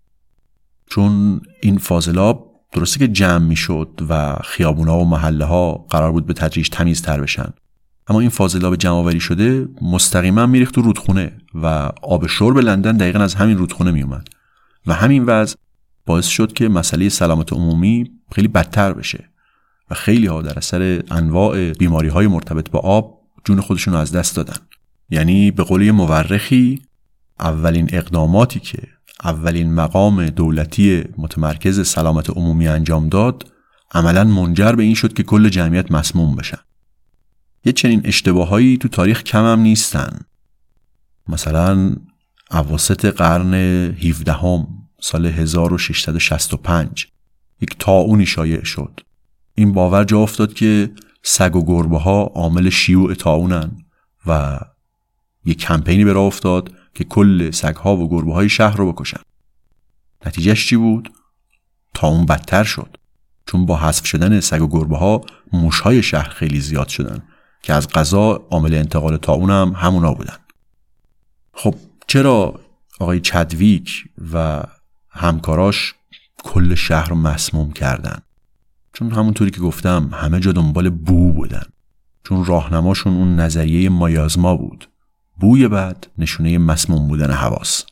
چون 0.86 1.41
این 1.62 1.78
فاضلاب 1.78 2.51
درسته 2.72 2.99
که 2.99 3.09
جمع 3.09 3.47
می‌شد 3.47 4.01
و 4.09 4.36
خیابونا 4.45 4.99
و 4.99 5.09
محله 5.09 5.45
ها 5.45 5.72
قرار 5.72 6.12
بود 6.12 6.26
به 6.26 6.34
تدریج 6.34 6.68
تمیزتر 6.68 7.20
بشن. 7.20 7.53
اما 8.11 8.21
این 8.21 8.31
فاضلاب 8.31 8.77
جمع 8.77 8.93
آوری 8.93 9.21
شده 9.21 9.69
مستقیما 9.83 10.47
میریخت 10.47 10.75
تو 10.75 10.83
رودخونه 10.83 11.33
و 11.55 11.67
آب 12.03 12.27
شرب 12.27 12.59
لندن 12.59 12.97
دقیقا 12.97 13.19
از 13.19 13.35
همین 13.35 13.59
رودخونه 13.59 13.91
میومد 13.91 14.29
و 14.87 14.95
همین 14.95 15.25
وضع 15.25 15.57
باعث 16.07 16.27
شد 16.27 16.53
که 16.53 16.69
مسئله 16.69 17.09
سلامت 17.09 17.53
عمومی 17.53 18.11
خیلی 18.33 18.49
بدتر 18.49 18.93
بشه 18.93 19.25
و 19.91 19.95
خیلی 19.95 20.27
ها 20.27 20.43
در 20.43 20.59
اثر 20.59 21.03
انواع 21.11 21.73
بیماری 21.73 22.09
های 22.09 22.27
مرتبط 22.27 22.71
با 22.71 22.79
آب 22.79 23.21
جون 23.45 23.61
خودشون 23.61 23.95
از 23.95 24.13
دست 24.13 24.37
دادن. 24.37 24.57
یعنی 25.11 25.51
به 25.51 25.63
قول 25.63 25.91
مورخی 25.91 26.83
اولین 27.41 27.89
اقداماتی 27.93 28.61
که 28.61 28.79
اولین 29.25 29.75
مقام 29.75 30.27
دولتی 30.27 31.05
متمرکز 31.19 31.89
سلامت 31.89 32.31
عمومی 32.31 32.69
انجام 32.69 33.09
داد 33.09 33.53
عملا 33.93 34.25
منجر 34.25 34.73
به 34.73 34.83
این 34.83 34.95
شد 34.95 35.13
که 35.13 35.23
کل 35.23 35.49
جمعیت 35.49 35.93
مسموم 35.93 36.37
بشن. 36.37 36.59
یه 37.65 37.73
چنین 37.73 38.01
اشتباهایی 38.05 38.77
تو 38.77 38.89
تاریخ 38.89 39.23
کم 39.23 39.45
هم 39.45 39.61
نیستن. 39.61 40.21
مثلا 41.29 41.97
اواسط 42.51 43.05
قرن 43.07 43.55
17 43.55 44.33
هم 44.33 44.67
سال 45.01 45.27
1665 45.27 47.07
یک 47.61 47.77
تاونی 47.79 48.27
شایع 48.27 48.65
شد. 48.65 49.01
این 49.55 49.73
باور 49.73 50.05
جا 50.05 50.19
افتاد 50.19 50.55
که 50.55 50.91
سگ 51.23 51.57
و 51.57 51.65
گربه 51.65 51.99
ها 51.99 52.23
عامل 52.23 52.71
شیوع 52.71 53.15
تاونن 53.15 53.71
و 54.27 54.61
یک 55.45 55.59
کمپینی 55.59 56.05
به 56.05 56.13
راه 56.13 56.25
افتاد 56.25 56.73
که 56.95 57.05
کل 57.05 57.51
سگ 57.51 57.77
ها 57.77 57.97
و 57.97 58.09
گربه 58.11 58.33
های 58.33 58.49
شهر 58.49 58.77
رو 58.77 58.93
بکشن. 58.93 59.21
نتیجهش 60.27 60.67
چی 60.67 60.77
بود؟ 60.77 61.13
تا 61.95 62.09
اون 62.09 62.27
بدتر 62.27 62.65
شد. 62.65 62.97
چون 63.47 63.67
با 63.67 63.77
حذف 63.77 64.07
شدن 64.07 64.41
سگ 64.41 64.63
و 64.63 64.69
گربه 64.69 64.97
ها 64.97 65.21
موش 65.53 65.81
های 65.81 66.03
شهر 66.03 66.29
خیلی 66.29 66.61
زیاد 66.61 66.89
شدن. 66.89 67.23
که 67.63 67.75
از 67.75 67.89
غذا 67.89 68.47
عامل 68.51 68.75
انتقال 68.75 69.17
تا 69.17 69.37
هم 69.37 69.73
همونا 69.77 70.15
بودن. 70.15 70.37
خب 71.53 71.75
چرا 72.07 72.61
آقای 73.01 73.21
چدویک 73.21 74.05
و 74.33 74.63
همکاراش 75.11 75.95
کل 76.45 76.75
شهر 76.75 77.09
رو 77.09 77.17
مسموم 77.17 77.73
کردن؟ 77.73 78.19
چون 78.93 79.11
همونطوری 79.11 79.51
که 79.51 79.61
گفتم 79.61 80.11
همه 80.13 80.41
جا 80.41 80.53
دنبال 80.53 80.91
بو 80.91 81.33
بودن. 81.33 81.65
چون 82.25 82.45
راهنماشون 82.45 83.17
اون 83.17 83.41
نظریه 83.41 83.89
مایازما 83.89 84.57
بود. 84.57 84.89
بوی 85.41 85.69
بد 85.69 86.07
نشونه 86.19 86.59
مسموم 86.59 87.09
بودن 87.09 87.31
حواس. 87.31 87.85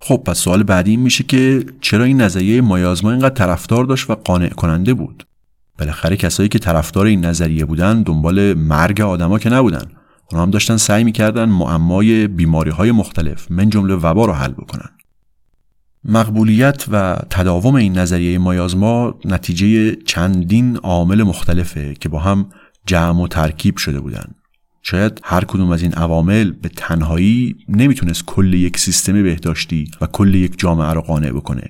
خب 0.00 0.16
پس 0.16 0.38
سوال 0.38 0.62
بعدی 0.62 0.90
این 0.90 1.00
میشه 1.00 1.24
که 1.24 1.66
چرا 1.80 2.04
این 2.04 2.20
نظریه 2.20 2.60
مایازما 2.60 3.10
اینقدر 3.10 3.34
طرفدار 3.34 3.84
داشت 3.84 4.10
و 4.10 4.14
قانع 4.14 4.48
کننده 4.48 4.94
بود؟ 4.94 5.26
بالاخره 5.82 6.16
کسایی 6.16 6.48
که 6.48 6.58
طرفدار 6.58 7.06
این 7.06 7.24
نظریه 7.24 7.64
بودن 7.64 8.02
دنبال 8.02 8.54
مرگ 8.54 9.00
آدما 9.00 9.38
که 9.38 9.50
نبودن. 9.50 9.84
اونا 10.30 10.42
هم 10.42 10.50
داشتن 10.50 10.76
سعی 10.76 11.04
می‌کردن 11.04 11.44
معمای 11.44 12.28
بیماری 12.28 12.70
های 12.70 12.92
مختلف 12.92 13.50
من 13.50 13.70
جمله 13.70 13.94
وبا 13.94 14.24
رو 14.24 14.32
حل 14.32 14.52
بکنن. 14.52 14.88
مقبولیت 16.04 16.84
و 16.92 17.16
تداوم 17.30 17.74
این 17.74 17.98
نظریه 17.98 18.38
مایازما 18.38 19.14
نتیجه 19.24 19.96
چندین 19.96 20.76
عامل 20.76 21.22
مختلفه 21.22 21.94
که 21.94 22.08
با 22.08 22.18
هم 22.18 22.46
جمع 22.86 23.22
و 23.22 23.28
ترکیب 23.28 23.76
شده 23.76 24.00
بودن. 24.00 24.34
شاید 24.82 25.20
هر 25.24 25.44
کدوم 25.44 25.70
از 25.70 25.82
این 25.82 25.92
عوامل 25.92 26.50
به 26.50 26.68
تنهایی 26.68 27.56
نمی‌تونست 27.68 28.24
کل 28.26 28.54
یک 28.54 28.78
سیستم 28.78 29.22
بهداشتی 29.22 29.90
و 30.00 30.06
کل 30.06 30.34
یک 30.34 30.58
جامعه 30.58 30.92
رو 30.92 31.00
قانع 31.00 31.30
بکنه. 31.30 31.62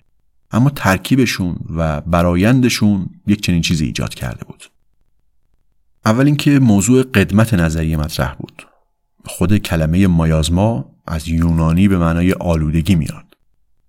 اما 0.52 0.70
ترکیبشون 0.70 1.56
و 1.76 2.00
برایندشون 2.00 3.06
یک 3.26 3.40
چنین 3.42 3.62
چیزی 3.62 3.84
ایجاد 3.84 4.14
کرده 4.14 4.44
بود. 4.44 4.64
اول 6.04 6.26
اینکه 6.26 6.58
موضوع 6.58 7.02
قدمت 7.02 7.54
نظریه 7.54 7.96
مطرح 7.96 8.34
بود. 8.34 8.66
خود 9.26 9.56
کلمه 9.56 10.06
مایازما 10.06 10.92
از 11.06 11.28
یونانی 11.28 11.88
به 11.88 11.98
معنای 11.98 12.32
آلودگی 12.32 12.94
میاد. 12.94 13.24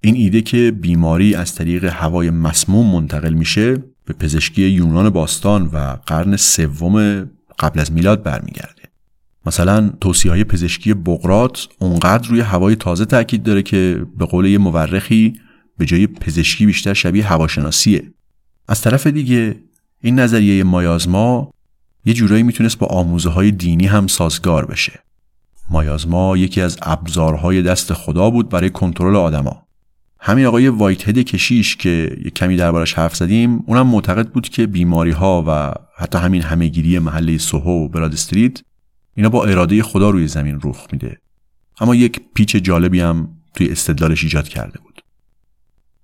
این 0.01 0.15
ایده 0.15 0.41
که 0.41 0.71
بیماری 0.71 1.35
از 1.35 1.55
طریق 1.55 1.83
هوای 1.83 2.29
مسموم 2.29 2.95
منتقل 2.95 3.33
میشه 3.33 3.77
به 4.05 4.13
پزشکی 4.13 4.61
یونان 4.61 5.09
باستان 5.09 5.69
و 5.73 5.95
قرن 6.05 6.35
سوم 6.35 7.25
قبل 7.59 7.79
از 7.79 7.91
میلاد 7.91 8.23
برمیگرده. 8.23 8.83
مثلا 9.45 9.89
توصیه 10.01 10.31
های 10.31 10.43
پزشکی 10.43 10.93
بغرات 10.93 11.67
اونقدر 11.79 12.29
روی 12.29 12.39
هوای 12.39 12.75
تازه 12.75 13.05
تاکید 13.05 13.43
داره 13.43 13.61
که 13.61 14.05
به 14.17 14.25
قول 14.25 14.45
یه 14.45 14.57
مورخی 14.57 15.33
به 15.77 15.85
جای 15.85 16.07
پزشکی 16.07 16.65
بیشتر 16.65 16.93
شبیه 16.93 17.27
هواشناسیه. 17.27 18.13
از 18.67 18.81
طرف 18.81 19.07
دیگه 19.07 19.55
این 20.01 20.19
نظریه 20.19 20.63
مایازما 20.63 21.53
یه 22.05 22.13
جورایی 22.13 22.43
می‌تونست 22.43 22.77
با 22.77 22.87
آموزه 22.87 23.29
های 23.29 23.51
دینی 23.51 23.85
هم 23.85 24.07
سازگار 24.07 24.65
بشه. 24.65 24.99
مایازما 25.69 26.37
یکی 26.37 26.61
از 26.61 26.77
ابزارهای 26.81 27.61
دست 27.61 27.93
خدا 27.93 28.29
بود 28.29 28.49
برای 28.49 28.69
کنترل 28.69 29.15
آدما. 29.15 29.67
همین 30.19 30.45
آقای 30.45 30.67
وایت 30.67 31.09
هد 31.09 31.19
کشیش 31.19 31.75
که 31.75 32.17
یه 32.25 32.31
کمی 32.31 32.57
دربارش 32.57 32.93
حرف 32.93 33.15
زدیم 33.15 33.63
اونم 33.65 33.87
معتقد 33.87 34.29
بود 34.29 34.49
که 34.49 34.67
بیماری 34.67 35.11
ها 35.11 35.43
و 35.47 35.73
حتی 35.97 36.17
همین 36.17 36.41
همهگیری 36.41 36.99
محله 36.99 37.37
سوهو 37.37 37.85
و 37.85 37.87
براد 37.87 38.13
استریت 38.13 38.59
اینا 39.15 39.29
با 39.29 39.45
اراده 39.45 39.83
خدا 39.83 40.09
روی 40.09 40.27
زمین 40.27 40.59
رخ 40.63 40.87
میده. 40.91 41.17
اما 41.79 41.95
یک 41.95 42.21
پیچ 42.33 42.55
جالبی 42.55 42.99
هم 42.99 43.29
توی 43.53 43.69
استدلالش 43.69 44.23
ایجاد 44.23 44.47
کرده 44.47 44.79
بود. 44.79 44.92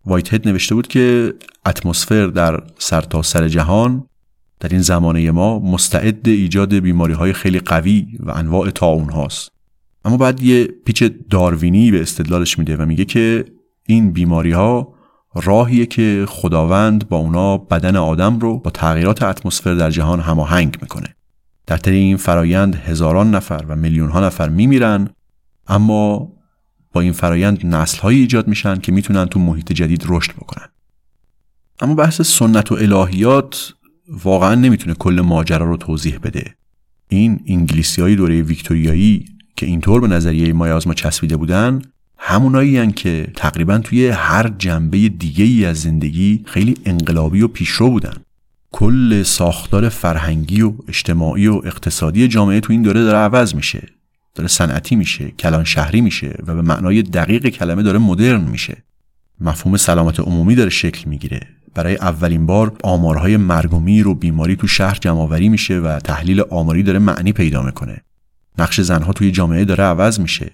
وایت 0.06 0.34
هد 0.34 0.48
نوشته 0.48 0.76
بود 0.76 0.88
که 0.88 1.34
اتمسفر 1.66 2.28
در 2.28 2.64
سرتاسر 2.78 3.40
سر 3.40 3.48
جهان 3.48 4.06
در 4.60 4.70
این 4.70 4.82
زمانه 4.82 5.32
ما 5.32 5.60
مستعد 5.60 6.28
ایجاد 6.28 6.74
بیماری 6.74 7.14
های 7.14 7.34
خیلی 7.34 7.60
قوی 7.60 8.08
و 8.20 8.32
انواع 8.32 8.70
تاون 8.70 9.10
هاست 9.10 9.52
اما 10.06 10.18
بعد 10.18 10.44
یه 10.44 10.64
پیچ 10.86 11.04
داروینی 11.30 11.92
به 11.92 12.02
استدلالش 12.02 12.60
میده 12.60 12.78
و 12.78 12.86
میگه 12.86 13.06
که 13.06 13.46
این 13.88 14.12
بیماری 14.12 14.52
ها 14.52 14.94
راهیه 15.36 15.86
که 15.86 16.26
خداوند 16.28 17.10
با 17.10 17.18
اونا 17.18 17.58
بدن 17.58 17.96
آدم 17.96 18.40
رو 18.40 18.60
با 18.60 18.72
تغییرات 18.72 19.24
اتمسفر 19.24 19.74
در 19.74 19.90
جهان 19.90 20.20
هماهنگ 20.20 20.78
می‌کنه. 20.82 21.16
در 21.68 21.78
طی 21.78 21.92
این 21.92 22.18
فرایند 22.18 22.76
هزاران 22.76 23.36
نفر 23.36 23.66
و 23.68 23.76
میلیون 23.76 24.10
ها 24.10 24.20
نفر 24.20 24.50
میمیرن 24.50 25.10
اما 25.68 26.32
با 26.94 27.02
این 27.02 27.12
فرایند 27.12 27.66
نسل 27.66 28.00
های 28.00 28.16
ایجاد 28.16 28.48
میشن 28.48 28.80
که 28.80 28.92
می‌تونن 28.92 29.26
تو 29.26 29.40
محیط 29.40 29.72
جدید 29.72 30.04
رشد 30.08 30.32
بکنن. 30.32 30.68
اما 31.80 31.94
بحث 31.96 32.22
سنت 32.22 32.72
و 32.72 32.76
الهیات 32.76 33.74
واقعا 34.24 34.56
نمی‌تونه 34.56 34.96
کل 34.96 35.22
ماجرا 35.22 35.66
رو 35.66 35.78
توضیح 35.78 36.18
بده. 36.18 36.56
این 37.08 37.40
انگلیسی 37.48 38.02
های 38.02 38.16
دوره 38.16 38.42
ویکتوریایی 38.42 39.26
که 39.56 39.66
اینطور 39.66 40.02
به 40.02 40.08
نظریه 40.08 40.54
مایازما 40.54 40.94
چسبیده 40.94 41.38
بودن 41.38 41.82
همونایی 42.18 42.92
که 42.92 43.32
تقریبا 43.36 43.78
توی 43.78 44.08
هر 44.08 44.54
جنبه 44.58 45.10
دیگه 45.10 45.46
ای 45.46 45.66
از 45.66 45.82
زندگی 45.82 46.44
خیلی 46.46 46.76
انقلابی 46.86 47.42
و 47.42 47.48
پیشرو 47.48 47.90
بودن. 47.90 48.14
کل 48.72 49.24
ساختار 49.24 49.90
فرهنگی 49.90 50.62
و 50.62 50.74
اجتماعی 50.88 51.48
و 51.48 51.62
اقتصادی 51.66 52.28
جامعه 52.28 52.60
تو 52.60 52.74
این 52.74 52.82
دوره 52.82 53.04
داره 53.04 53.18
عوض 53.18 53.56
میشه. 53.56 53.88
داره 54.36 54.48
صنعتی 54.48 54.96
میشه 54.96 55.32
کلان 55.32 55.64
شهری 55.64 56.02
میشه 56.02 56.38
و 56.48 56.56
به 56.56 56.62
معنای 56.62 57.02
دقیق 57.02 57.48
کلمه 57.48 57.84
داره 57.84 58.00
مدرن 58.00 58.42
میشه. 58.42 58.84
مفهوم 59.42 59.78
سلامت 59.78 60.20
عمومی 60.20 60.56
داره 60.56 60.70
شکل 60.70 61.10
می‌گیره. 61.10 61.40
برای 61.76 61.96
اولین 61.96 62.46
بار 62.46 62.76
آمارهای 62.84 63.38
مرگ 63.38 63.74
و 63.74 63.80
میر 63.80 64.08
و 64.08 64.16
بیماری 64.16 64.56
تو 64.56 64.68
شهر 64.68 64.98
جمعآوری 65.02 65.50
میشه 65.50 65.80
و 65.80 66.00
تحلیل 66.00 66.42
آماری 66.50 66.84
داره 66.84 67.00
معنی 67.00 67.34
پیدا 67.34 67.62
می‌کنه. 67.62 68.02
نقش 68.58 68.82
زنها 68.82 69.14
توی 69.14 69.32
جامعه 69.32 69.66
داره 69.66 69.84
عوض 69.84 70.20
میشه. 70.20 70.52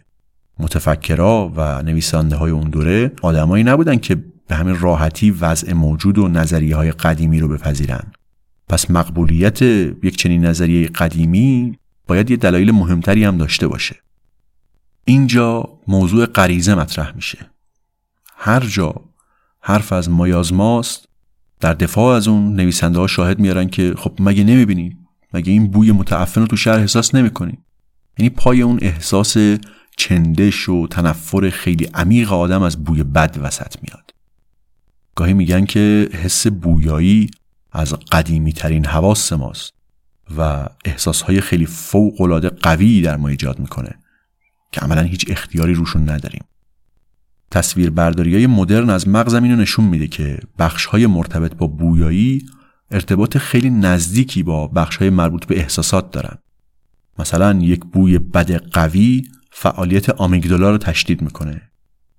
متفکرا 0.59 1.53
و 1.55 1.81
نویسنده 1.81 2.35
های 2.35 2.51
اون 2.51 2.69
دوره 2.69 3.11
آدمایی 3.21 3.63
نبودن 3.63 3.97
که 3.97 4.15
به 4.47 4.55
همین 4.55 4.79
راحتی 4.79 5.31
وضع 5.31 5.73
موجود 5.73 6.17
و 6.17 6.27
نظریه 6.27 6.75
های 6.75 6.91
قدیمی 6.91 7.39
رو 7.39 7.47
بپذیرن. 7.47 8.03
پس 8.69 8.91
مقبولیت 8.91 9.61
یک 9.61 10.17
چنین 10.17 10.45
نظریه 10.45 10.87
قدیمی 10.87 11.77
باید 12.07 12.31
یه 12.31 12.37
دلایل 12.37 12.71
مهمتری 12.71 13.23
هم 13.23 13.37
داشته 13.37 13.67
باشه. 13.67 13.95
اینجا 15.05 15.69
موضوع 15.87 16.25
غریزه 16.25 16.75
مطرح 16.75 17.15
میشه. 17.15 17.49
هر 18.37 18.59
جا 18.59 18.93
حرف 19.59 19.93
از 19.93 20.09
مایازماست 20.09 21.05
در 21.59 21.73
دفاع 21.73 22.15
از 22.15 22.27
اون 22.27 22.55
نویسنده 22.55 22.99
ها 22.99 23.07
شاهد 23.07 23.39
میارن 23.39 23.67
که 23.69 23.93
خب 23.97 24.11
مگه 24.19 24.43
نمی‌بینی 24.43 24.97
مگه 25.33 25.51
این 25.51 25.67
بوی 25.67 25.91
متعفن 25.91 26.41
رو 26.41 26.47
تو 26.47 26.57
شهر 26.57 26.79
احساس 26.79 27.15
نمی‌کنی 27.15 27.57
یعنی 28.17 28.29
پای 28.29 28.61
اون 28.61 28.79
احساس 28.81 29.37
چندش 29.97 30.69
و 30.69 30.87
تنفر 30.87 31.49
خیلی 31.49 31.85
عمیق 31.85 32.33
آدم 32.33 32.61
از 32.61 32.83
بوی 32.83 33.03
بد 33.03 33.37
وسط 33.41 33.75
میاد. 33.81 34.13
گاهی 35.15 35.33
میگن 35.33 35.65
که 35.65 36.09
حس 36.13 36.47
بویایی 36.47 37.31
از 37.71 37.93
قدیمی 37.93 38.53
ترین 38.53 38.85
حواس 38.85 39.33
ماست. 39.33 39.74
و 40.37 40.65
احساسهای 40.85 41.41
خیلی 41.41 41.65
فوق 41.65 42.21
العاده 42.21 42.49
قوی 42.49 43.01
در 43.01 43.17
ما 43.17 43.27
ایجاد 43.27 43.59
می‌کنه 43.59 43.95
که 44.71 44.81
عملا 44.81 45.01
هیچ 45.01 45.25
اختیاری 45.29 45.73
روشون 45.73 46.09
نداریم. 46.09 46.43
تصویر 47.51 47.89
برداری 47.89 48.35
های 48.35 48.47
مدرن 48.47 48.89
از 48.89 49.07
مغز 49.07 49.33
رو 49.33 49.41
نشون 49.41 49.85
میده 49.85 50.07
که 50.07 50.39
بخش 50.59 50.85
های 50.85 51.07
مرتبط 51.07 51.55
با 51.55 51.67
بویایی 51.67 52.45
ارتباط 52.91 53.37
خیلی 53.37 53.69
نزدیکی 53.69 54.43
با 54.43 54.67
بخش 54.67 54.97
های 54.97 55.09
مربوط 55.09 55.45
به 55.45 55.59
احساسات 55.59 56.11
دارن. 56.11 56.37
مثلا 57.19 57.59
یک 57.61 57.79
بوی 57.79 58.19
بد 58.19 58.51
قوی 58.51 59.23
فعالیت 59.51 60.09
آمیگدالا 60.09 60.71
رو 60.71 60.77
تشدید 60.77 61.21
می‌کنه. 61.21 61.61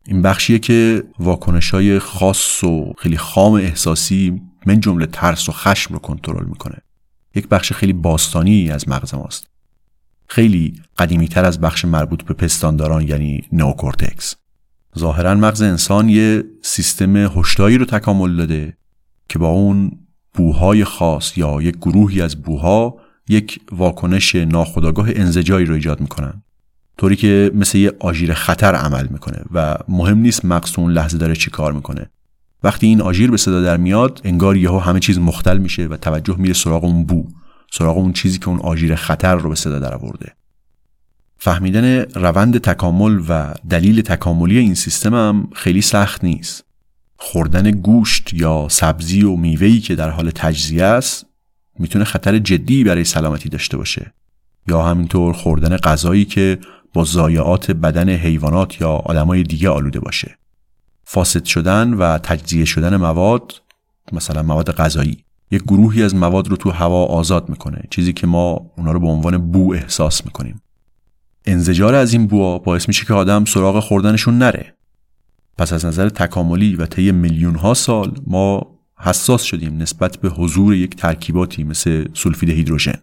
این 0.07 0.23
بخشیه 0.23 0.59
که 0.59 1.05
واکنش 1.19 1.71
های 1.71 1.99
خاص 1.99 2.65
و 2.65 2.93
خیلی 2.99 3.17
خام 3.17 3.53
احساسی 3.53 4.43
من 4.67 4.81
جمله 4.81 5.07
ترس 5.07 5.49
و 5.49 5.53
خشم 5.53 5.95
رو 5.95 6.01
کنترل 6.01 6.45
می‌کنه. 6.45 6.77
یک 7.37 7.49
بخش 7.49 7.72
خیلی 7.72 7.93
باستانی 7.93 8.70
از 8.70 8.89
مغز 8.89 9.14
ماست. 9.14 9.49
خیلی 10.28 10.80
قدیمی 10.99 11.28
تر 11.28 11.45
از 11.45 11.61
بخش 11.61 11.84
مربوط 11.84 12.22
به 12.22 12.34
پستانداران 12.34 13.09
یعنی 13.09 13.43
نئوکورتکس. 13.53 14.35
ظاهرا 14.99 15.34
مغز 15.34 15.62
انسان 15.62 16.09
یه 16.09 16.45
سیستم 16.62 17.16
هشداری 17.16 17.78
رو 17.78 17.84
تکامل 17.84 18.37
داده 18.37 18.76
که 19.28 19.39
با 19.39 19.49
اون 19.49 19.91
بوهای 20.34 20.84
خاص 20.84 21.39
یا 21.39 21.62
یک 21.62 21.76
گروهی 21.76 22.22
از 22.22 22.43
بوها 22.43 22.97
یک 23.28 23.61
واکنش 23.72 24.34
ناخودآگاه 24.34 25.09
انزجایی 25.14 25.66
رو 25.66 25.74
ایجاد 25.74 26.01
می‌کنن. 26.01 26.43
طوری 26.99 27.16
که 27.16 27.51
مثل 27.55 27.78
یه 27.78 27.93
آژیر 28.01 28.34
خطر 28.34 28.74
عمل 28.74 29.07
می‌کنه 29.07 29.45
و 29.53 29.76
مهم 29.89 30.18
نیست 30.18 30.45
مغز 30.45 30.78
اون 30.78 30.93
لحظه 30.93 31.18
داره 31.18 31.34
چی 31.34 31.51
کار 31.51 31.72
می‌کنه. 31.72 32.11
وقتی 32.67 32.87
این 32.87 33.01
آژیر 33.01 33.31
به 33.31 33.37
صدا 33.37 33.62
در 33.62 33.77
میاد 33.77 34.21
انگار 34.25 34.57
یهو 34.57 34.79
همه 34.79 35.01
چیز 35.01 35.19
مختل 35.19 35.59
میشه 35.59 35.87
و 35.87 35.97
توجه 35.97 36.37
میره 36.39 36.55
سراغ 36.55 36.85
اون 36.85 37.05
بو 37.05 37.29
سراغ 37.73 37.97
اون 37.97 38.12
چیزی 38.12 38.39
که 38.39 38.49
اون 38.49 38.61
آژیر 38.61 38.95
خطر 38.95 39.35
رو 39.35 39.49
به 39.49 39.55
صدا 39.55 39.79
در 39.79 39.95
آورده 39.95 40.33
فهمیدن 41.39 42.01
روند 42.01 42.59
تکامل 42.59 43.21
و 43.29 43.55
دلیل 43.71 44.03
تکاملی 44.03 44.59
این 44.59 44.75
سیستم 44.75 45.14
هم 45.14 45.49
خیلی 45.55 45.83
سخت 45.83 46.25
نیست. 46.25 46.64
خوردن 47.17 47.71
گوشت 47.71 48.35
یا 48.35 48.67
سبزی 48.71 49.23
و 49.23 49.37
میوهی 49.37 49.81
که 49.81 49.95
در 49.95 50.11
حال 50.11 50.31
تجزیه 50.31 50.85
است 50.85 51.27
می‌تونه 51.79 52.05
خطر 52.05 52.39
جدی 52.39 52.85
برای 52.85 53.05
سلامتی 53.05 53.49
داشته 53.49 53.77
باشه. 53.77 54.12
یا 54.69 54.83
همینطور 54.83 55.33
خوردن 55.33 55.77
غذایی 55.77 56.25
که 56.25 56.59
با 56.93 57.05
ضایعات 57.05 57.71
بدن 57.71 58.09
حیوانات 58.09 58.81
یا 58.81 58.91
آدمای 58.91 59.43
دیگه 59.43 59.69
آلوده 59.69 60.01
باشه. 60.01 60.39
فاسد 61.09 61.45
شدن 61.45 61.95
و 61.95 62.19
تجزیه 62.19 62.65
شدن 62.65 62.97
مواد 62.97 63.63
مثلا 64.13 64.43
مواد 64.43 64.71
غذایی. 64.71 65.25
یک 65.51 65.63
گروهی 65.63 66.03
از 66.03 66.15
مواد 66.15 66.49
رو 66.49 66.57
تو 66.57 66.71
هوا 66.71 67.05
آزاد 67.05 67.49
می‌کنه 67.49 67.83
چیزی 67.91 68.13
که 68.13 68.27
ما 68.27 68.71
اونا 68.77 68.93
رو 68.93 69.01
به 69.01 69.07
عنوان 69.07 69.39
بو 69.39 69.73
احساس 69.73 70.25
می‌کنیم. 70.25 70.63
انزجار 71.45 71.95
از 71.95 72.13
این 72.13 72.27
بوها 72.27 72.59
باعث 72.59 72.89
میشه 72.89 73.05
که 73.05 73.15
آدم 73.15 73.45
سراغ 73.45 73.81
خوردنشون 73.81 74.39
نره. 74.39 74.75
پس 75.59 75.73
از 75.73 75.85
نظر 75.85 76.09
تکاملی 76.09 76.77
و 76.77 76.87
طی 76.87 77.13
میلیون 77.13 77.55
ها 77.55 77.75
سال 77.75 78.21
ما 78.27 78.79
حساس 78.99 79.43
شدیم 79.43 79.77
نسبت 79.77 80.17
به 80.17 80.29
حضور 80.29 80.75
یک 80.75 80.97
ترکیباتی 80.97 81.65
مثل 81.65 82.05
سولفید 82.15 82.51
هیدروژن. 82.51 82.99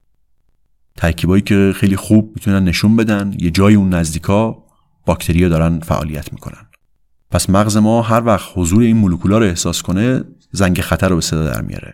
ترکیبایی 0.97 1.41
که 1.41 1.73
خیلی 1.75 1.95
خوب 1.95 2.31
می‌تونن 2.35 2.63
نشون 2.63 2.95
بدن 2.95 3.33
یه 3.39 3.51
جای 3.51 3.75
اون 3.75 3.93
نزدیکا 3.93 4.63
باکتریا 5.05 5.49
دارن 5.49 5.79
فعالیت 5.79 6.33
می‌کنن. 6.33 6.65
پس 7.33 7.49
مغز 7.49 7.77
ما 7.77 8.01
هر 8.01 8.23
وقت 8.25 8.49
حضور 8.55 8.83
این 8.83 8.97
مولکولا 8.97 9.37
رو 9.37 9.45
احساس 9.45 9.81
کنه 9.81 10.23
زنگ 10.51 10.81
خطر 10.81 11.09
رو 11.09 11.15
به 11.15 11.21
صدا 11.21 11.43
در 11.43 11.61
میاره. 11.61 11.93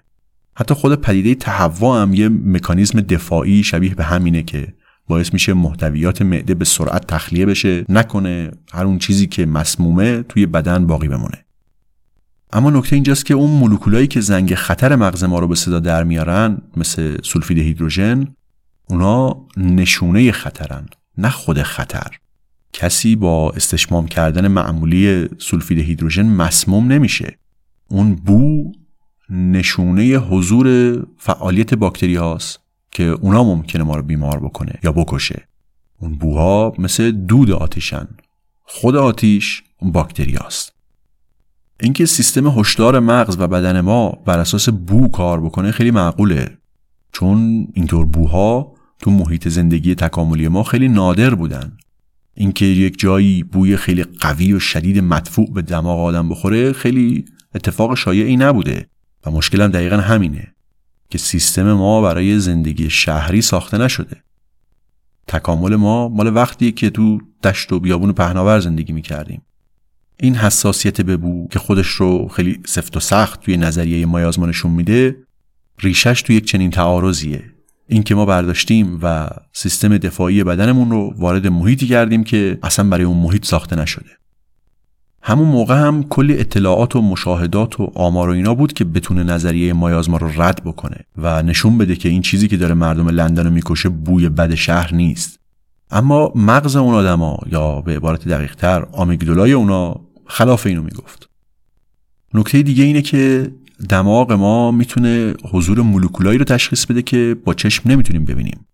حتی 0.56 0.74
خود 0.74 1.02
پدیده 1.02 1.36
تهوع 1.36 2.02
هم 2.02 2.14
یه 2.14 2.30
مکانیزم 2.30 3.02
دفاعی 3.02 3.64
شبیه 3.64 3.96
به 3.96 4.04
همینه 4.04 4.44
که 4.44 4.74
باعث 5.08 5.34
میشه 5.34 5.54
محتویات 5.54 6.22
معده 6.22 6.54
به 6.54 6.66
سرعت 6.66 7.08
تخلیه 7.08 7.46
بشه 7.46 7.86
نکنه 7.90 8.52
هر 8.74 8.86
اون 8.86 9.00
چیزی 9.00 9.28
که 9.28 9.46
مسمومه 9.46 10.24
توی 10.24 10.46
بدن 10.46 10.88
باقی 10.88 11.08
بمونه. 11.08 11.46
اما 12.54 12.70
نکته 12.70 12.96
اینجاست 12.96 13.26
که 13.26 13.34
اون 13.34 13.52
مولکولایی 13.52 14.08
که 14.08 14.22
زنگ 14.22 14.56
خطر 14.56 14.96
مغز 14.96 15.24
ما 15.24 15.40
رو 15.40 15.48
به 15.48 15.56
صدا 15.56 15.80
در 15.80 16.04
میارن 16.04 16.58
مثل 16.78 17.18
سولفید 17.24 17.58
هیدروژن 17.58 18.28
اونا 18.90 19.46
نشونه 19.58 20.32
خطرن 20.32 20.86
نه 21.18 21.30
خود 21.30 21.62
خطر. 21.62 22.20
کسی 22.74 23.16
با 23.16 23.52
استشمام 23.52 24.08
کردن 24.08 24.48
معمولی 24.48 25.30
سولفید 25.38 25.80
هیدروژن 25.80 26.26
مسموم 26.26 26.92
نمیشه. 26.92 27.38
اون 27.88 28.16
بو 28.16 28.72
نشونه 29.30 30.04
حضور 30.04 30.98
فعالیت 31.18 31.74
باکتری 31.74 32.16
هاست 32.16 32.60
که 32.92 33.04
اونا 33.04 33.44
ممکنه 33.44 33.84
ما 33.84 33.96
رو 33.96 34.04
بیمار 34.04 34.40
بکنه 34.40 34.74
یا 34.84 34.92
بکشه. 34.92 35.48
اون 36.00 36.16
بوها 36.16 36.74
مثل 36.78 37.12
دود 37.12 37.52
آتیشن. 37.52 38.08
خود 38.64 38.96
آتیش 38.96 39.64
اون 39.82 39.92
باکتری 39.92 40.34
هاست 40.34 40.74
اینکه 41.80 42.06
سیستم 42.06 42.48
هشدار 42.48 43.00
مغز 43.00 43.36
و 43.40 43.48
بدن 43.48 43.82
ما 43.82 44.10
بر 44.10 44.40
اساس 44.40 44.70
بو 44.70 45.08
کار 45.08 45.42
بکنه 45.42 45.72
خیلی 45.72 45.92
معقوله. 45.92 46.58
چون 47.12 47.68
اینطور 47.74 48.06
بوها 48.06 48.74
تو 49.02 49.12
محیط 49.12 49.48
زندگی 49.48 49.96
تکاملی 49.96 50.48
ما 50.48 50.64
خیلی 50.64 50.88
نادر 50.88 51.36
بودن. 51.36 51.78
اینکه 52.40 52.66
یک 52.66 53.00
جایی 53.00 53.44
بوی 53.44 53.78
خیلی 53.78 54.04
قوی 54.04 54.54
و 54.54 54.60
شدید 54.60 55.00
مدفوع 55.00 55.54
به 55.54 55.62
دماغ 55.62 56.00
آدم 56.00 56.30
بخوره 56.30 56.74
خیلی 56.74 57.26
اتفاق 57.56 57.96
شایعی 57.96 58.38
نبوده 58.38 58.86
و 59.26 59.32
مشکلم 59.32 59.68
دقیقا 59.68 59.98
همینه 59.98 60.54
که 61.10 61.18
سیستم 61.18 61.74
ما 61.74 62.02
برای 62.02 62.40
زندگی 62.40 62.90
شهری 62.90 63.42
ساخته 63.42 63.78
نشده. 63.78 64.24
تکامل 65.28 65.76
ما 65.76 66.10
مال 66.10 66.36
وقتی 66.36 66.72
که 66.72 66.90
تو 66.90 67.20
دشت 67.44 67.72
و 67.72 67.80
بیابون 67.80 68.10
و 68.10 68.14
پهناور 68.14 68.60
زندگی 68.60 68.94
می‌کردیم. 68.94 69.42
این 70.20 70.36
حساسیت 70.36 71.02
به 71.02 71.18
بو 71.18 71.48
که 71.48 71.60
خودش 71.60 71.88
رو 71.88 72.28
خیلی 72.28 72.60
سفت 72.66 72.98
و 72.98 73.00
سخت 73.00 73.42
توی 73.42 73.58
نظریه 73.58 74.06
مایازمانشون 74.06 74.72
میده 74.72 75.18
ریشش 75.80 76.22
توی 76.22 76.36
یک 76.36 76.46
چنین 76.46 76.72
تعارضیه. 76.72 77.44
این 77.92 78.04
که 78.04 78.16
ما 78.16 78.26
برداشتیم 78.26 79.00
و 79.02 79.30
سیستم 79.54 79.98
دفاعی 79.98 80.44
بدنمون 80.44 80.92
رو 80.92 81.14
وارد 81.18 81.48
محیطی 81.48 81.88
کردیم 81.88 82.24
که 82.24 82.60
اصلا 82.64 82.90
برای 82.90 83.04
اون 83.04 83.18
محیط 83.18 83.46
ساخته 83.46 83.76
نشده. 83.76 84.10
همون 85.22 85.48
موقع 85.48 85.76
هم 85.76 86.04
کلی 86.04 86.38
اطلاعات 86.38 86.96
و 86.96 87.02
مشاهدات 87.02 87.80
و 87.80 87.92
آمار 87.96 88.30
و 88.30 88.32
اینا 88.32 88.56
بود 88.56 88.74
که 88.74 88.86
بتونه 88.86 89.24
نظریه 89.24 89.74
مایازما 89.74 90.18
رو 90.18 90.42
رد 90.42 90.64
بکنه 90.64 90.98
و 91.18 91.44
نشون 91.44 91.78
بده 91.78 91.96
که 91.96 92.10
این 92.10 92.22
چیزی 92.22 92.48
که 92.48 92.58
داره 92.58 92.74
مردم 92.74 93.10
لندن 93.10 93.46
رو 93.46 93.52
می‌کشه 93.52 93.90
بوی 93.90 94.30
بد 94.30 94.56
شهر 94.56 94.94
نیست. 94.94 95.40
اما 95.92 96.32
مغز 96.36 96.76
اون 96.76 96.94
آدما 96.94 97.40
یا 97.52 97.82
به 97.82 97.96
عبارت 97.96 98.28
دقیق 98.28 98.56
تر 98.56 98.86
آمیگدولای 98.92 99.52
اونا 99.52 100.02
خلاف 100.26 100.66
اینو 100.66 100.82
می‌گفت. 100.82 101.30
نکته 102.34 102.62
دیگه 102.62 102.84
اینه 102.84 103.02
که 103.02 103.52
دماغ 103.90 104.32
ما 104.32 104.72
می‌تونه 104.72 105.34
حضور 105.52 105.82
مولکولایی 105.82 106.38
رو 106.38 106.46
تشخیص 106.46 106.86
بده 106.86 107.02
که 107.02 107.36
با 107.46 107.54
چشم 107.54 107.92
نمی‌تونیم 107.92 108.26
ببینیم. 108.26 108.66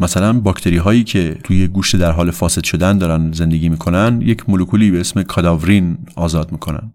مثلا 0.00 0.32
باکتری 0.32 0.76
هایی 0.76 1.04
که 1.04 1.38
توی 1.44 1.68
گوشت 1.68 1.96
در 1.96 2.12
حال 2.12 2.30
فاسد 2.30 2.64
شدن 2.64 2.98
دارن 2.98 3.32
زندگی 3.32 3.68
می‌کنن 3.68 4.20
یک 4.22 4.48
مولکولی 4.48 4.90
به 4.90 5.00
اسم 5.00 5.22
کاداورین 5.22 5.98
آزاد 6.16 6.52
می‌کنن. 6.52 6.92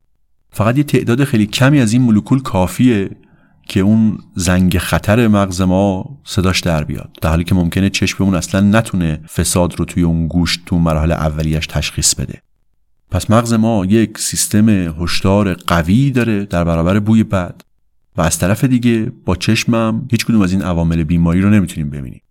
فقط 0.51 0.77
یه 0.77 0.83
تعداد 0.83 1.23
خیلی 1.23 1.45
کمی 1.45 1.79
از 1.79 1.93
این 1.93 2.01
مولکول 2.01 2.41
کافیه 2.41 3.09
که 3.67 3.79
اون 3.79 4.17
زنگ 4.35 4.77
خطر 4.77 5.27
مغز 5.27 5.61
ما 5.61 6.17
صداش 6.23 6.59
در 6.59 6.83
بیاد. 6.83 7.09
در 7.21 7.29
حالی 7.29 7.43
که 7.43 7.55
ممکنه 7.55 7.89
چشممون 7.89 8.35
اصلا 8.35 8.61
نتونه 8.61 9.19
فساد 9.35 9.79
رو 9.79 9.85
توی 9.85 10.03
اون 10.03 10.27
گوشت 10.27 10.59
تو 10.65 10.79
مراحل 10.79 11.11
اولیش 11.11 11.67
تشخیص 11.67 12.15
بده. 12.15 12.41
پس 13.15 13.31
مغز 13.31 13.53
ما 13.53 13.85
یک 13.85 14.17
سیستم 14.17 14.69
هشدار 14.69 15.53
قوی 15.53 16.11
داره 16.11 16.45
در 16.45 16.63
برابر 16.63 16.99
بوی 16.99 17.23
بد. 17.23 17.61
و 18.17 18.21
از 18.21 18.39
طرف 18.39 18.63
دیگه 18.63 19.11
با 19.25 19.35
چشمم 19.35 20.07
هیچ 20.11 20.25
کدوم 20.25 20.41
از 20.41 20.51
این 20.51 20.61
عوامل 20.61 21.03
بیماری 21.03 21.41
رو 21.41 21.49
نمی‌تونیم 21.49 21.89
ببینیم. 21.89 22.21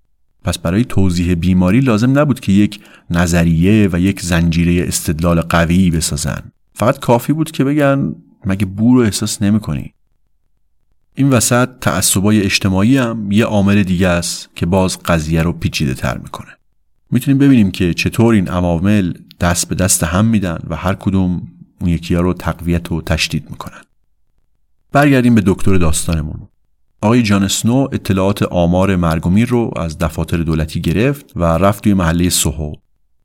پس 0.45 0.59
برای 0.59 0.85
توضیح 0.85 1.35
بیماری 1.35 1.81
لازم 1.81 2.19
نبود 2.19 2.41
که 2.41 2.53
یک 2.53 2.81
نظریه 3.11 3.89
و 3.93 4.01
یک 4.01 4.21
زنجیره 4.21 4.89
استدلال 4.89 5.41
قوی 5.41 5.91
بسازن. 5.91 6.43
فقط 6.75 6.99
کافی 6.99 7.33
بود 7.33 7.51
که 7.51 7.65
بگن 7.65 8.15
مگه 8.47 8.67
بو 8.67 8.95
رو 8.95 9.01
احساس 9.01 9.43
نمی‌کنی. 9.43 9.95
این 11.15 11.31
وسط 11.31 11.69
تعصبای 11.81 12.43
اجتماعی 12.43 12.97
هم 12.97 13.33
یه 13.33 13.45
عامل 13.45 13.83
دیگه 13.83 14.09
است 14.09 14.49
که 14.55 14.67
باز 14.67 14.99
قضیه 14.99 15.43
رو 15.43 15.53
پیچیده 15.53 15.95
تر 15.95 16.19
می‌کنه. 16.19 16.51
می‌تونیم 17.15 17.39
ببینیم 17.39 17.71
که 17.71 17.95
چطور 17.95 18.35
این 18.35 18.49
عوامل 18.49 19.13
دست 19.41 19.69
به 19.69 19.75
دست 19.75 20.05
هم 20.05 20.25
میدن 20.25 20.59
و 20.69 20.77
هر 20.77 20.95
کدوم 20.95 21.43
اون 21.81 21.91
یکی 21.91 22.15
رو 22.15 22.35
تقویت 22.35 22.93
و 22.93 23.03
تشدید 23.03 23.51
می‌کنن. 23.51 23.81
برگردیم 24.93 25.35
به 25.35 25.43
دکتر 25.47 25.75
داستانمون. 25.75 26.49
آقای 27.01 27.23
جان 27.23 27.49
سنو 27.49 27.89
اطلاعات 27.93 28.43
آمار 28.43 28.97
مرگومیر 28.97 29.49
رو 29.49 29.71
از 29.77 29.99
دفاتر 29.99 30.37
دولتی 30.37 30.81
گرفت 30.81 31.33
و 31.37 31.45
رفت 31.45 31.85
توی 31.85 31.95
محله 31.95 32.31
سوهو. 32.31 32.73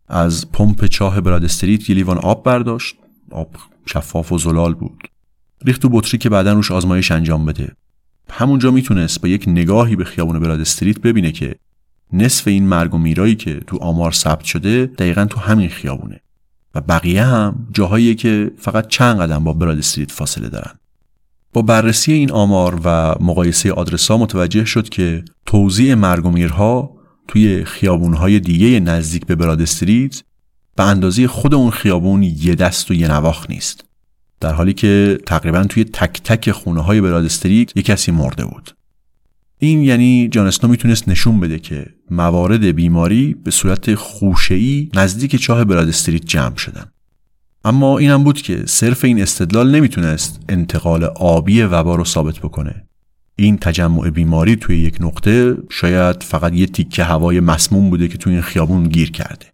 از 0.07 0.51
پمپ 0.51 0.85
چاه 0.85 1.21
براد 1.21 1.43
استریت 1.43 1.89
یه 1.89 1.95
لیوان 1.95 2.17
آب 2.17 2.43
برداشت. 2.43 2.95
آب 3.31 3.55
شفاف 3.85 4.31
و 4.31 4.37
زلال 4.37 4.73
بود. 4.73 5.03
ریخت 5.65 5.81
تو 5.81 5.89
بطری 5.89 6.17
که 6.17 6.29
بعدا 6.29 6.53
روش 6.53 6.71
آزمایش 6.71 7.11
انجام 7.11 7.45
بده. 7.45 7.75
همونجا 8.29 8.71
می‌تونست 8.71 9.21
با 9.21 9.27
یک 9.27 9.43
نگاهی 9.47 9.95
به 9.95 10.03
خیابون 10.03 10.39
براد 10.39 10.61
استریت 10.61 10.99
ببینه 10.99 11.31
که 11.31 11.55
نصف 12.13 12.47
این 12.47 12.67
مرگ 12.67 12.93
و 12.93 12.97
میرایی 12.97 13.35
که 13.35 13.59
تو 13.67 13.77
آمار 13.77 14.11
ثبت 14.11 14.43
شده 14.43 14.85
دقیقا 14.85 15.25
تو 15.25 15.39
همین 15.39 15.69
خیابونه. 15.69 16.21
و 16.75 16.81
بقیه 16.81 17.23
هم 17.23 17.67
جاهایی 17.73 18.15
که 18.15 18.51
فقط 18.57 18.87
چند 18.87 19.19
قدم 19.19 19.43
با 19.43 19.53
براد 19.53 19.77
استریت 19.77 20.11
فاصله 20.11 20.49
دارن. 20.49 20.71
با 21.53 21.61
بررسی 21.61 22.13
این 22.13 22.31
آمار 22.31 22.81
و 22.83 23.15
مقایسه 23.19 23.71
آدرس 23.71 24.11
ها 24.11 24.17
متوجه 24.17 24.65
شد 24.65 24.89
که 24.89 25.23
توزیع 25.45 25.95
مرگ 25.95 26.25
و 26.25 26.29
میرها 26.29 26.95
توی 27.27 27.65
خیابونهای 27.65 28.39
دیگه 28.39 28.79
نزدیک 28.79 29.25
به 29.25 29.35
براد 29.35 29.61
استریت 29.61 30.23
به 30.75 30.83
اندازه 30.83 31.27
خود 31.27 31.53
اون 31.53 31.71
خیابون 31.71 32.23
یه 32.23 32.55
دست 32.55 32.91
و 32.91 32.93
یه 32.93 33.07
نواخ 33.07 33.49
نیست. 33.49 33.85
در 34.39 34.53
حالی 34.53 34.73
که 34.73 35.17
تقریبا 35.25 35.63
توی 35.63 35.83
تک 35.83 36.21
تک 36.23 36.51
خونه 36.51 36.81
های 36.81 37.01
براد 37.01 37.25
استریت 37.25 37.77
یه 37.77 37.83
کسی 37.83 38.11
مرده 38.11 38.45
بود. 38.45 38.75
این 39.57 39.83
یعنی 39.83 40.27
جانسنو 40.27 40.69
می‌تونست 40.69 41.09
نشون 41.09 41.39
بده 41.39 41.59
که 41.59 41.85
موارد 42.11 42.65
بیماری 42.65 43.33
به 43.33 43.51
صورت 43.51 43.95
خوشه‌ای 43.95 44.89
نزدیک 44.95 45.35
چاه 45.35 45.63
براد 45.63 45.87
استریت 45.87 46.25
جمع 46.25 46.55
شدن. 46.55 46.85
اما 47.65 47.97
اینم 47.97 48.23
بود 48.23 48.41
که 48.41 48.63
صرف 48.65 49.05
این 49.05 49.21
استدلال 49.21 49.75
نمی‌تونست 49.75 50.39
انتقال 50.49 51.03
آبی 51.03 51.61
وبا 51.61 51.95
رو 51.95 52.05
ثابت 52.05 52.39
بکنه. 52.39 52.83
این 53.35 53.57
تجمع 53.57 54.09
بیماری 54.09 54.55
توی 54.55 54.77
یک 54.77 54.97
نقطه 54.99 55.57
شاید 55.69 56.23
فقط 56.23 56.53
یه 56.53 56.65
تیکه 56.65 57.03
هوای 57.03 57.39
مسموم 57.39 57.89
بوده 57.89 58.07
که 58.07 58.17
توی 58.17 58.33
این 58.33 58.41
خیابون 58.41 58.87
گیر 58.87 59.11
کرده. 59.11 59.45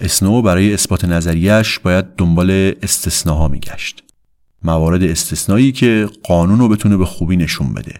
اسنو 0.00 0.42
برای 0.42 0.74
اثبات 0.74 1.04
نظریش 1.04 1.78
باید 1.78 2.04
دنبال 2.18 2.74
استثناها 2.82 3.48
میگشت. 3.48 4.02
موارد 4.62 5.02
استثنایی 5.02 5.72
که 5.72 6.08
قانون 6.22 6.58
رو 6.58 6.68
بتونه 6.68 6.96
به 6.96 7.04
خوبی 7.04 7.36
نشون 7.36 7.74
بده. 7.74 7.94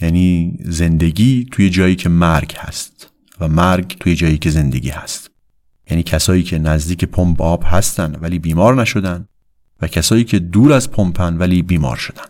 یعنی 0.00 0.58
زندگی 0.64 1.46
توی 1.52 1.70
جایی 1.70 1.96
که 1.96 2.08
مرگ 2.08 2.54
هست 2.56 3.10
و 3.40 3.48
مرگ 3.48 3.96
توی 4.00 4.14
جایی 4.14 4.38
که 4.38 4.50
زندگی 4.50 4.88
هست. 4.88 5.30
یعنی 5.90 6.02
کسایی 6.02 6.42
که 6.42 6.58
نزدیک 6.58 7.04
پمپ 7.04 7.42
آب 7.42 7.62
هستن 7.66 8.16
ولی 8.20 8.38
بیمار 8.38 8.74
نشدن 8.74 9.28
و 9.82 9.86
کسایی 9.86 10.24
که 10.24 10.38
دور 10.38 10.72
از 10.72 10.90
پمپن 10.90 11.36
ولی 11.36 11.62
بیمار 11.62 11.96
شدن. 11.96 12.24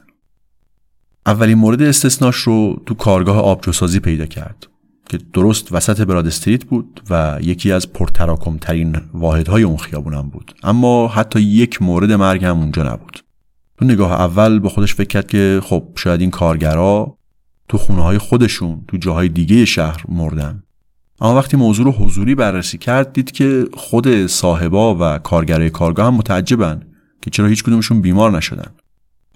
اولین 1.26 1.58
مورد 1.58 1.82
استثناش 1.82 2.36
رو 2.36 2.82
تو 2.86 2.94
کارگاه 2.94 3.38
آبجوسازی 3.38 4.00
پیدا 4.00 4.26
کرد 4.26 4.66
که 5.08 5.18
درست 5.32 5.72
وسط 5.72 6.00
براد 6.00 6.26
استریت 6.26 6.64
بود 6.64 7.02
و 7.10 7.38
یکی 7.42 7.72
از 7.72 7.92
پرتراکم 7.92 8.58
ترین 8.58 8.96
واحدهای 9.14 9.62
اون 9.62 9.76
خیابونم 9.76 10.28
بود. 10.28 10.54
اما 10.62 11.08
حتی 11.08 11.40
یک 11.40 11.82
مورد 11.82 12.12
مرگ 12.12 12.44
هم 12.44 12.58
اونجا 12.58 12.92
نبود. 12.92 13.18
تو 13.78 13.84
نگاه 13.84 14.12
اول 14.12 14.58
با 14.58 14.68
خودش 14.68 14.94
فکر 14.94 15.08
کرد 15.08 15.26
که 15.26 15.60
خب 15.64 15.88
شاید 15.96 16.20
این 16.20 16.30
کارگرا 16.30 17.18
تو 17.74 17.78
خونه 17.78 18.02
های 18.02 18.18
خودشون 18.18 18.84
تو 18.88 18.96
جاهای 18.96 19.28
دیگه 19.28 19.64
شهر 19.64 20.04
مردن. 20.08 20.62
اما 21.20 21.34
وقتی 21.34 21.56
موضوع 21.56 21.84
رو 21.84 21.92
حضوری 21.92 22.34
بررسی 22.34 22.78
کرد 22.78 23.12
دید 23.12 23.30
که 23.30 23.64
خود 23.72 24.26
صاحبا 24.26 24.96
و 25.00 25.18
کارگرای 25.18 25.70
کارگاه 25.70 26.06
هم 26.06 26.14
متعجبن 26.14 26.82
که 27.22 27.30
چرا 27.30 27.46
هیچ 27.46 27.64
کدومشون 27.64 28.00
بیمار 28.00 28.36
نشدن. 28.36 28.70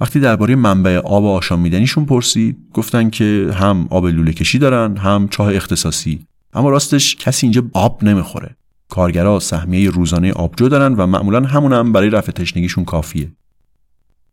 وقتی 0.00 0.20
درباره 0.20 0.56
منبع 0.56 0.96
آب 0.96 1.24
آشامیدنیشون 1.24 2.04
پرسید 2.04 2.56
گفتن 2.74 3.10
که 3.10 3.50
هم 3.54 3.86
آب 3.90 4.06
لوله 4.06 4.32
کشی 4.32 4.58
دارن 4.58 4.96
هم 4.96 5.28
چاه 5.28 5.54
اختصاصی. 5.54 6.26
اما 6.54 6.70
راستش 6.70 7.16
کسی 7.16 7.46
اینجا 7.46 7.62
آب 7.72 8.04
نمی‌خوره. 8.04 8.56
کارگرا 8.88 9.40
سهمیه 9.40 9.90
روزانه 9.90 10.32
آبجو 10.32 10.68
دارن 10.68 10.94
و 10.94 11.06
معمولا 11.06 11.40
همون 11.40 11.72
هم 11.72 11.92
برای 11.92 12.10
رفع 12.10 12.32
تشنگیشون 12.32 12.84
کافیه. 12.84 13.32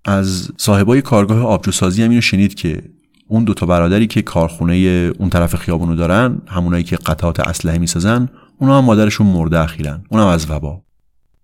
از 0.05 0.51
صاحبای 0.57 1.01
کارگاه 1.01 1.45
آبجو 1.45 1.71
سازی 1.71 2.03
هم 2.03 2.09
اینو 2.09 2.21
شنید 2.21 2.53
که 2.53 2.83
اون 3.27 3.43
دوتا 3.43 3.65
برادری 3.65 4.07
که 4.07 4.21
کارخونه 4.21 4.73
اون 5.19 5.29
طرف 5.29 5.55
خیابونو 5.55 5.95
دارن 5.95 6.41
همونایی 6.47 6.83
که 6.83 6.95
قطعات 6.95 7.39
اسلحه 7.39 7.77
می‌سازن 7.77 8.29
اونا 8.59 8.77
هم 8.77 8.85
مادرشون 8.85 9.27
مرده 9.27 9.59
اخیرا 9.59 9.99
اونم 10.09 10.27
از 10.27 10.51
وبا. 10.51 10.81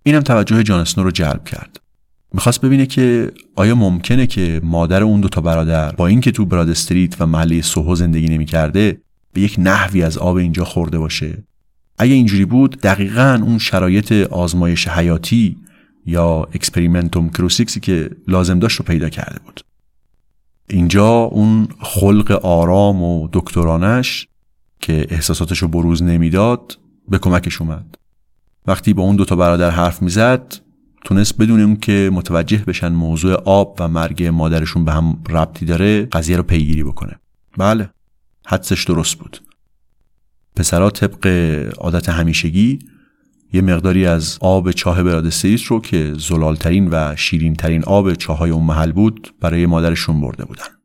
اینم 0.03 0.21
توجه 0.21 0.63
جانسنو 0.63 1.03
رو 1.03 1.11
جلب 1.11 1.43
کرد. 1.43 1.79
می‌خواست 2.33 2.61
ببینه 2.61 2.85
که 2.85 3.31
آیا 3.55 3.75
ممکنه 3.75 4.27
که 4.27 4.61
مادر 4.63 5.03
اون 5.03 5.21
دوتا 5.21 5.41
برادر 5.41 5.91
با 5.91 6.07
اینکه 6.07 6.31
تو 6.31 6.45
براد 6.45 6.69
استریت 6.69 7.21
و 7.21 7.25
محله 7.25 7.61
سوهو 7.61 7.95
زندگی 7.95 8.27
نمی‌کرده 8.27 9.01
به 9.33 9.41
یک 9.41 9.55
نحوی 9.57 10.03
از 10.03 10.17
آب 10.17 10.35
اینجا 10.35 10.65
خورده 10.65 10.97
باشه. 10.97 11.43
اگه 11.97 12.13
اینجوری 12.13 12.45
بود 12.45 12.81
دقیقا 12.81 13.39
اون 13.43 13.57
شرایط 13.57 14.11
آزمایش 14.11 14.87
حیاتی 14.87 15.57
یا 16.05 16.47
experimentum 16.53 17.29
crucis 17.29 17.72
ی 17.72 17.79
که 17.79 18.09
لازم 18.27 18.59
داشت 18.59 18.79
رو 18.79 18.85
پیدا 18.85 19.09
کرده 19.09 19.39
بود. 19.45 19.61
اینجا 20.71 21.09
اون 21.09 21.67
خلق 21.79 22.31
آرام 22.43 23.03
و 23.03 23.27
دکترانه‌ش 23.33 24.27
که 24.79 25.07
احساساتش 25.09 25.57
رو 25.57 25.67
بروز 25.67 26.03
نمی‌داد 26.03 26.77
به 27.09 27.17
کمکش 27.17 27.61
اومد. 27.61 27.97
وقتی 28.67 28.93
با 28.93 29.03
اون 29.03 29.15
دوتا 29.15 29.35
برادر 29.35 29.69
حرف 29.69 30.01
می‌زد 30.01 30.55
تونست 31.05 31.37
بدون 31.37 31.61
اون 31.61 31.75
که 31.75 32.09
متوجه 32.13 32.57
بشن 32.57 32.91
موضوع 32.91 33.33
آب 33.33 33.77
و 33.79 33.87
مرگ 33.87 34.23
مادرشون 34.23 34.85
به 34.85 34.91
هم 34.91 35.23
ربطی 35.29 35.65
داره 35.65 36.05
قضیه 36.05 36.37
رو 36.37 36.43
پیگیری 36.43 36.83
بکنه. 36.83 37.19
بله 37.57 37.89
حدسش 38.47 38.83
درست 38.83 39.15
بود. 39.15 39.41
پسرها 40.55 40.89
طبق 40.89 41.27
عادت 41.77 42.09
همیشگی 42.09 42.79
یه 43.53 43.61
مقداری 43.61 44.05
از 44.05 44.37
آب 44.41 44.71
چاه 44.71 45.03
برادستریس 45.03 45.61
رو 45.67 45.81
که 45.81 46.13
زلالترین 46.17 46.89
و 46.91 47.15
شیرینترین 47.15 47.83
آب 47.83 48.13
چاهای 48.13 48.51
اون 48.51 48.63
محل 48.63 48.91
بود 48.91 49.33
برای 49.41 49.65
مادرشون 49.65 50.21
برده 50.21 50.45
بودن. 50.45 50.80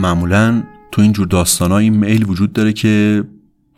معمولا 0.00 0.62
تو 0.92 1.02
اینجور 1.02 1.26
داستان 1.26 1.72
این 1.72 1.96
میل 1.96 2.28
وجود 2.28 2.52
داره 2.52 2.72
که 2.72 3.24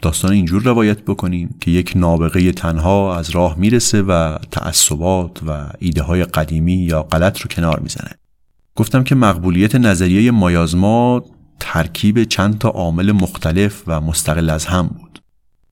داستان 0.02 0.32
اینجور 0.32 0.62
روایت 0.62 1.02
بکنیم 1.02 1.54
که 1.60 1.70
یک 1.70 1.92
نابغه 1.96 2.52
تنها 2.52 3.16
از 3.16 3.30
راه 3.30 3.58
می‌رسه 3.58 4.02
و 4.02 4.38
تعصبات 4.50 5.42
و 5.46 5.68
ایده 5.78 6.02
های 6.02 6.24
قدیمی 6.24 6.74
یا 6.74 7.02
غلط 7.02 7.40
رو 7.40 7.48
کنار 7.48 7.80
می‌زنه. 7.80 8.10
گفتم 8.76 9.04
که 9.04 9.14
مقبولیت 9.14 9.74
نظریه 9.74 10.30
مایازما 10.30 11.24
ترکیب 11.60 12.24
چند 12.24 12.58
تا 12.58 12.68
عامل 12.68 13.12
مختلف 13.12 13.82
و 13.86 14.00
مستقل 14.00 14.50
از 14.50 14.66
هم 14.66 14.86
بود. 14.86 15.22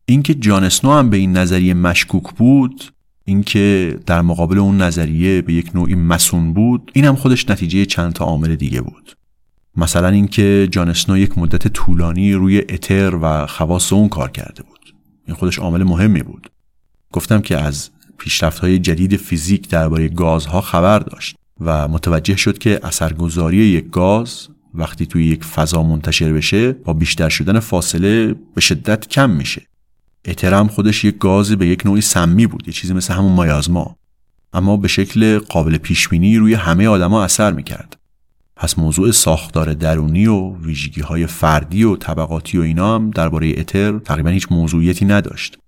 اینکه 0.07 0.34
جانسنو 0.34 0.92
هم 0.92 1.11
به 1.11 1.16
این 1.16 1.36
نظریه 1.36 1.74
مشکوک 1.74 2.34
بود 2.34 2.84
اینکه 3.24 3.98
در 4.07 4.22
مقابل 4.22 4.59
اون 4.59 4.82
نظریه 4.82 5.42
به 5.42 5.53
یک 5.53 5.70
نوعی 5.74 5.94
مسون 5.94 6.53
بود 6.53 6.90
این 6.94 7.05
هم 7.05 7.16
خودش 7.16 7.51
نتیجه 7.51 7.86
چند 7.86 8.12
تا 8.12 8.24
عامل 8.24 8.57
دیگه 8.57 8.80
بود. 8.80 9.20
مثلا 9.81 10.09
اینکه 10.09 10.68
جان 10.70 10.89
اسنو 10.89 11.18
یک 11.18 11.39
مدت 11.39 11.68
طولانی 11.68 12.33
روی 12.33 12.59
اتر 12.59 13.18
و 13.22 13.47
خواص 13.47 13.93
اون 13.93 14.09
کار 14.09 14.31
کرده 14.31 14.62
بود. 14.62 14.95
این 15.26 15.37
خودش 15.37 15.59
عامل 15.59 15.83
مهمی 15.83 16.22
بود. 16.22 16.51
گفتم 17.12 17.41
که 17.41 17.59
از 17.59 17.91
پیشرفت 18.18 18.59
های 18.59 18.78
جدید 18.78 19.16
فیزیک 19.16 19.68
درباره 19.68 20.09
گازها 20.09 20.61
خبر 20.61 20.99
داشت 20.99 21.37
و 21.61 21.89
متوجه 21.89 22.37
شد 22.37 22.59
که 22.59 22.81
اثرگذاری 22.83 23.57
یک 23.57 23.91
گاز 23.91 24.49
وقتی 24.74 25.07
توی 25.07 25.26
یک 25.26 25.45
فضا 25.45 25.83
منتشر 25.83 26.33
بشه 26.33 26.72
با 26.72 26.93
بیشتر 26.93 27.28
شدن 27.28 27.61
فاصله 27.61 28.35
به 28.55 28.61
شدت 28.61 29.09
کم 29.09 29.31
میشه. 29.31 29.62
اتر 30.24 30.55
هم 30.55 30.68
خودش 30.68 31.05
یک 31.05 31.18
گاز 31.18 31.53
به 31.53 31.66
یک 31.66 31.87
نوعی 31.87 32.01
سمی 32.01 32.47
بود 32.47 32.68
یه 32.68 32.72
چیزی 32.72 32.95
مثل 32.95 33.14
همون 33.14 33.33
مایازما. 33.33 33.97
اما 34.53 34.76
به 34.76 34.89
شکل 34.89 35.39
قابل 35.39 35.78
پیشبینی 35.78 36.37
روی 36.37 36.55
همه 36.55 36.89
آدما 36.89 37.24
اثر 37.24 37.53
می‌کرد. 37.53 37.99
پس 38.61 38.79
موضوع 38.79 39.11
ساختار 39.11 39.75
درونی 39.75 40.27
و 40.27 40.57
ویژگی 40.57 41.01
های 41.01 41.27
فردی 41.27 41.85
و 41.85 41.97
طبقاتی 41.97 42.59
و 42.59 42.61
اینا 42.61 42.95
هم 42.95 43.11
درباره 43.11 43.51
اتر 43.57 43.99
تقریبا 43.99 44.31
هیچ 44.31 44.47
موضوعیتی 44.51 45.05
نداشت. 45.05 45.59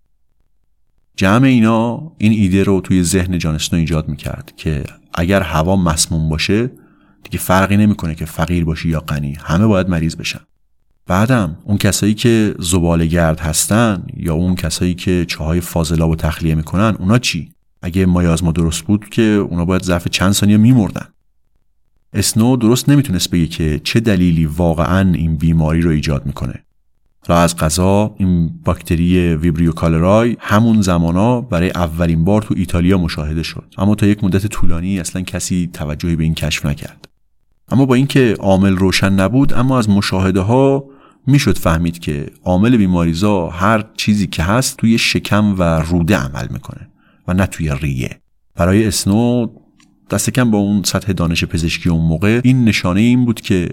جمع 1.16 1.46
اینا 1.46 2.12
این 2.18 2.32
ایده 2.32 2.62
رو 2.64 2.80
توی 2.80 3.02
ذهن 3.02 3.38
جانستون 3.38 3.78
ایجاد 3.78 4.08
می‌کرد 4.08 4.52
که 4.56 4.84
اگر 5.14 5.42
هوا 5.42 5.76
مسموم 5.76 6.28
باشه 6.28 6.70
دیگه 7.22 7.38
فرقی 7.38 7.76
نمی‌کنه 7.76 8.14
که 8.14 8.24
فقیر 8.24 8.64
باشی 8.64 8.88
یا 8.88 9.00
غنی 9.00 9.36
همه 9.40 9.66
باید 9.66 9.88
مریض 9.88 10.16
بشن. 10.16 10.40
بعدم 11.06 11.56
اون 11.64 11.78
کسایی 11.78 12.14
که 12.14 12.54
زباله 12.58 13.06
گرد 13.06 13.40
هستن 13.40 14.06
یا 14.16 14.34
اون 14.34 14.54
کسایی 14.54 14.94
که 14.94 15.24
چاهای 15.28 15.60
فاضلاب 15.60 16.10
و 16.10 16.16
تخلیه 16.16 16.54
می‌کنن 16.54 16.96
اونا 16.98 17.18
چی؟ 17.18 17.52
اگه 17.82 18.06
مایازما 18.06 18.52
درست 18.52 18.82
بود 18.82 19.08
که 19.08 19.22
اونا 19.22 19.64
باید 19.64 19.82
ظرف 19.82 20.08
چند 20.08 20.32
ثانیه 20.32 20.56
میمردن. 20.56 21.08
اسنو 22.12 22.56
درست 22.56 22.88
نمی‌تونست 22.88 23.30
بگه 23.30 23.46
که 23.46 23.80
چه 23.84 24.00
دلیلی 24.00 24.46
واقعا 24.46 25.12
این 25.12 25.36
بیماری 25.36 25.80
رو 25.80 25.90
ایجاد 25.90 26.26
می‌کنه. 26.26 26.64
و 27.28 27.32
از 27.32 27.56
قضا 27.56 28.14
این 28.18 28.50
باکتری 28.64 29.34
ویبریو 29.34 29.72
کالرای 29.72 30.36
همون 30.40 30.80
زمانا 30.80 31.40
برای 31.40 31.70
اولین 31.70 32.24
بار 32.24 32.42
تو 32.42 32.54
ایتالیا 32.56 32.98
مشاهده 32.98 33.42
شد. 33.42 33.74
اما 33.78 33.94
تا 33.94 34.06
یک 34.06 34.24
مدت 34.24 34.46
طولانی 34.46 35.00
اصلا 35.00 35.22
کسی 35.22 35.70
توجهی 35.72 36.16
به 36.16 36.24
این 36.24 36.34
کشف 36.34 36.66
نکرد. 36.66 37.08
اما 37.68 37.86
با 37.86 37.94
اینکه 37.94 38.36
عامل 38.40 38.76
روشن 38.76 39.12
نبود 39.12 39.52
اما 39.52 39.78
از 39.78 39.90
مشاهده 39.90 40.40
ها 40.40 40.84
می‌شد 41.26 41.58
فهمید 41.58 41.98
که 41.98 42.26
عامل 42.44 42.76
بیماریزا 42.76 43.48
هر 43.48 43.84
چیزی 43.96 44.26
که 44.26 44.42
هست 44.42 44.76
توی 44.76 44.98
شکم 44.98 45.54
و 45.58 45.62
روده 45.62 46.16
عمل 46.16 46.46
می‌کنه 46.50 46.88
و 47.28 47.34
نه 47.34 47.46
توی 47.46 47.74
ریه. 47.80 48.20
برای 48.54 48.86
اسنو 48.86 49.46
دست 50.12 50.30
کم 50.30 50.50
با 50.50 50.58
اون 50.58 50.82
سطح 50.82 51.12
دانش 51.12 51.44
پزشکی 51.44 51.88
اون 51.88 52.06
موقع 52.06 52.40
این 52.44 52.64
نشانه 52.64 53.00
این 53.00 53.24
بود 53.24 53.40
که 53.40 53.68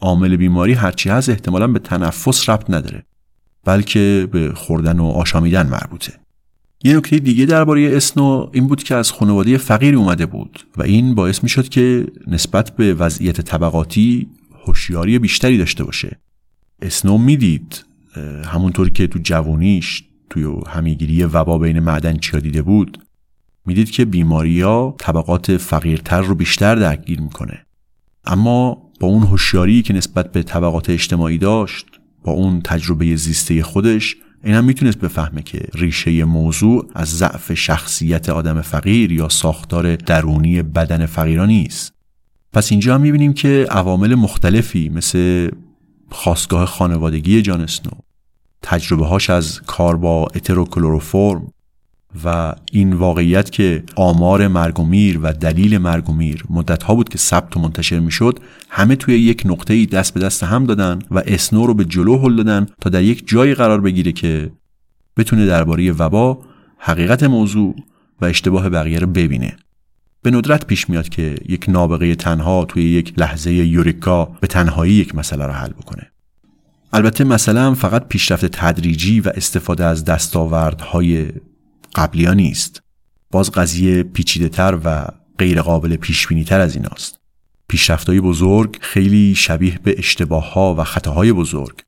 عامل 0.00 0.36
بیماری 0.36 0.72
هرچی 0.72 1.08
هست 1.08 1.28
احتمالا 1.28 1.66
به 1.66 1.78
تنفس 1.78 2.48
ربط 2.48 2.70
نداره 2.70 3.02
بلکه 3.64 4.28
به 4.32 4.52
خوردن 4.54 4.98
و 4.98 5.04
آشامیدن 5.04 5.66
مربوطه. 5.66 6.12
یه 6.84 6.96
نکته 6.96 7.18
دیگه 7.18 7.46
درباره 7.46 7.96
اسنو 7.96 8.50
این 8.52 8.66
بود 8.66 8.82
که 8.82 8.94
از 8.94 9.12
خانواده 9.12 9.58
فقیری 9.58 9.96
اومده 9.96 10.26
بود 10.26 10.66
و 10.76 10.82
این 10.82 11.14
باعث 11.14 11.42
می 11.42 11.48
شد 11.48 11.68
که 11.68 12.06
نسبت 12.26 12.76
به 12.76 12.94
وضعیت 12.94 13.40
طبقاتی 13.40 14.28
هوشیاری 14.66 15.18
بیشتری 15.18 15.58
داشته 15.58 15.84
باشه. 15.84 16.18
اسنو 16.82 17.18
می‌دید 17.18 17.84
همونطور 18.44 18.90
که 18.90 19.06
تو 19.06 19.18
جوونیش 19.22 20.04
توی 20.30 20.46
همیگیری 20.66 21.24
وبا 21.24 21.58
بین 21.58 21.80
معدن 21.80 22.16
چیا 22.16 22.40
دیده 22.40 22.62
بود 22.62 22.98
می‌دید 23.66 23.90
که 23.90 24.04
بیماری 24.04 24.60
ها 24.60 24.94
طبقات 24.98 25.56
فقیرتر 25.56 26.20
رو 26.20 26.34
بیشتر 26.34 26.74
درگیر 26.74 27.20
می‌کنه. 27.20 27.66
اما 28.24 28.90
با 29.00 29.08
اون 29.08 29.22
هوشیاری 29.22 29.82
که 29.82 29.94
نسبت 29.94 30.32
به 30.32 30.42
طبقات 30.42 30.90
اجتماعی 30.90 31.38
داشت 31.38 31.86
با 32.24 32.32
اون 32.32 32.60
تجربه 32.60 33.16
زیسته 33.16 33.62
خودش 33.62 34.16
این 34.44 34.54
هم 34.54 34.64
می‌تونست 34.64 34.98
بفهمه 34.98 35.42
که 35.42 35.66
ریشه 35.74 36.24
موضوع 36.24 36.90
از 36.94 37.08
ضعف 37.08 37.54
شخصیت 37.54 38.28
آدم 38.28 38.60
فقیر 38.60 39.12
یا 39.12 39.28
ساختار 39.28 39.96
درونی 39.96 40.62
بدن 40.62 41.06
فقیران 41.06 41.48
نیست. 41.48 41.94
پس 42.52 42.70
اینجا 42.70 42.94
هم 42.94 43.00
می‌بینیم 43.00 43.32
که 43.32 43.66
عوامل 43.70 44.14
مختلفی 44.14 44.88
مثل 44.88 45.50
خواستگاه 46.10 46.66
خانوادگی 46.66 47.42
جان 47.42 47.60
اسنو 47.60 47.92
تجربه 48.62 49.06
هاش 49.06 49.30
از 49.30 49.60
کار 49.66 49.96
با 49.96 50.28
اتروکلوروفرم 50.34 51.52
و 52.24 52.54
این 52.72 52.92
واقعیت 52.92 53.50
که 53.50 53.82
آمار 53.96 54.48
مرگ 54.48 54.80
و 54.80 54.84
میر 54.84 55.20
و 55.22 55.32
دلیل 55.32 55.78
مرگ 55.78 56.10
و 56.10 56.12
میر 56.12 56.44
مدت 56.50 56.82
ها 56.82 56.94
بود 56.94 57.08
که 57.08 57.18
ثبت 57.18 57.56
و 57.56 57.60
منتشر 57.60 57.98
می‌شد 57.98 58.38
همه 58.68 58.96
توی 58.96 59.18
یک 59.18 59.42
نقطه 59.44 59.74
ای 59.74 59.86
دست 59.86 60.14
به 60.14 60.20
دست 60.20 60.42
هم 60.42 60.64
دادن 60.64 60.98
و 61.10 61.22
اسنو 61.26 61.66
رو 61.66 61.74
به 61.74 61.84
جلو 61.84 62.18
هل 62.18 62.36
دادن 62.36 62.66
تا 62.80 62.90
در 62.90 63.02
یک 63.02 63.28
جایی 63.28 63.54
قرار 63.54 63.80
بگیره 63.80 64.12
که 64.12 64.50
بتونه 65.16 65.46
درباره 65.46 65.92
وبا 65.92 66.38
حقیقت 66.78 67.22
موضوع 67.22 67.76
و 68.20 68.24
اشتباه 68.24 68.68
بقیه 68.68 68.98
رو 68.98 69.06
ببینه. 69.06 69.56
به 70.22 70.30
ندرت 70.30 70.66
پیش 70.66 70.90
میاد 70.90 71.08
که 71.08 71.36
یک 71.48 71.64
نابغه 71.68 72.14
تنها 72.14 72.64
توی 72.64 72.82
یک 72.82 73.14
لحظه 73.16 73.52
یوریکا 73.52 74.24
به 74.24 74.46
تنهایی 74.46 74.92
یک 74.92 75.14
مسئله 75.14 75.46
رو 75.46 75.52
حل 75.52 75.72
بکنه. 75.72 76.10
البته 76.92 77.24
مثلا 77.24 77.74
فقط 77.74 78.08
پیشرفت 78.08 78.46
تدریجی 78.46 79.20
و 79.20 79.32
استفاده 79.34 79.84
از 79.84 80.04
دستاوردهای 80.04 81.26
قبلی 81.94 82.24
ها 82.24 82.34
نیست. 82.34 82.82
باز 83.30 83.50
قضیه 83.50 84.02
پیچیده 84.02 84.48
تر 84.48 84.78
و 84.84 85.06
غیر 85.38 85.62
قابل 85.62 85.96
پیش 85.96 86.26
بینی 86.26 86.44
تر 86.44 86.60
از 86.60 86.76
ایناست. 86.76 87.18
پیشرفتهای 87.68 88.20
بزرگ 88.20 88.78
خیلی 88.80 89.34
شبیه 89.34 89.78
به 89.82 89.94
اشتباه 89.98 90.52
ها 90.52 90.74
و 90.74 90.84
خطاهای 90.84 91.32
بزرگ. 91.32 91.82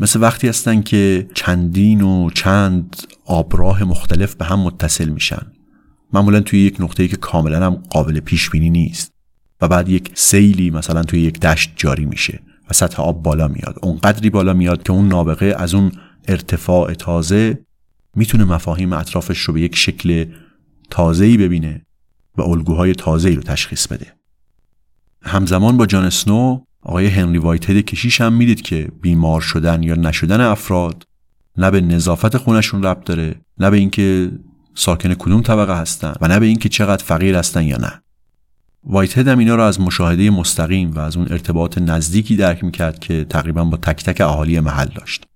مثل 0.00 0.20
وقتی 0.20 0.48
هستن 0.48 0.82
که 0.82 1.28
چندین 1.34 2.00
و 2.00 2.30
چند 2.30 2.96
آبراه 3.24 3.84
مختلف 3.84 4.34
به 4.34 4.44
هم 4.44 4.60
متصل 4.60 5.08
میشن. 5.08 5.52
معمولا 6.12 6.40
توی 6.40 6.60
یک 6.60 6.80
نقطه‌ای 6.80 7.08
که 7.08 7.16
کاملا 7.16 7.66
هم 7.66 7.74
قابل 7.74 8.20
پیش 8.20 8.50
بینی 8.50 8.70
نیست. 8.70 9.12
و 9.60 9.68
بعد 9.68 9.88
یک 9.88 10.10
سیلی 10.14 10.70
مثلا 10.70 11.02
توی 11.02 11.20
یک 11.20 11.40
دشت 11.40 11.72
جاری 11.76 12.04
میشه 12.04 12.40
و 12.70 12.74
سطح 12.74 13.02
آب 13.02 13.22
بالا 13.22 13.48
میاد. 13.48 13.78
اونقدری 13.82 14.30
بالا 14.30 14.52
میاد 14.52 14.82
که 14.82 14.92
اون 14.92 15.08
نابغه 15.08 15.54
از 15.58 15.74
اون 15.74 15.92
ارتفاع 16.28 16.94
تازه 16.94 17.58
می‌تونه 18.18 18.44
مفاهیم 18.44 18.92
اطرافش 18.92 19.38
رو 19.38 19.54
به 19.54 19.60
یک 19.60 19.76
شکل 19.76 20.24
تازه‌ای 20.90 21.36
ببینه 21.36 21.86
و 22.36 22.42
الگوهای 22.42 22.94
تازه‌ای 22.94 23.34
رو 23.34 23.42
تشخیص 23.42 23.86
بده. 23.86 24.12
همزمان 25.22 25.76
با 25.76 25.86
جان 25.86 26.04
اسنو 26.04 26.60
آقای 26.82 27.06
هنری 27.06 27.38
وایتد 27.38 27.80
کشیش 27.80 28.20
هم 28.20 28.32
می‌دید 28.32 28.62
که 28.62 28.88
بیمار 29.02 29.40
شدن 29.40 29.82
یا 29.82 29.94
نشدن 29.94 30.40
افراد 30.40 31.02
نه 31.56 31.70
به 31.70 31.80
نظافت 31.80 32.36
خونشون 32.36 32.82
ربط 32.82 33.04
داره 33.04 33.34
نه 33.58 33.70
به 33.70 33.76
اینکه 33.76 34.30
ساکن 34.74 35.14
کدوم 35.14 35.42
طبقه 35.42 35.80
هستن 35.80 36.12
و 36.20 36.28
نه 36.28 36.40
به 36.40 36.46
اینکه 36.46 36.68
چقدر 36.68 37.04
فقیر 37.04 37.36
هستن 37.36 37.62
یا 37.62 37.76
نه. 37.76 38.02
وایت 38.84 39.18
هم 39.18 39.38
اینا 39.38 39.54
رو 39.54 39.62
از 39.62 39.80
مشاهده 39.80 40.30
مستقیم 40.30 40.90
و 40.90 40.98
از 40.98 41.16
اون 41.16 41.26
ارتباط 41.30 41.78
نزدیکی 41.78 42.36
درک 42.36 42.64
می‌کرد 42.64 42.98
که 42.98 43.24
تقریبا 43.24 43.64
با 43.64 43.76
تک 43.76 44.04
تک 44.04 44.20
اهالی 44.20 44.60
محل 44.60 44.88
داشت. 44.94 45.26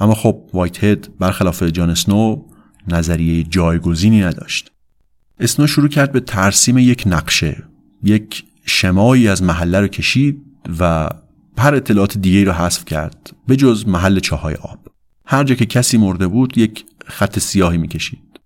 اما 0.00 0.14
خب 0.14 0.50
وایت 0.52 0.84
هد 0.84 1.08
برخلاف 1.18 1.62
جان 1.62 1.90
اسنو 1.90 2.42
نظریه 2.88 3.42
جایگزینی 3.42 4.20
نداشت. 4.20 4.72
اسنو 5.40 5.66
شروع 5.66 5.88
کرد 5.88 6.12
به 6.12 6.20
ترسیم 6.20 6.78
یک 6.78 7.02
نقشه 7.06 7.64
یک 8.02 8.44
شمایی 8.64 9.28
از 9.28 9.42
محله 9.42 9.80
رو 9.80 9.88
کشید 9.88 10.42
و 10.80 11.08
هر 11.58 11.74
اطلاعات 11.74 12.18
دیگه 12.18 12.44
رو 12.44 12.52
حذف 12.52 12.84
کرد 12.84 13.30
به 13.46 13.56
جز 13.56 13.88
محل 13.88 14.20
چاهای 14.20 14.54
آب. 14.54 14.78
هر 15.26 15.44
جا 15.44 15.54
که 15.54 15.66
کسی 15.66 15.98
مرده 15.98 16.26
بود 16.26 16.58
یک 16.58 16.84
خط 17.06 17.38
سیاهی 17.38 17.78
می‌کشید. 17.78 18.40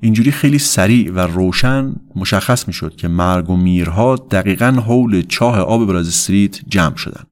اینجوری 0.00 0.30
خیلی 0.30 0.58
سریع 0.58 1.12
و 1.12 1.18
روشن 1.18 1.94
مشخص 2.16 2.68
می‌شد 2.68 2.96
که 2.96 3.08
مرگ 3.08 3.50
و 3.50 3.56
میرها 3.56 4.16
دقیقا 4.16 4.66
حول 4.86 5.22
چاه 5.22 5.58
آب 5.58 5.86
براز 5.86 6.08
استریت 6.08 6.60
جمع 6.68 6.96
شدن 6.96 7.24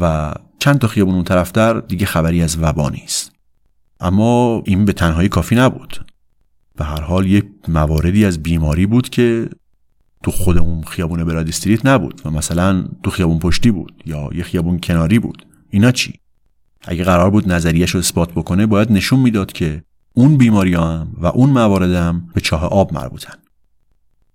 و 0.00 0.34
چند 0.58 0.78
تا 0.78 0.88
خیابون 0.88 1.14
اون 1.14 1.24
طرفتر 1.24 1.80
دیگه 1.80 2.06
خبری 2.06 2.42
از 2.42 2.56
وبا 2.60 2.88
نیست. 2.88 3.32
اما 4.00 4.62
این 4.66 4.84
به 4.84 4.92
تنهایی 4.92 5.28
کافی 5.28 5.54
نبود. 5.54 6.06
به 6.76 6.84
هر 6.84 7.00
حال 7.00 7.26
یک 7.26 7.44
مواردی 7.68 8.24
از 8.24 8.42
بیماری 8.42 8.86
بود 8.86 9.08
که 9.08 9.48
تو 10.22 10.30
خود 10.30 10.58
اون 10.58 10.82
خیابون 10.82 11.24
براد 11.24 11.48
استریت 11.48 11.86
نبود 11.86 12.20
و 12.24 12.30
مثلا 12.30 12.88
تو 13.02 13.10
خیابون 13.10 13.38
پشتی 13.38 13.70
بود 13.70 14.02
یا 14.06 14.30
یه 14.34 14.42
خیابون 14.42 14.80
کناری 14.80 15.18
بود. 15.18 15.46
اینا 15.70 15.92
چی؟ 15.92 16.14
اگه 16.82 17.04
قرار 17.04 17.30
بود 17.30 17.52
نظریش 17.52 17.90
رو 17.90 18.00
اثبات 18.00 18.32
بکنه 18.32 18.66
باید 18.66 18.92
نشون 18.92 19.20
می‌داد 19.20 19.52
که 19.52 19.82
اون 20.14 20.36
بیماری 20.36 20.74
هم 20.74 21.08
و 21.18 21.26
اون 21.26 21.50
مواردم 21.50 22.28
به 22.34 22.40
چاه 22.40 22.64
آب 22.64 22.94
مربوطن. 22.94 23.34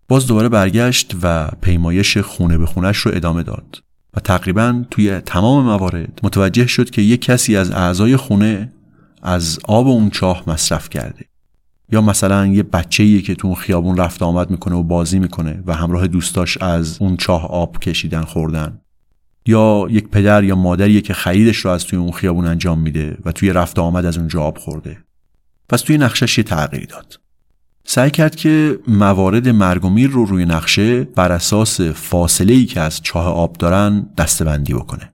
باز 0.07 0.27
دوباره 0.27 0.49
برگشت 0.49 1.15
و 1.21 1.47
پیمایش 1.61 2.17
خونه 2.17 2.57
به 2.57 2.65
خونش 2.65 2.97
رو 2.97 3.11
ادامه 3.15 3.43
داد. 3.43 3.82
و 4.15 4.19
تقریبا 4.19 4.85
توی 4.91 5.19
تمام 5.19 5.65
موارد 5.65 6.19
متوجه 6.23 6.67
شد 6.67 6.89
که 6.89 7.01
یک 7.01 7.21
کسی 7.21 7.57
از 7.57 7.71
اعضای 7.71 8.17
خونه 8.17 8.73
از 9.21 9.59
آب 9.63 9.87
اون 9.87 10.09
چاه 10.09 10.43
مصرف 10.47 10.89
کرده. 10.89 11.25
یا 11.91 12.01
مثلا 12.01 12.47
یه 12.47 12.63
بچه‌ایه 12.63 13.21
که 13.21 13.35
تو 13.35 13.47
اون 13.47 13.55
خیابون 13.55 13.97
رفت 13.97 14.23
آمد 14.23 14.51
می‌کنه 14.51 14.75
و 14.75 14.83
بازی 14.83 15.19
می‌کنه 15.19 15.63
و 15.65 15.73
همراه 15.73 16.07
دوستاش 16.07 16.57
از 16.57 16.97
اون 17.01 17.17
چاه 17.17 17.45
آب 17.45 17.79
کشیدن 17.79 18.21
خوردن. 18.21 18.79
یا 19.45 19.87
یک 19.89 20.07
پدر 20.07 20.43
یا 20.43 20.55
مادریه 20.55 21.01
که 21.01 21.13
خریدش 21.13 21.57
رو 21.57 21.71
از 21.71 21.85
توی 21.85 21.99
اون 21.99 22.11
خیابون 22.11 22.45
انجام 22.45 22.79
میده 22.79 23.17
و 23.25 23.31
توی 23.31 23.53
رفت 23.53 23.79
آمد 23.79 24.05
از 24.05 24.17
اونجا 24.17 24.41
آب 24.41 24.57
خورده. 24.57 24.97
پس 25.69 25.81
توی 25.81 25.97
نقشش 25.97 26.37
یه 26.37 26.43
تغییری 26.43 26.85
داد. 26.85 27.19
سعی 27.85 28.11
کرد 28.11 28.35
که 28.35 28.79
موارد 28.87 29.49
مرگ 29.49 29.85
و 29.85 29.89
میر 29.89 30.09
رو 30.09 30.25
روی 30.25 30.45
نقشه 30.45 31.03
بر 31.03 31.31
اساس 31.31 31.81
فاصله 31.81 32.53
ای 32.53 32.65
که 32.65 32.81
از 32.81 33.01
چاه 33.01 33.25
آب 33.25 33.57
دارن 33.57 34.09
دستبندی 34.17 34.73
بکنه. 34.73 35.13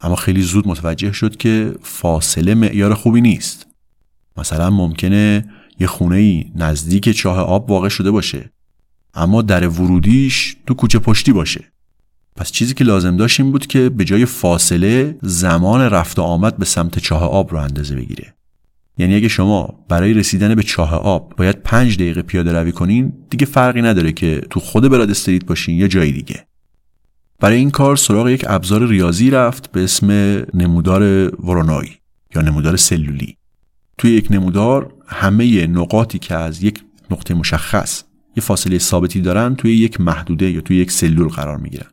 اما 0.00 0.16
خیلی 0.16 0.42
زود 0.42 0.68
متوجه 0.68 1.12
شد 1.12 1.36
که 1.36 1.74
فاصله 1.82 2.54
معیار 2.54 2.94
خوبی 2.94 3.20
نیست. 3.20 3.66
مثلا 4.36 4.70
ممکنه 4.70 5.44
یه 5.80 5.86
خونه 5.86 6.16
ای 6.16 6.52
نزدیک 6.54 7.10
چاه 7.12 7.38
آب 7.38 7.70
واقع 7.70 7.88
شده 7.88 8.10
باشه 8.10 8.50
اما 9.14 9.42
در 9.42 9.68
ورودیش 9.68 10.56
تو 10.66 10.74
کوچه 10.74 10.98
پشتی 10.98 11.32
باشه. 11.32 11.64
پس 12.36 12.52
چیزی 12.52 12.74
که 12.74 12.84
لازم 12.84 13.16
داشت 13.16 13.40
این 13.40 13.52
بود 13.52 13.66
که 13.66 13.88
به 13.88 14.04
جای 14.04 14.26
فاصله 14.26 15.18
زمان 15.22 15.80
رفت 15.80 16.18
و 16.18 16.22
آمد 16.22 16.56
به 16.56 16.64
سمت 16.64 16.98
چاه 16.98 17.22
آب 17.22 17.52
رو 17.52 17.58
اندازه 17.58 17.96
بگیره. 17.96 18.34
یعنی 18.98 19.14
اگه 19.14 19.28
شما 19.28 19.84
برای 19.88 20.14
رسیدن 20.14 20.54
به 20.54 20.62
چاه 20.62 20.94
آب 20.94 21.34
باید 21.36 21.62
پنج 21.62 21.96
دقیقه 21.96 22.22
پیاده 22.22 22.52
روی 22.52 22.72
کنین 22.72 23.12
دیگه 23.30 23.46
فرقی 23.46 23.82
نداره 23.82 24.12
که 24.12 24.40
تو 24.50 24.60
خود 24.60 24.88
براد 24.88 25.10
استریت 25.10 25.44
باشین 25.44 25.76
یا 25.76 25.88
جای 25.88 26.12
دیگه. 26.12 26.46
برای 27.40 27.56
این 27.56 27.70
کار 27.70 27.96
سراغ 27.96 28.28
یک 28.28 28.44
ابزار 28.48 28.88
ریاضی 28.88 29.30
رفت 29.30 29.72
به 29.72 29.84
اسم 29.84 30.10
نمودار 30.54 31.02
ورونایی 31.46 31.92
یا 32.34 32.42
نمودار 32.42 32.76
سلولی. 32.76 33.36
توی 33.98 34.10
یک 34.10 34.26
نمودار 34.30 34.94
همه 35.06 35.66
نقاطی 35.66 36.18
که 36.18 36.34
از 36.34 36.62
یک 36.62 36.82
نقطه 37.10 37.34
مشخص 37.34 38.02
یه 38.36 38.42
فاصله 38.42 38.78
ثابتی 38.78 39.20
دارن 39.20 39.54
توی 39.54 39.76
یک 39.76 40.00
محدوده 40.00 40.50
یا 40.50 40.60
توی 40.60 40.76
یک 40.76 40.90
سلول 40.90 41.28
قرار 41.28 41.56
می‌گیرن. 41.56 41.86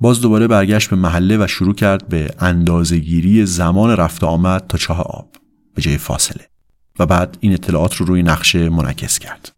باز 0.00 0.20
دوباره 0.20 0.46
برگشت 0.46 0.90
به 0.90 0.96
محله 0.96 1.44
و 1.44 1.46
شروع 1.46 1.74
کرد 1.74 2.08
به 2.08 2.30
اندازهگیری 2.38 3.46
زمان 3.46 3.90
رفت 3.90 4.24
آمد 4.24 4.66
تا 4.68 4.78
چاه 4.78 5.00
آب. 5.00 5.41
به 5.74 5.82
جای 5.82 5.98
فاصله. 5.98 6.48
و 6.98 7.06
بعد 7.06 7.36
این 7.40 7.52
اطلاعات 7.52 7.96
رو 7.96 8.06
روی 8.06 8.22
نقشه 8.22 8.68
منعکس 8.68 9.18
کرد. 9.18 9.52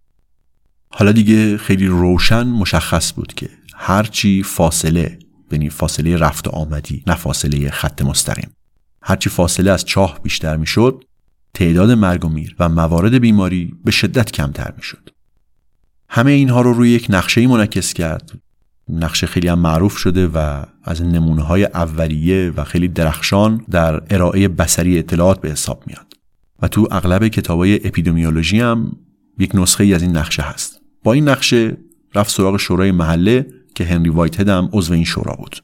حالا 0.88 1.12
دیگه 1.12 1.58
خیلی 1.58 1.86
روشن 1.86 2.42
مشخص 2.42 3.12
بود 3.14 3.34
که 3.34 3.50
هرچی 3.74 4.42
فاصله 4.42 5.18
یعنی 5.52 5.70
فاصله 5.70 6.16
رفت 6.16 6.48
و 6.48 6.50
آمدی 6.50 7.02
نه 7.06 7.14
فاصله 7.14 7.70
خط 7.70 8.02
مستقیم. 8.02 8.56
هرچی 9.02 9.30
فاصله 9.30 9.70
از 9.70 9.84
چاه 9.84 10.20
بیشتر 10.22 10.56
می‌شد 10.56 11.04
تعداد 11.54 11.90
مرگ 11.90 12.24
و 12.24 12.28
میر 12.28 12.56
و 12.58 12.68
موارد 12.68 13.14
بیماری 13.14 13.74
به 13.84 13.90
شدت 13.90 14.32
کمتر 14.32 14.72
می‌شد. 14.76 15.10
همه 16.08 16.30
اینها 16.30 16.60
رو 16.60 16.72
روی 16.72 16.90
یک 16.90 17.06
نقشه 17.10 17.46
منعکس 17.46 17.92
کرد 17.92 18.32
نقشه 18.88 19.26
خیلی 19.26 19.48
هم 19.48 19.58
معروف 19.58 19.96
شده 19.96 20.26
و 20.26 20.62
از 20.84 21.02
نمونه 21.02 21.42
های 21.42 21.64
اولیه 21.64 22.52
و 22.56 22.64
خیلی 22.64 22.88
درخشان 22.88 23.64
در 23.70 24.02
ارائه 24.10 24.48
بسری 24.48 24.98
اطلاعات 24.98 25.40
به 25.40 25.50
حساب 25.50 25.82
میاد. 25.86 26.06
و 26.62 26.68
تو 26.68 26.88
اغلب 26.90 27.28
کتاب 27.28 27.58
های 27.58 27.86
اپیدمیولوژی 27.86 28.60
هم 28.60 28.92
یک 29.38 29.50
نسخه 29.54 29.84
ای 29.84 29.94
از 29.94 30.02
این 30.02 30.16
نقشه 30.16 30.42
هست. 30.42 30.80
با 31.02 31.12
این 31.12 31.28
نقشه 31.28 31.76
رفت 32.14 32.30
سراغ 32.30 32.56
شورای 32.56 32.92
محله 32.92 33.46
که 33.74 33.84
هنری 33.84 34.10
وایت 34.10 34.40
هم 34.48 34.68
عضو 34.72 34.92
این 34.92 35.04
شورا 35.04 35.34
بود. 35.34 35.56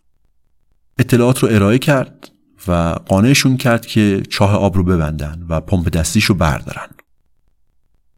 اطلاعات 0.99 1.39
رو 1.39 1.49
ارائه 1.53 1.79
کرد 1.79 2.31
و 2.69 2.73
قانعشون 3.07 3.57
کرد 3.57 3.87
که 3.87 4.23
چاه 4.31 4.55
آب 4.55 4.77
رو 4.77 4.85
ببندن 4.85 5.47
و 5.49 5.61
پمپ 5.61 5.89
دستیش 5.89 6.25
رو 6.25 6.35
بردارن. 6.35 6.89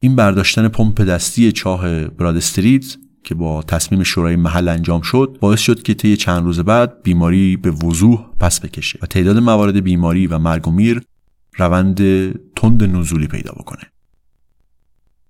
این 0.00 0.16
برداشتن 0.16 0.68
پمپ 0.68 1.00
دستی 1.00 1.52
چاه 1.52 2.04
براد 2.04 2.36
استریت 2.36 2.96
که 3.24 3.34
با 3.34 3.62
تصمیم 3.62 4.02
شورای 4.02 4.36
محل 4.36 4.68
انجام 4.68 5.00
شد 5.00 5.36
باعث 5.40 5.60
شد 5.60 5.82
که 5.82 5.94
طی 5.94 6.16
چند 6.16 6.44
روز 6.44 6.60
بعد 6.60 7.02
بیماری 7.02 7.56
به 7.56 7.70
وضوح 7.70 8.26
پس 8.40 8.60
بکشه 8.60 8.98
و 9.02 9.06
تعداد 9.06 9.38
موارد 9.38 9.80
بیماری 9.80 10.26
و 10.26 10.38
مرگ 10.38 10.68
و 10.68 10.70
میر 10.70 11.02
روند 11.56 11.96
تند 12.56 12.82
نزولی 12.84 13.26
پیدا 13.26 13.52
بکنه. 13.52 13.82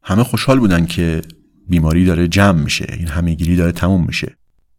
همه 0.03 0.25
خوشحال 0.25 0.59
بودن 0.59 0.87
که 0.87 1.23
بیماری 1.69 2.05
داره 2.05 2.29
جمع 2.29 2.63
میشه 2.63 2.87
این 2.99 3.09
همهگیری 3.09 3.57
داره 3.57 3.73
تموم 3.73 4.07
میشه. 4.07 4.37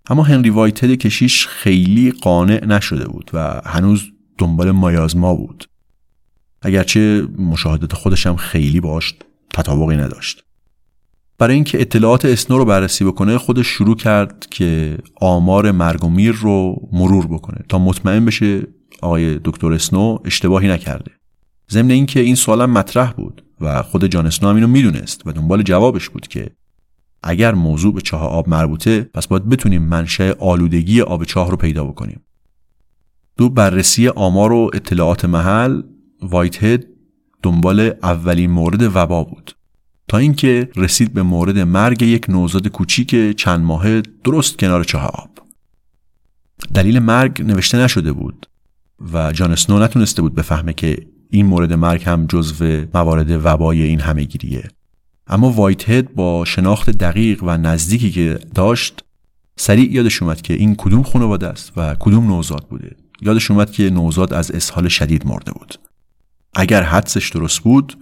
اما 0.09 0.23
هنری 0.23 0.49
وایتد 0.49 0.91
کشیش 0.91 1.47
خیلی 1.47 2.11
قانع 2.11 2.65
نشده 2.65 3.07
بود 3.07 3.31
و 3.33 3.61
هنوز 3.65 4.03
دنبال 4.37 4.71
مایازما 4.71 5.35
بود. 5.35 5.65
اگرچه 6.61 7.27
مشاهدات 7.37 7.93
خودش 7.93 8.27
هم 8.27 8.35
خیلی 8.35 8.79
باش 8.79 9.15
تطابقی 9.53 9.97
نداشت. 9.97 10.43
برای 11.37 11.55
اینکه 11.55 11.81
اطلاعات 11.81 12.25
اسنو 12.25 12.57
رو 12.57 12.65
بررسی 12.65 13.05
بکنه 13.05 13.37
خودش 13.37 13.67
شروع 13.67 13.95
کرد 13.95 14.47
که 14.51 14.97
آمار 15.21 15.71
مرگ 15.71 16.03
و 16.03 16.09
میر 16.09 16.31
رو 16.31 16.89
مرور 16.91 17.27
بکنه 17.27 17.65
تا 17.69 17.79
مطمئن 17.79 18.25
بشه 18.25 18.61
آقای 19.01 19.39
دکتر 19.43 19.73
اسنو 19.73 20.17
اشتباهی 20.25 20.67
نکرده. 20.67 21.11
ضمن 21.71 21.91
اینکه 21.91 22.19
این 22.19 22.35
سوالم 22.35 22.69
مطرح 22.69 23.11
بود 23.11 23.43
و 23.61 23.83
خود 23.83 24.05
جان 24.05 24.25
اسنو 24.25 24.49
هم 24.49 24.55
اینو 24.55 24.67
می‌دونست 24.67 25.27
و 25.27 25.31
دنبال 25.31 25.61
جوابش 25.61 26.09
بود 26.09 26.27
که 26.27 26.49
اگر 27.23 27.53
موضوع 27.53 27.93
به 27.93 28.01
چاه 28.01 28.21
آب 28.21 28.49
مربوطه 28.49 29.01
پس 29.01 29.27
باید 29.27 29.49
بتونیم 29.49 29.83
منشأ 29.83 30.31
آلودگی 30.39 31.01
آب 31.01 31.23
چاه 31.23 31.51
رو 31.51 31.57
پیدا 31.57 31.83
بکنیم. 31.83 32.21
دو 33.37 33.49
بررسی 33.49 34.07
آمار 34.07 34.51
و 34.53 34.71
اطلاعات 34.73 35.25
محل 35.25 35.81
وایت 36.21 36.63
هد 36.63 36.85
دنبال 37.43 37.93
اولین 38.03 38.51
مورد 38.51 38.95
وبا 38.95 39.23
بود. 39.23 39.51
تا 40.07 40.17
اینکه 40.17 40.69
رسید 40.75 41.13
به 41.13 41.23
مورد 41.23 41.59
مرگ 41.59 42.01
یک 42.01 42.25
نوزاد 42.29 42.67
کوچیک 42.67 43.35
چند 43.35 43.59
ماهه 43.59 44.01
درست 44.23 44.59
کنار 44.59 44.83
چاه 44.83 45.05
آب 45.05 45.29
دلیل 46.73 46.99
مرگ 46.99 47.41
نوشته 47.41 47.77
نشده 47.77 48.13
بود 48.13 48.49
و 49.13 49.31
جان 49.31 49.51
اسنو 49.51 49.79
نتونسته 49.79 50.21
بود 50.21 50.35
بفهمه 50.35 50.73
که 50.73 50.97
این 51.29 51.45
مورد 51.45 51.73
مرگ 51.73 52.03
هم 52.05 52.25
جزو 52.25 52.85
موارد 52.93 53.45
وبای 53.45 53.83
این 53.83 53.99
همهگیریه. 53.99 54.67
اما 55.27 55.51
وایت 55.51 55.89
هد 55.89 56.13
با 56.13 56.45
شناخت 56.45 56.89
دقیق 56.89 57.43
و 57.43 57.57
نزدیکی 57.57 58.11
که 58.11 58.39
داشت 58.55 59.03
سریع 59.55 59.91
یادش 59.91 60.21
اومد 60.21 60.41
که 60.41 60.53
این 60.53 60.75
کدوم 60.75 61.03
خانواده 61.03 61.47
است 61.47 61.71
و 61.77 61.95
کدوم 61.99 62.27
نوزاد 62.27 62.67
بوده. 62.69 62.95
یادش 63.21 63.51
اومد 63.51 63.71
که 63.71 63.89
نوزاد 63.89 64.33
از 64.33 64.51
اسهال 64.51 64.87
شدید 64.87 65.27
مرده 65.27 65.51
بود. 65.51 65.75
اگر 66.55 66.83
حدسش 66.83 67.29
درست 67.29 67.59
بود 67.59 67.97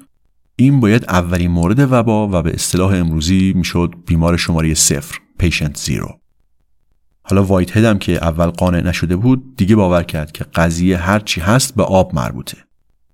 این 0.62 0.80
باید 0.80 1.06
اولین 1.10 1.52
مورد 1.52 1.92
وبا 1.92 2.28
و 2.28 2.42
به 2.42 2.54
اصطلاح 2.54 2.94
امروزی 2.94 3.54
می‌شد 3.56 3.94
بیمار 4.06 4.38
شماره 4.38 4.74
صفر 4.74 5.20
پیشنت 5.40 5.78
زیرو 5.78 6.20
حالا 7.24 7.44
وایت 7.44 7.78
هدم 7.78 7.98
که 7.98 8.12
اول 8.12 8.46
قانع 8.46 8.82
نشده 8.82 9.16
بود 9.16 9.56
دیگه 9.58 9.76
باور 9.76 10.04
کرد 10.04 10.32
که 10.32 10.44
قضیه 10.44 10.98
هرچی 10.98 11.42
هست 11.42 11.76
به 11.76 11.84
آب 11.84 12.16
مربوطه. 12.16 12.58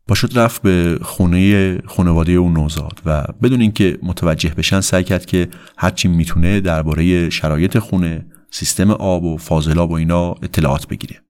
با 0.07 0.15
شد 0.15 0.37
رفت 0.37 0.61
به 0.61 0.99
خونه 1.01 1.77
خانواده 1.85 2.31
اون 2.31 2.53
نوزاد 2.53 3.01
و 3.05 3.23
بدون 3.43 3.61
اینکه 3.61 3.99
متوجه 4.03 4.49
بشن 4.49 4.81
سعی 4.81 5.03
کرد 5.03 5.25
که 5.25 5.49
هرچی 5.77 6.07
می‌تونه 6.07 6.59
درباره 6.59 7.29
شرایط 7.29 7.79
خونه 7.79 8.25
سیستم 8.51 8.91
آب 8.91 9.23
و 9.23 9.37
فاضلاب 9.37 9.91
و 9.91 9.93
اینا 9.93 10.31
اطلاعات 10.31 10.87
بگیره. 10.87 11.26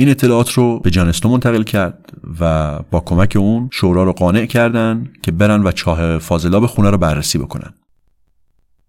این 0.00 0.08
اطلاعات 0.08 0.52
رو 0.52 0.78
به 0.78 0.90
جانستو 0.90 1.28
منتقل 1.28 1.62
کرد 1.62 2.12
و 2.40 2.78
با 2.90 3.00
کمک 3.00 3.36
اون 3.36 3.68
شورا 3.72 4.04
رو 4.04 4.12
قانع 4.12 4.46
کردن 4.46 5.12
که 5.22 5.32
برن 5.32 5.62
و 5.62 5.72
چاه 5.72 6.18
فاضلاب 6.18 6.66
خونه 6.66 6.90
رو 6.90 6.98
بررسی 6.98 7.38
بکنن. 7.38 7.74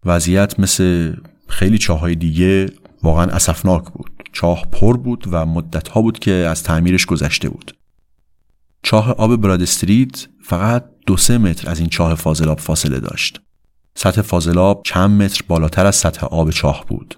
وضعیت 0.06 0.60
مثل 0.60 1.14
خیلی 1.48 1.78
چاهای 1.78 2.16
دیگه 2.16 2.70
واقعا 3.04 3.26
اسفناک 3.26 3.84
بود. 3.84 4.12
چاه 4.34 4.66
پر 4.72 4.98
بود 4.98 5.26
و 5.32 5.46
مدتها 5.46 6.02
بود 6.02 6.20
که 6.20 6.32
از 6.32 6.64
تعمیرش 6.64 7.06
گذشته 7.06 7.50
بود. 7.50 7.78
چاه 8.84 9.12
آب 9.12 9.36
براد 9.36 9.62
استریت 9.62 10.28
فقط 10.44 10.86
دو 11.08 11.18
سه 11.18 11.38
متر 11.38 11.70
از 11.70 11.80
این 11.80 11.90
چاه 11.90 12.16
فاضلاب 12.16 12.60
فاصله 12.60 13.00
داشت. 13.00 13.42
سطح 13.96 14.22
فاضلاب 14.22 14.82
چند 14.86 15.22
متر 15.22 15.42
بالاتر 15.48 15.86
از 15.86 15.96
سطح 15.96 16.26
آب 16.26 16.52
چاه 16.52 16.86
بود. 16.88 17.16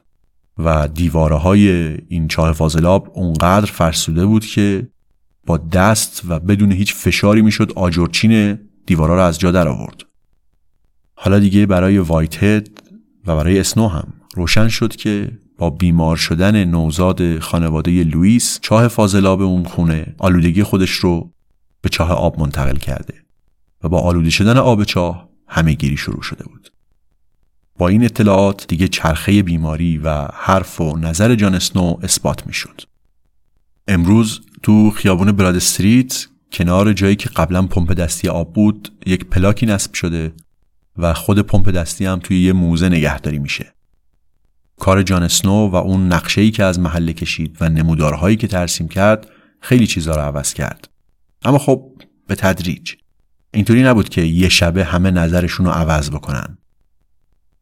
و 0.57 0.87
دیواره 0.87 1.35
های 1.35 1.97
این 2.07 2.27
چاه 2.27 2.53
فاضلاب 2.53 3.11
اونقدر 3.13 3.65
فرسوده 3.65 4.25
بود 4.25 4.45
که 4.45 4.87
با 5.45 5.57
دست 5.57 6.21
و 6.27 6.39
بدون 6.39 6.71
هیچ 6.71 6.93
فشاری 6.93 7.41
می‌شد 7.41 7.71
آجرچین 7.75 8.59
دیوارا 8.85 9.15
رو 9.15 9.21
از 9.21 9.39
جا 9.39 9.51
در 9.51 9.67
آورد. 9.67 10.03
حالا 11.15 11.39
دیگه 11.39 11.65
برای 11.65 11.97
وایت 11.97 12.43
هد 12.43 12.69
و 13.27 13.35
برای 13.35 13.59
اسنو 13.59 13.87
هم 13.87 14.13
روشن 14.35 14.67
شد 14.67 14.95
که 14.95 15.31
با 15.57 15.69
بیمار 15.69 16.17
شدن 16.17 16.63
نوزاد 16.63 17.39
خانواده 17.39 18.03
لوئیس 18.03 18.59
چاه 18.61 18.87
فاضلاب 18.87 19.41
اون 19.41 19.63
خونه 19.63 20.15
آلودگی 20.17 20.63
خودش 20.63 20.91
رو 20.91 21.33
به 21.81 21.89
چاه 21.89 22.11
آب 22.11 22.39
منتقل 22.39 22.75
کرده 22.75 23.13
و 23.83 23.89
با 23.89 23.99
آلوده 23.99 24.29
شدن 24.29 24.57
آب 24.57 24.83
چاه 24.83 25.29
همه 25.47 25.73
گیری 25.73 25.97
شروع 25.97 26.21
شده 26.21 26.43
بود. 26.43 26.72
با 27.77 27.87
این 27.87 28.03
اطلاعات 28.03 28.67
دیگه 28.67 28.87
چرخه 28.87 29.43
بیماری 29.43 29.97
و 29.97 30.27
حرف 30.33 30.81
و 30.81 30.97
نظر 30.97 31.35
جان 31.35 31.55
اسنو 31.55 31.97
اثبات 32.03 32.47
می‌شد. 32.47 32.81
امروز 33.87 34.41
تو 34.63 34.91
خیابون 34.91 35.31
براد 35.31 35.55
استریت 35.55 36.27
کنار 36.51 36.93
جایی 36.93 37.15
که 37.15 37.29
قبلا 37.29 37.67
پمپ 37.67 37.91
دستی 37.91 38.27
آب 38.27 38.53
بود 38.53 38.93
یک 39.05 39.25
پلاکی 39.25 39.65
نصب 39.65 39.93
شده 39.93 40.33
و 40.97 41.13
خود 41.13 41.39
پمپ 41.39 41.69
دستی 41.69 42.05
هم 42.05 42.19
توی 42.19 42.43
یه 42.43 42.53
موزه 42.53 42.89
نگهداری 42.89 43.39
میشه. 43.39 43.73
کار 44.77 45.03
جان 45.03 45.23
اسنو 45.23 45.67
و 45.67 45.75
اون 45.75 46.07
نقشه‌ای 46.07 46.51
که 46.51 46.63
از 46.63 46.79
محله 46.79 47.13
کشید 47.13 47.57
و 47.61 47.69
نمودارهایی 47.69 48.35
که 48.35 48.47
ترسیم 48.47 48.87
کرد 48.87 49.27
خیلی 49.59 49.87
چیزا 49.87 50.15
رو 50.15 50.21
عوض 50.21 50.53
کرد. 50.53 50.89
اما 51.45 51.57
خب 51.57 51.91
به 52.27 52.35
تدریج 52.35 52.93
اینطوری 53.53 53.83
نبود 53.83 54.09
که 54.09 54.21
یه 54.21 54.49
شبه 54.49 54.83
همه 54.83 55.11
نظرشون 55.11 55.65
رو 55.65 55.71
عوض 55.71 56.09
بکنن. 56.09 56.57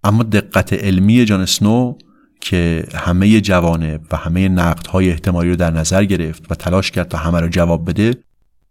اما 0.04 0.24
دقت 0.24 0.74
علمی 0.74 1.26
جان 1.26 1.46
سنو 1.46 1.98
که 2.42 2.88
همه 2.96 3.42
جوانه 3.42 4.00
و 4.12 4.18
همه 4.18 4.50
نقدهای 4.50 5.10
احتمالی 5.10 5.50
رو 5.50 5.56
در 5.56 5.72
نظر 5.72 6.06
گرفت 6.06 6.52
و 6.52 6.56
تلاش 6.56 6.92
کرد 6.92 7.08
تا 7.08 7.18
همه 7.18 7.40
رو 7.40 7.48
جواب 7.48 7.90
بده 7.90 8.16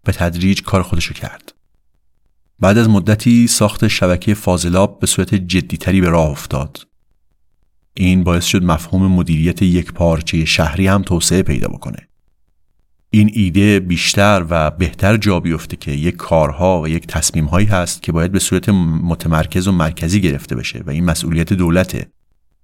به 0.05 0.13
تدریج 0.13 0.63
کار 0.63 0.83
خودشو 0.83 1.15
کرد. 1.15 1.55
بعد 2.61 2.79
از 2.79 2.89
مدتی 2.89 3.47
ساخت 3.47 3.89
شبکه 3.89 4.35
فاضلاب 4.35 4.99
به 4.99 5.07
صورت 5.07 5.35
جدیتری 5.35 6.01
به 6.01 6.09
راه 6.09 6.31
افتاد. 6.31 6.87
این 7.95 8.25
باعث 8.25 8.45
شد 8.45 8.65
مفهوم 8.65 9.07
مدیریت 9.07 9.63
یک 9.63 9.93
پارچه 9.93 10.45
شهری 10.45 10.87
هم 10.87 11.03
توسعه 11.03 11.43
پیدا 11.43 11.69
بکنه. 11.69 12.10
این 13.13 13.31
ایده 13.33 13.81
بیشتر 13.81 14.47
و 14.51 14.71
بهتر 14.71 15.17
جا 15.17 15.41
بیفته 15.41 15.77
که 15.77 15.93
یک 15.93 16.17
کارها 16.17 16.81
و 16.81 16.89
یک 16.89 17.07
تصمیمهایی 17.07 17.67
هست 17.67 18.03
که 18.03 18.13
باید 18.13 18.33
به 18.33 18.39
صورت 18.39 18.69
متمرکز 18.69 19.69
و 19.69 19.73
مرکزی 19.73 20.21
گرفته 20.21 20.55
بشه 20.57 20.83
و 20.87 20.91
این 20.91 21.05
مسئولیت 21.05 21.53
دولته. 21.53 22.13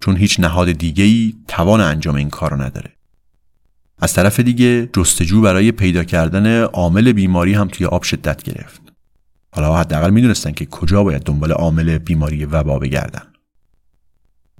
چون 0.00 0.16
هیچ 0.16 0.40
نهاد 0.40 0.72
دیگه‌ای 0.72 1.34
توان 1.48 1.80
انجام 1.80 2.14
این 2.14 2.30
کار 2.30 2.50
رو 2.50 2.62
نداره. 2.62 2.92
از 3.98 4.14
طرف 4.14 4.40
دیگه 4.40 4.90
جستجو 4.92 5.40
برای 5.40 5.72
پیدا 5.72 6.04
کردن 6.04 6.62
عامل 6.62 7.12
بیماری 7.12 7.54
هم 7.54 7.68
توی 7.68 7.86
آب 7.86 8.02
شدت 8.02 8.42
گرفت. 8.42 8.82
حالا 9.52 9.76
حداقل 9.76 10.10
می‌دونستن 10.10 10.52
که 10.52 10.66
کجا 10.66 11.04
باید 11.04 11.22
دنبال 11.22 11.52
عامل 11.52 11.98
بیماری 11.98 12.44
وبا 12.44 12.78
بگردن. 12.78 13.22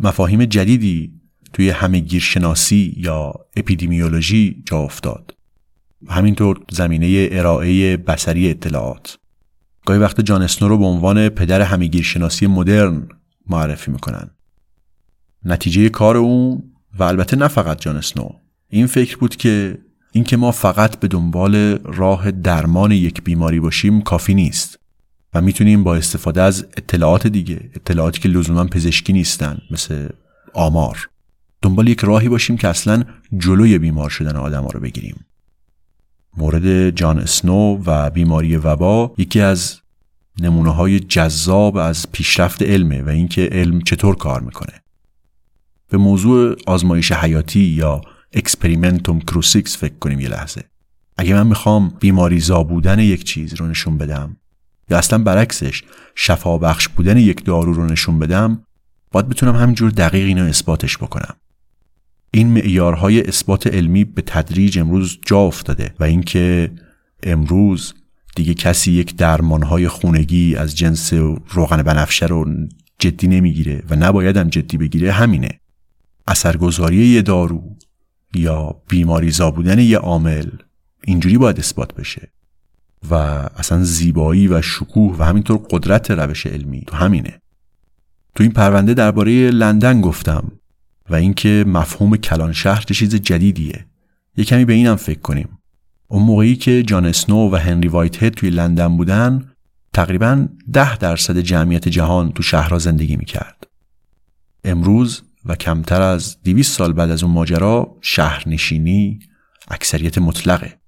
مفاهیم 0.01 0.45
جدیدی 0.45 1.13
توی 1.53 1.71
همه 1.71 1.99
گیرشناسی 1.99 2.95
یا 2.97 3.35
اپیدمیولوژی 3.57 4.63
جا 4.67 4.79
افتاد. 4.79 5.36
همینطور 6.09 6.61
زمینه 6.71 7.29
ارائه 7.33 7.97
بسری 7.97 8.51
اطلاعات. 8.51 9.19
گاهی 9.87 10.01
وقت 10.01 10.21
جان 10.21 10.43
اسنو 10.43 10.69
رو 10.69 10.79
به 10.79 10.85
عنوان 10.85 11.29
پدر 11.29 11.61
همگیرشناسی 11.61 12.47
مدرن 12.47 13.09
معرفی 13.47 13.91
می‌کنن. 13.91 14.31
نتیجه 15.45 15.89
کار 15.89 16.17
اون 16.17 16.63
و 16.99 17.03
البته 17.03 17.37
نه 17.37 17.49
فقط 17.49 17.81
جان 17.81 17.97
اسنو. 17.97 18.29
این 18.69 18.87
فکر 18.87 19.17
بود 19.17 19.37
که 19.37 19.79
اینکه 20.13 20.37
ما 20.37 20.51
فقط 20.51 21.01
به 21.01 21.09
دنبال 21.09 21.55
راه 21.85 22.31
درمان 22.31 22.93
یک 22.93 23.23
بیماری 23.23 23.61
باشیم 23.61 24.01
کافی 24.01 24.35
نیست 24.35 24.79
و 25.35 25.41
می‌تونیم 25.41 25.85
با 25.85 25.97
استفاده 25.97 26.43
از 26.43 26.67
اطلاعات 26.77 27.27
دیگه 27.27 27.71
اطلاعاتی 27.75 28.21
که 28.21 28.29
لزوما 28.29 28.65
پزشکی 28.65 29.13
نیستن 29.13 29.59
مثل 29.71 30.09
آمار 30.55 31.09
دنبال 31.63 31.89
یک 31.89 32.01
راهی 32.01 32.29
باشیم 32.29 32.57
که 32.57 32.69
اصلا 32.69 33.05
جلوی 33.37 33.79
بیمار 33.79 34.11
شدن 34.11 34.37
آدم 34.37 34.63
ها 34.63 34.71
رو 34.71 34.81
بگیریم. 34.81 35.25
مورد 36.37 36.91
جان 36.91 37.19
اسنو 37.19 37.83
و 37.87 38.11
بیماری 38.11 38.57
وبا 38.57 39.15
یکی 39.19 39.41
از 39.41 39.81
نمونه 40.41 40.71
های 40.71 41.01
جذاب 41.01 41.77
از 41.77 42.13
پیشرفت 42.13 42.63
علمه 42.63 43.03
و 43.03 43.09
اینکه 43.09 43.49
علم 43.53 43.81
چطور 43.81 44.17
کار 44.17 44.41
می‌کنه. 44.41 44.83
به 45.89 45.99
موضوع 45.99 46.57
آزمایش 46.67 47.13
حیاتی 47.13 47.61
یا 47.61 48.01
experimentum 48.33 49.21
crucis 49.21 49.77
فکر 49.77 49.95
کنیم 50.01 50.21
یه 50.21 50.29
لحظه. 50.29 50.65
اگه 51.17 51.35
من 51.35 51.47
می‌خوام 51.47 51.93
بیماری 52.01 52.41
زا 52.41 52.63
بودن 52.63 52.99
یک 52.99 53.25
چیز 53.25 53.55
رو 53.55 53.67
نشون 53.67 53.99
بدم 53.99 54.37
یا 54.91 54.99
اصلا 54.99 55.19
برعکسش 55.19 55.83
شفا 56.15 56.59
بخش 56.59 56.89
بودن 56.89 57.17
یک 57.17 57.45
دارو 57.45 57.73
رو 57.73 57.87
نشون 57.87 58.19
بدم 58.19 58.63
باید 59.13 59.29
بتونم 59.29 59.57
همینجور 59.57 59.91
دقیق 59.91 60.27
اینو 60.27 60.45
اثباتش 60.45 60.99
بکنم. 60.99 61.35
این 62.37 62.49
معیارهای 62.49 63.29
اثبات 63.29 63.67
علمی 63.67 64.05
به 64.05 64.23
تدریج 64.23 64.79
امروز 64.79 65.19
جا 65.27 65.39
افتاده 65.39 65.95
و 66.01 66.05
اینکه 66.05 66.73
امروز 67.23 67.95
دیگه 68.35 68.55
کسی 68.55 68.93
یک 68.93 69.17
درمانهای 69.17 69.89
خونگی 69.89 70.57
از 70.57 70.77
جنس 70.77 71.13
روغن 71.49 71.83
بنفشه 71.83 72.27
رو 72.27 72.47
جدی 72.99 73.29
نمی‌گیره 73.29 73.83
و 73.91 73.97
نباید 73.97 74.37
هم 74.37 74.49
جدی 74.49 74.77
بگیره 74.77 75.13
همینه. 75.13 75.61
اثرگذاری 76.27 76.97
یه 76.97 77.23
دارو 77.23 77.77
یا 78.35 78.83
بیماریزا 78.89 79.51
بودن 79.51 79.79
یه 79.79 79.99
عامل 79.99 80.51
اینجوری 81.05 81.39
باید 81.39 81.59
اثبات 81.59 81.95
بشه 81.95 82.33
و 83.11 83.15
اصلا 83.57 83.85
زیبایی 83.85 84.49
و 84.49 84.63
شکوه 84.63 85.17
و 85.19 85.23
همینطور 85.23 85.61
قدرت 85.71 86.11
روش 86.11 86.47
علمی 86.47 86.85
تو 86.87 86.97
همینه. 86.97 87.41
تو 88.35 88.43
این 88.43 88.53
پرونده 88.53 88.95
درباره 88.95 89.51
لندن 89.51 90.01
گفتم. 90.01 90.53
و 91.11 91.15
اینکه 91.15 91.65
مفهوم 91.67 92.17
کلان 92.17 92.53
شهر 92.53 92.83
چیز 92.83 93.15
جدیدیه. 93.15 93.87
یه 94.37 94.45
کمی 94.45 94.65
به 94.65 94.73
اینم 94.73 94.97
فکر 94.97 95.21
کنیم. 95.21 95.49
اون 96.09 96.23
موقعی 96.23 96.57
که 96.57 96.83
جان 96.83 97.07
اسنو 97.07 97.51
و 97.51 97.57
هنری 97.57 97.89
وایت 97.89 98.23
هد 98.23 98.35
توی 98.35 98.51
لندن 98.51 98.97
بودن 98.97 99.53
تقریبا 99.93 100.49
ده 100.73 100.97
درصد 100.97 101.39
جمعیت 101.39 101.89
جهان 101.89 102.33
تو 102.33 102.43
شهرها 102.43 102.79
زندگی 102.79 103.17
می‌کرد. 103.17 103.67
امروز 104.65 105.23
و 105.45 105.55
کمتر 105.55 106.03
از 106.03 106.37
200 106.43 106.79
سال 106.79 106.93
بعد 106.93 107.11
از 107.11 107.23
اون 107.23 107.33
ماجرا 107.33 107.97
شهرنشینی 108.01 109.21
اکثریت 109.69 110.19
مطلقه. 110.19 110.79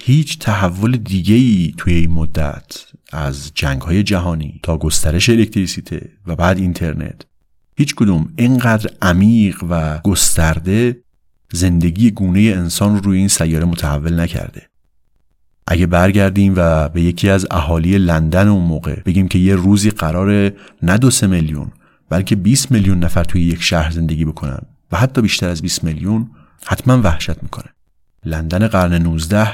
هیچ 0.00 0.38
تحول 0.38 0.96
دیگه 0.96 1.34
ای 1.34 1.74
توی 1.76 1.94
این 1.94 2.10
مدت 2.10 2.76
از 3.12 3.50
جنگ 3.54 3.82
های 3.82 4.02
جهانی 4.02 4.60
تا 4.62 4.78
گسترش 4.78 5.28
الکتریسیته 5.28 6.10
و 6.26 6.36
بعد 6.36 6.58
اینترنت 6.58 7.22
هیچ 7.78 7.94
کدوم 7.94 8.32
اینقدر 8.36 8.90
عمیق 9.02 9.64
و 9.70 9.98
گسترده 9.98 11.00
زندگی 11.52 12.10
گونه 12.10 12.40
انسان 12.40 12.94
رو 12.94 13.00
روی 13.00 13.18
این 13.18 13.28
سیاره 13.28 13.64
متحول 13.64 14.20
نکرده. 14.20 14.62
اگه 15.66 15.86
برگردیم 15.86 16.54
و 16.56 16.88
به 16.88 17.02
یکی 17.02 17.28
از 17.28 17.46
اهالی 17.50 17.98
لندن 17.98 18.48
اون 18.48 18.64
موقع 18.64 19.00
بگیم 19.00 19.28
که 19.28 19.38
یه 19.38 19.54
روزی 19.54 19.90
قرار 19.90 20.52
نه 20.82 20.98
دو 20.98 21.10
سه 21.10 21.26
میلیون 21.26 21.72
بلکه 22.08 22.36
20 22.36 22.72
میلیون 22.72 22.98
نفر 22.98 23.24
توی 23.24 23.42
یک 23.42 23.62
شهر 23.62 23.90
زندگی 23.90 24.24
بکنن 24.24 24.60
و 24.92 24.96
حتی 24.96 25.22
بیشتر 25.22 25.48
از 25.48 25.62
20 25.62 25.84
میلیون 25.84 26.30
حتما 26.66 27.00
وحشت 27.02 27.42
می‌کنه. 27.42 27.68
لندن 28.24 28.66
قرن 28.66 28.94
19 28.94 29.48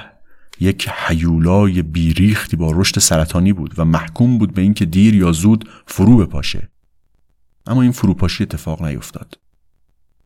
یک 0.61 0.89
حیولای 0.89 1.83
بیریختی 1.83 2.57
با 2.57 2.73
رشد 2.75 2.99
سرطانی 2.99 3.53
بود 3.53 3.75
و 3.79 3.85
محکوم 3.85 4.39
بود 4.39 4.55
به 4.55 4.63
اینکه 4.63 4.85
دیر 4.85 5.15
یا 5.15 5.33
زود 5.33 5.69
فرو 5.87 6.17
بپاشه. 6.17 6.69
اما 7.67 7.83
این 7.83 7.93
فروپاشی 7.93 8.43
اتفاق 8.43 8.83
نیفتاد 8.83 9.39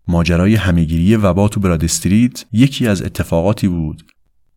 ماجرای 0.09 0.55
همهگیری 0.55 1.17
وبا 1.17 1.49
تو 1.49 1.61
براد 1.61 1.85
استریت 1.85 2.45
یکی 2.53 2.87
از 2.87 3.03
اتفاقاتی 3.03 3.69
بود 3.69 4.05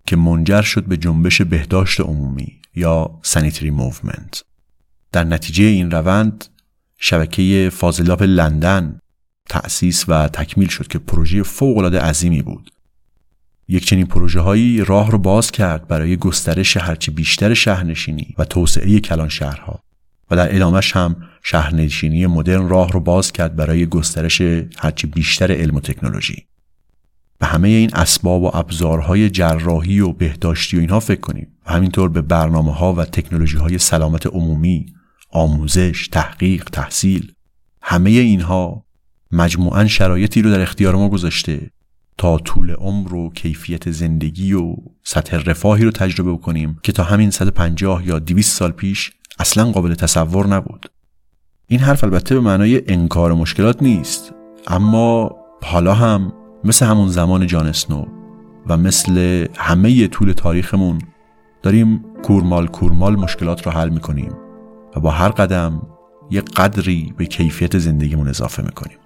که 0.05 0.15
منجر 0.15 0.61
شد 0.61 0.83
به 0.83 0.97
جنبش 0.97 1.41
بهداشت 1.41 2.01
عمومی 2.01 2.61
یا 2.75 3.19
sanitary 3.21 3.71
movement 3.71 4.43
در 5.11 5.23
نتیجه 5.23 5.63
این 5.63 5.91
روند 5.91 6.45
شبکه 6.97 7.69
فاضلاب 7.73 8.23
لندن 8.23 8.99
تأسیس 9.49 10.05
و 10.07 10.27
تکمیل 10.27 10.67
شد 10.67 10.87
که 10.87 10.99
پروژه 10.99 11.43
فوق‌العاده 11.43 11.99
عظیمی 11.99 12.41
بود. 12.41 12.71
یک 13.67 13.85
چنین 13.85 14.05
پروژه 14.05 14.39
هایی 14.39 14.85
راه 14.85 15.11
رو 15.11 15.17
باز 15.17 15.51
کرد 15.51 15.87
برای 15.87 16.17
گسترش 16.17 16.77
هرچی 16.77 17.11
بیشتر 17.11 17.53
شهرنشینی 17.53 18.35
و 18.37 18.45
توسعه 18.45 18.99
کلان 18.99 19.29
شهرها. 19.29 19.83
و 20.31 20.35
در 20.35 20.55
ادامش 20.55 20.95
هم 20.95 21.15
شهرنشینی 21.43 22.27
مدرن 22.27 22.69
راه 22.69 22.91
رو 22.91 22.99
باز 22.99 23.31
کرد 23.31 23.55
برای 23.55 23.85
گسترش 23.85 24.41
هرچی 24.77 25.07
بیشتر 25.07 25.51
علم 25.51 25.75
و 25.75 25.79
تکنولوژی. 25.79 26.45
به 27.39 27.45
همه 27.45 27.67
این 27.67 27.93
اسباب 27.93 28.43
و 28.43 28.51
ابزارهای 28.53 29.29
جراحی 29.29 29.99
و 29.99 30.11
بهداشتی 30.11 30.77
و 30.77 30.79
اینها 30.79 30.99
فکر 30.99 31.19
کنیم 31.19 31.47
و 31.65 31.71
همینطور 31.71 32.09
به 32.09 32.21
برنامه 32.21 32.73
ها 32.73 32.93
و 32.93 33.05
تکنولوژی 33.05 33.57
های 33.57 33.77
سلامت 33.77 34.27
عمومی 34.27 34.85
آموزش، 35.31 36.07
تحقیق، 36.11 36.63
تحصیل 36.63 37.31
همه 37.81 38.09
اینها 38.09 38.85
مجموعا 39.31 39.87
شرایطی 39.87 40.41
رو 40.41 40.51
در 40.51 40.61
اختیار 40.61 40.95
ما 40.95 41.09
گذاشته 41.09 41.71
تا 42.17 42.37
طول 42.37 42.71
عمر 42.71 43.13
و 43.13 43.29
کیفیت 43.29 43.91
زندگی 43.91 44.53
و 44.53 44.75
سطح 45.03 45.37
رفاهی 45.37 45.83
رو 45.83 45.91
تجربه 45.91 46.37
کنیم 46.37 46.79
که 46.83 46.91
تا 46.91 47.03
همین 47.03 47.31
150 47.31 48.07
یا 48.07 48.19
200 48.19 48.57
سال 48.57 48.71
پیش 48.71 49.11
اصلا 49.39 49.71
قابل 49.71 49.93
تصور 49.93 50.47
نبود. 50.47 50.91
این 51.67 51.79
حرف 51.79 52.03
البته 52.03 52.35
به 52.35 52.41
معنای 52.41 52.81
انکار 52.87 53.33
مشکلات 53.33 53.83
نیست 53.83 54.33
اما 54.67 55.35
حالا 55.63 55.93
هم 55.93 56.33
مثل 56.63 56.85
همون 56.85 57.07
زمان 57.07 57.47
جان 57.47 57.67
اسنو 57.67 58.05
و 58.67 58.77
مثل 58.77 59.45
همه 59.57 60.07
طول 60.07 60.31
تاریخمون 60.31 61.01
داریم 61.61 62.05
کورمال 62.23 62.67
کورمال 62.67 63.15
مشکلات 63.15 63.65
رو 63.65 63.71
حل 63.71 63.89
می‌کنیم 63.89 64.31
و 64.95 64.99
با 64.99 65.11
هر 65.11 65.29
قدم 65.29 65.81
یه 66.31 66.41
قدری 66.41 67.13
به 67.17 67.25
کیفیت 67.25 67.77
زندگیمون 67.77 68.27
اضافه 68.27 68.63
می‌کنیم. 68.63 68.97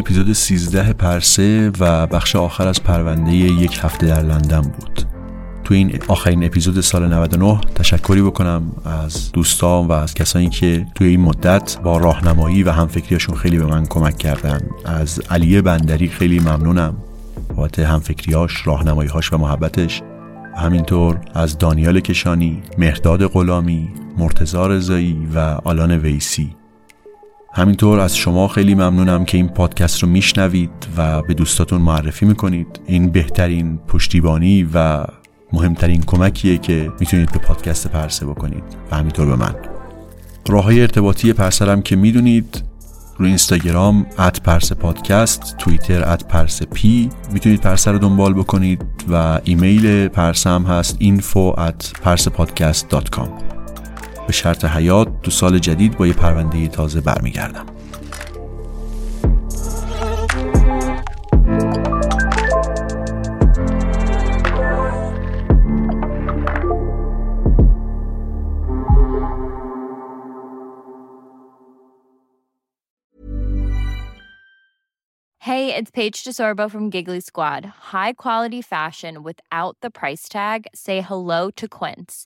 اپیزود 0.00 0.32
13 0.32 0.92
پرسه 0.92 1.72
و 1.80 2.06
بخش 2.06 2.36
آخر 2.36 2.68
از 2.68 2.82
پرونده 2.82 3.32
یک 3.32 3.78
هفته 3.82 4.06
در 4.06 4.22
لندن 4.22 4.60
بود. 4.60 5.06
تو 5.64 5.74
این 5.74 5.98
آخرین 6.08 6.44
اپیزود 6.44 6.80
سال 6.80 7.08
99 7.08 7.60
تشکری 7.74 8.22
بکنم 8.22 8.72
از 8.84 9.32
دوستان 9.32 9.86
و 9.86 9.92
از 9.92 10.14
کسانی 10.14 10.48
که 10.48 10.86
توی 10.94 11.08
این 11.08 11.20
مدت 11.20 11.78
با 11.82 11.98
راهنمایی 11.98 12.62
و 12.62 12.70
همفکریاشون 12.70 13.36
خیلی 13.36 13.58
به 13.58 13.66
من 13.66 13.86
کمک 13.86 14.18
کردن. 14.18 14.60
از 14.84 15.20
علیه 15.30 15.62
بندری 15.62 16.08
خیلی 16.08 16.38
ممنونم. 16.38 16.96
بابت 17.56 17.78
همفکریاش 17.78 18.66
راهنماییهاش 18.66 19.32
و 19.32 19.38
محبتش. 19.38 20.02
همینطور 20.56 21.20
از 21.34 21.58
دانیال 21.58 22.00
کشانی 22.00 22.62
مهرداد 22.78 23.26
غلامی 23.26 23.88
مرتزا 24.18 24.66
رضایی 24.66 25.28
و 25.34 25.38
آلان 25.64 25.90
ویسی. 25.90 26.59
همینطور 27.52 27.98
از 27.98 28.16
شما 28.16 28.48
خیلی 28.48 28.74
ممنونم 28.74 29.24
که 29.24 29.36
این 29.36 29.48
پادکست 29.48 30.02
رو 30.02 30.08
میشنوید 30.08 30.70
و 30.96 31.22
به 31.22 31.34
دوستاتون 31.34 31.80
معرفی 31.80 32.26
می‌کنید. 32.26 32.80
این 32.86 33.10
بهترین 33.10 33.78
پشتیبانی 33.78 34.68
و 34.74 35.04
مهمترین 35.52 36.02
کمکیه 36.02 36.58
که 36.58 36.92
می‌تونید 37.00 37.32
به 37.32 37.38
پادکست 37.38 37.88
پرسه 37.88 38.26
بکنید. 38.26 38.64
و 38.90 38.96
همینطور 38.96 39.26
به 39.26 39.36
من. 39.36 39.54
راه 40.48 40.64
های 40.64 40.80
ارتباطی 40.80 41.32
پرسه 41.32 41.65
رم 41.65 41.82
که 41.82 41.96
می‌دونید 41.96 42.62
رو 43.18 43.26
اینستاگرام 43.26 44.06
at 44.18 44.40
persepodcast 44.40 45.56
توییتر 45.58 46.12
at 46.12 46.24
perse 46.24 46.62
P 46.62 47.08
می‌تونید 47.32 47.60
پرسه 47.60 47.90
رو 47.90 47.98
دنبال 47.98 48.34
بکنید 48.34 48.84
و 49.10 49.40
ایمیل 49.44 50.08
پرسم 50.08 50.62
هست 50.62 50.98
info 51.00 51.56
at 51.56 52.04
persepodcast.com 52.04 53.59
به 54.29 54.33
شرط 54.33 54.65
حیات 54.65 55.21
تو 55.23 55.31
سال 55.31 55.59
جدید 55.59 55.97
با 55.97 56.07
یه 56.07 56.13
پرونده 56.13 56.67
تازه 56.67 57.01
برمیگردم 57.01 57.65
Hey, 75.45 75.75
it's 75.75 75.91
Paige 75.91 76.23
DeSorbo 76.23 76.71
from 76.71 76.89
Giggly 76.89 77.19
Squad. 77.19 77.65
High 77.65 78.13
quality 78.13 78.63
fashion 78.63 79.21
without 79.21 79.77
the 79.81 79.91
price 79.91 80.27
tag. 80.27 80.65
Say 80.73 81.01
hello 81.01 81.51
to 81.51 81.67
Quince. 81.67 82.25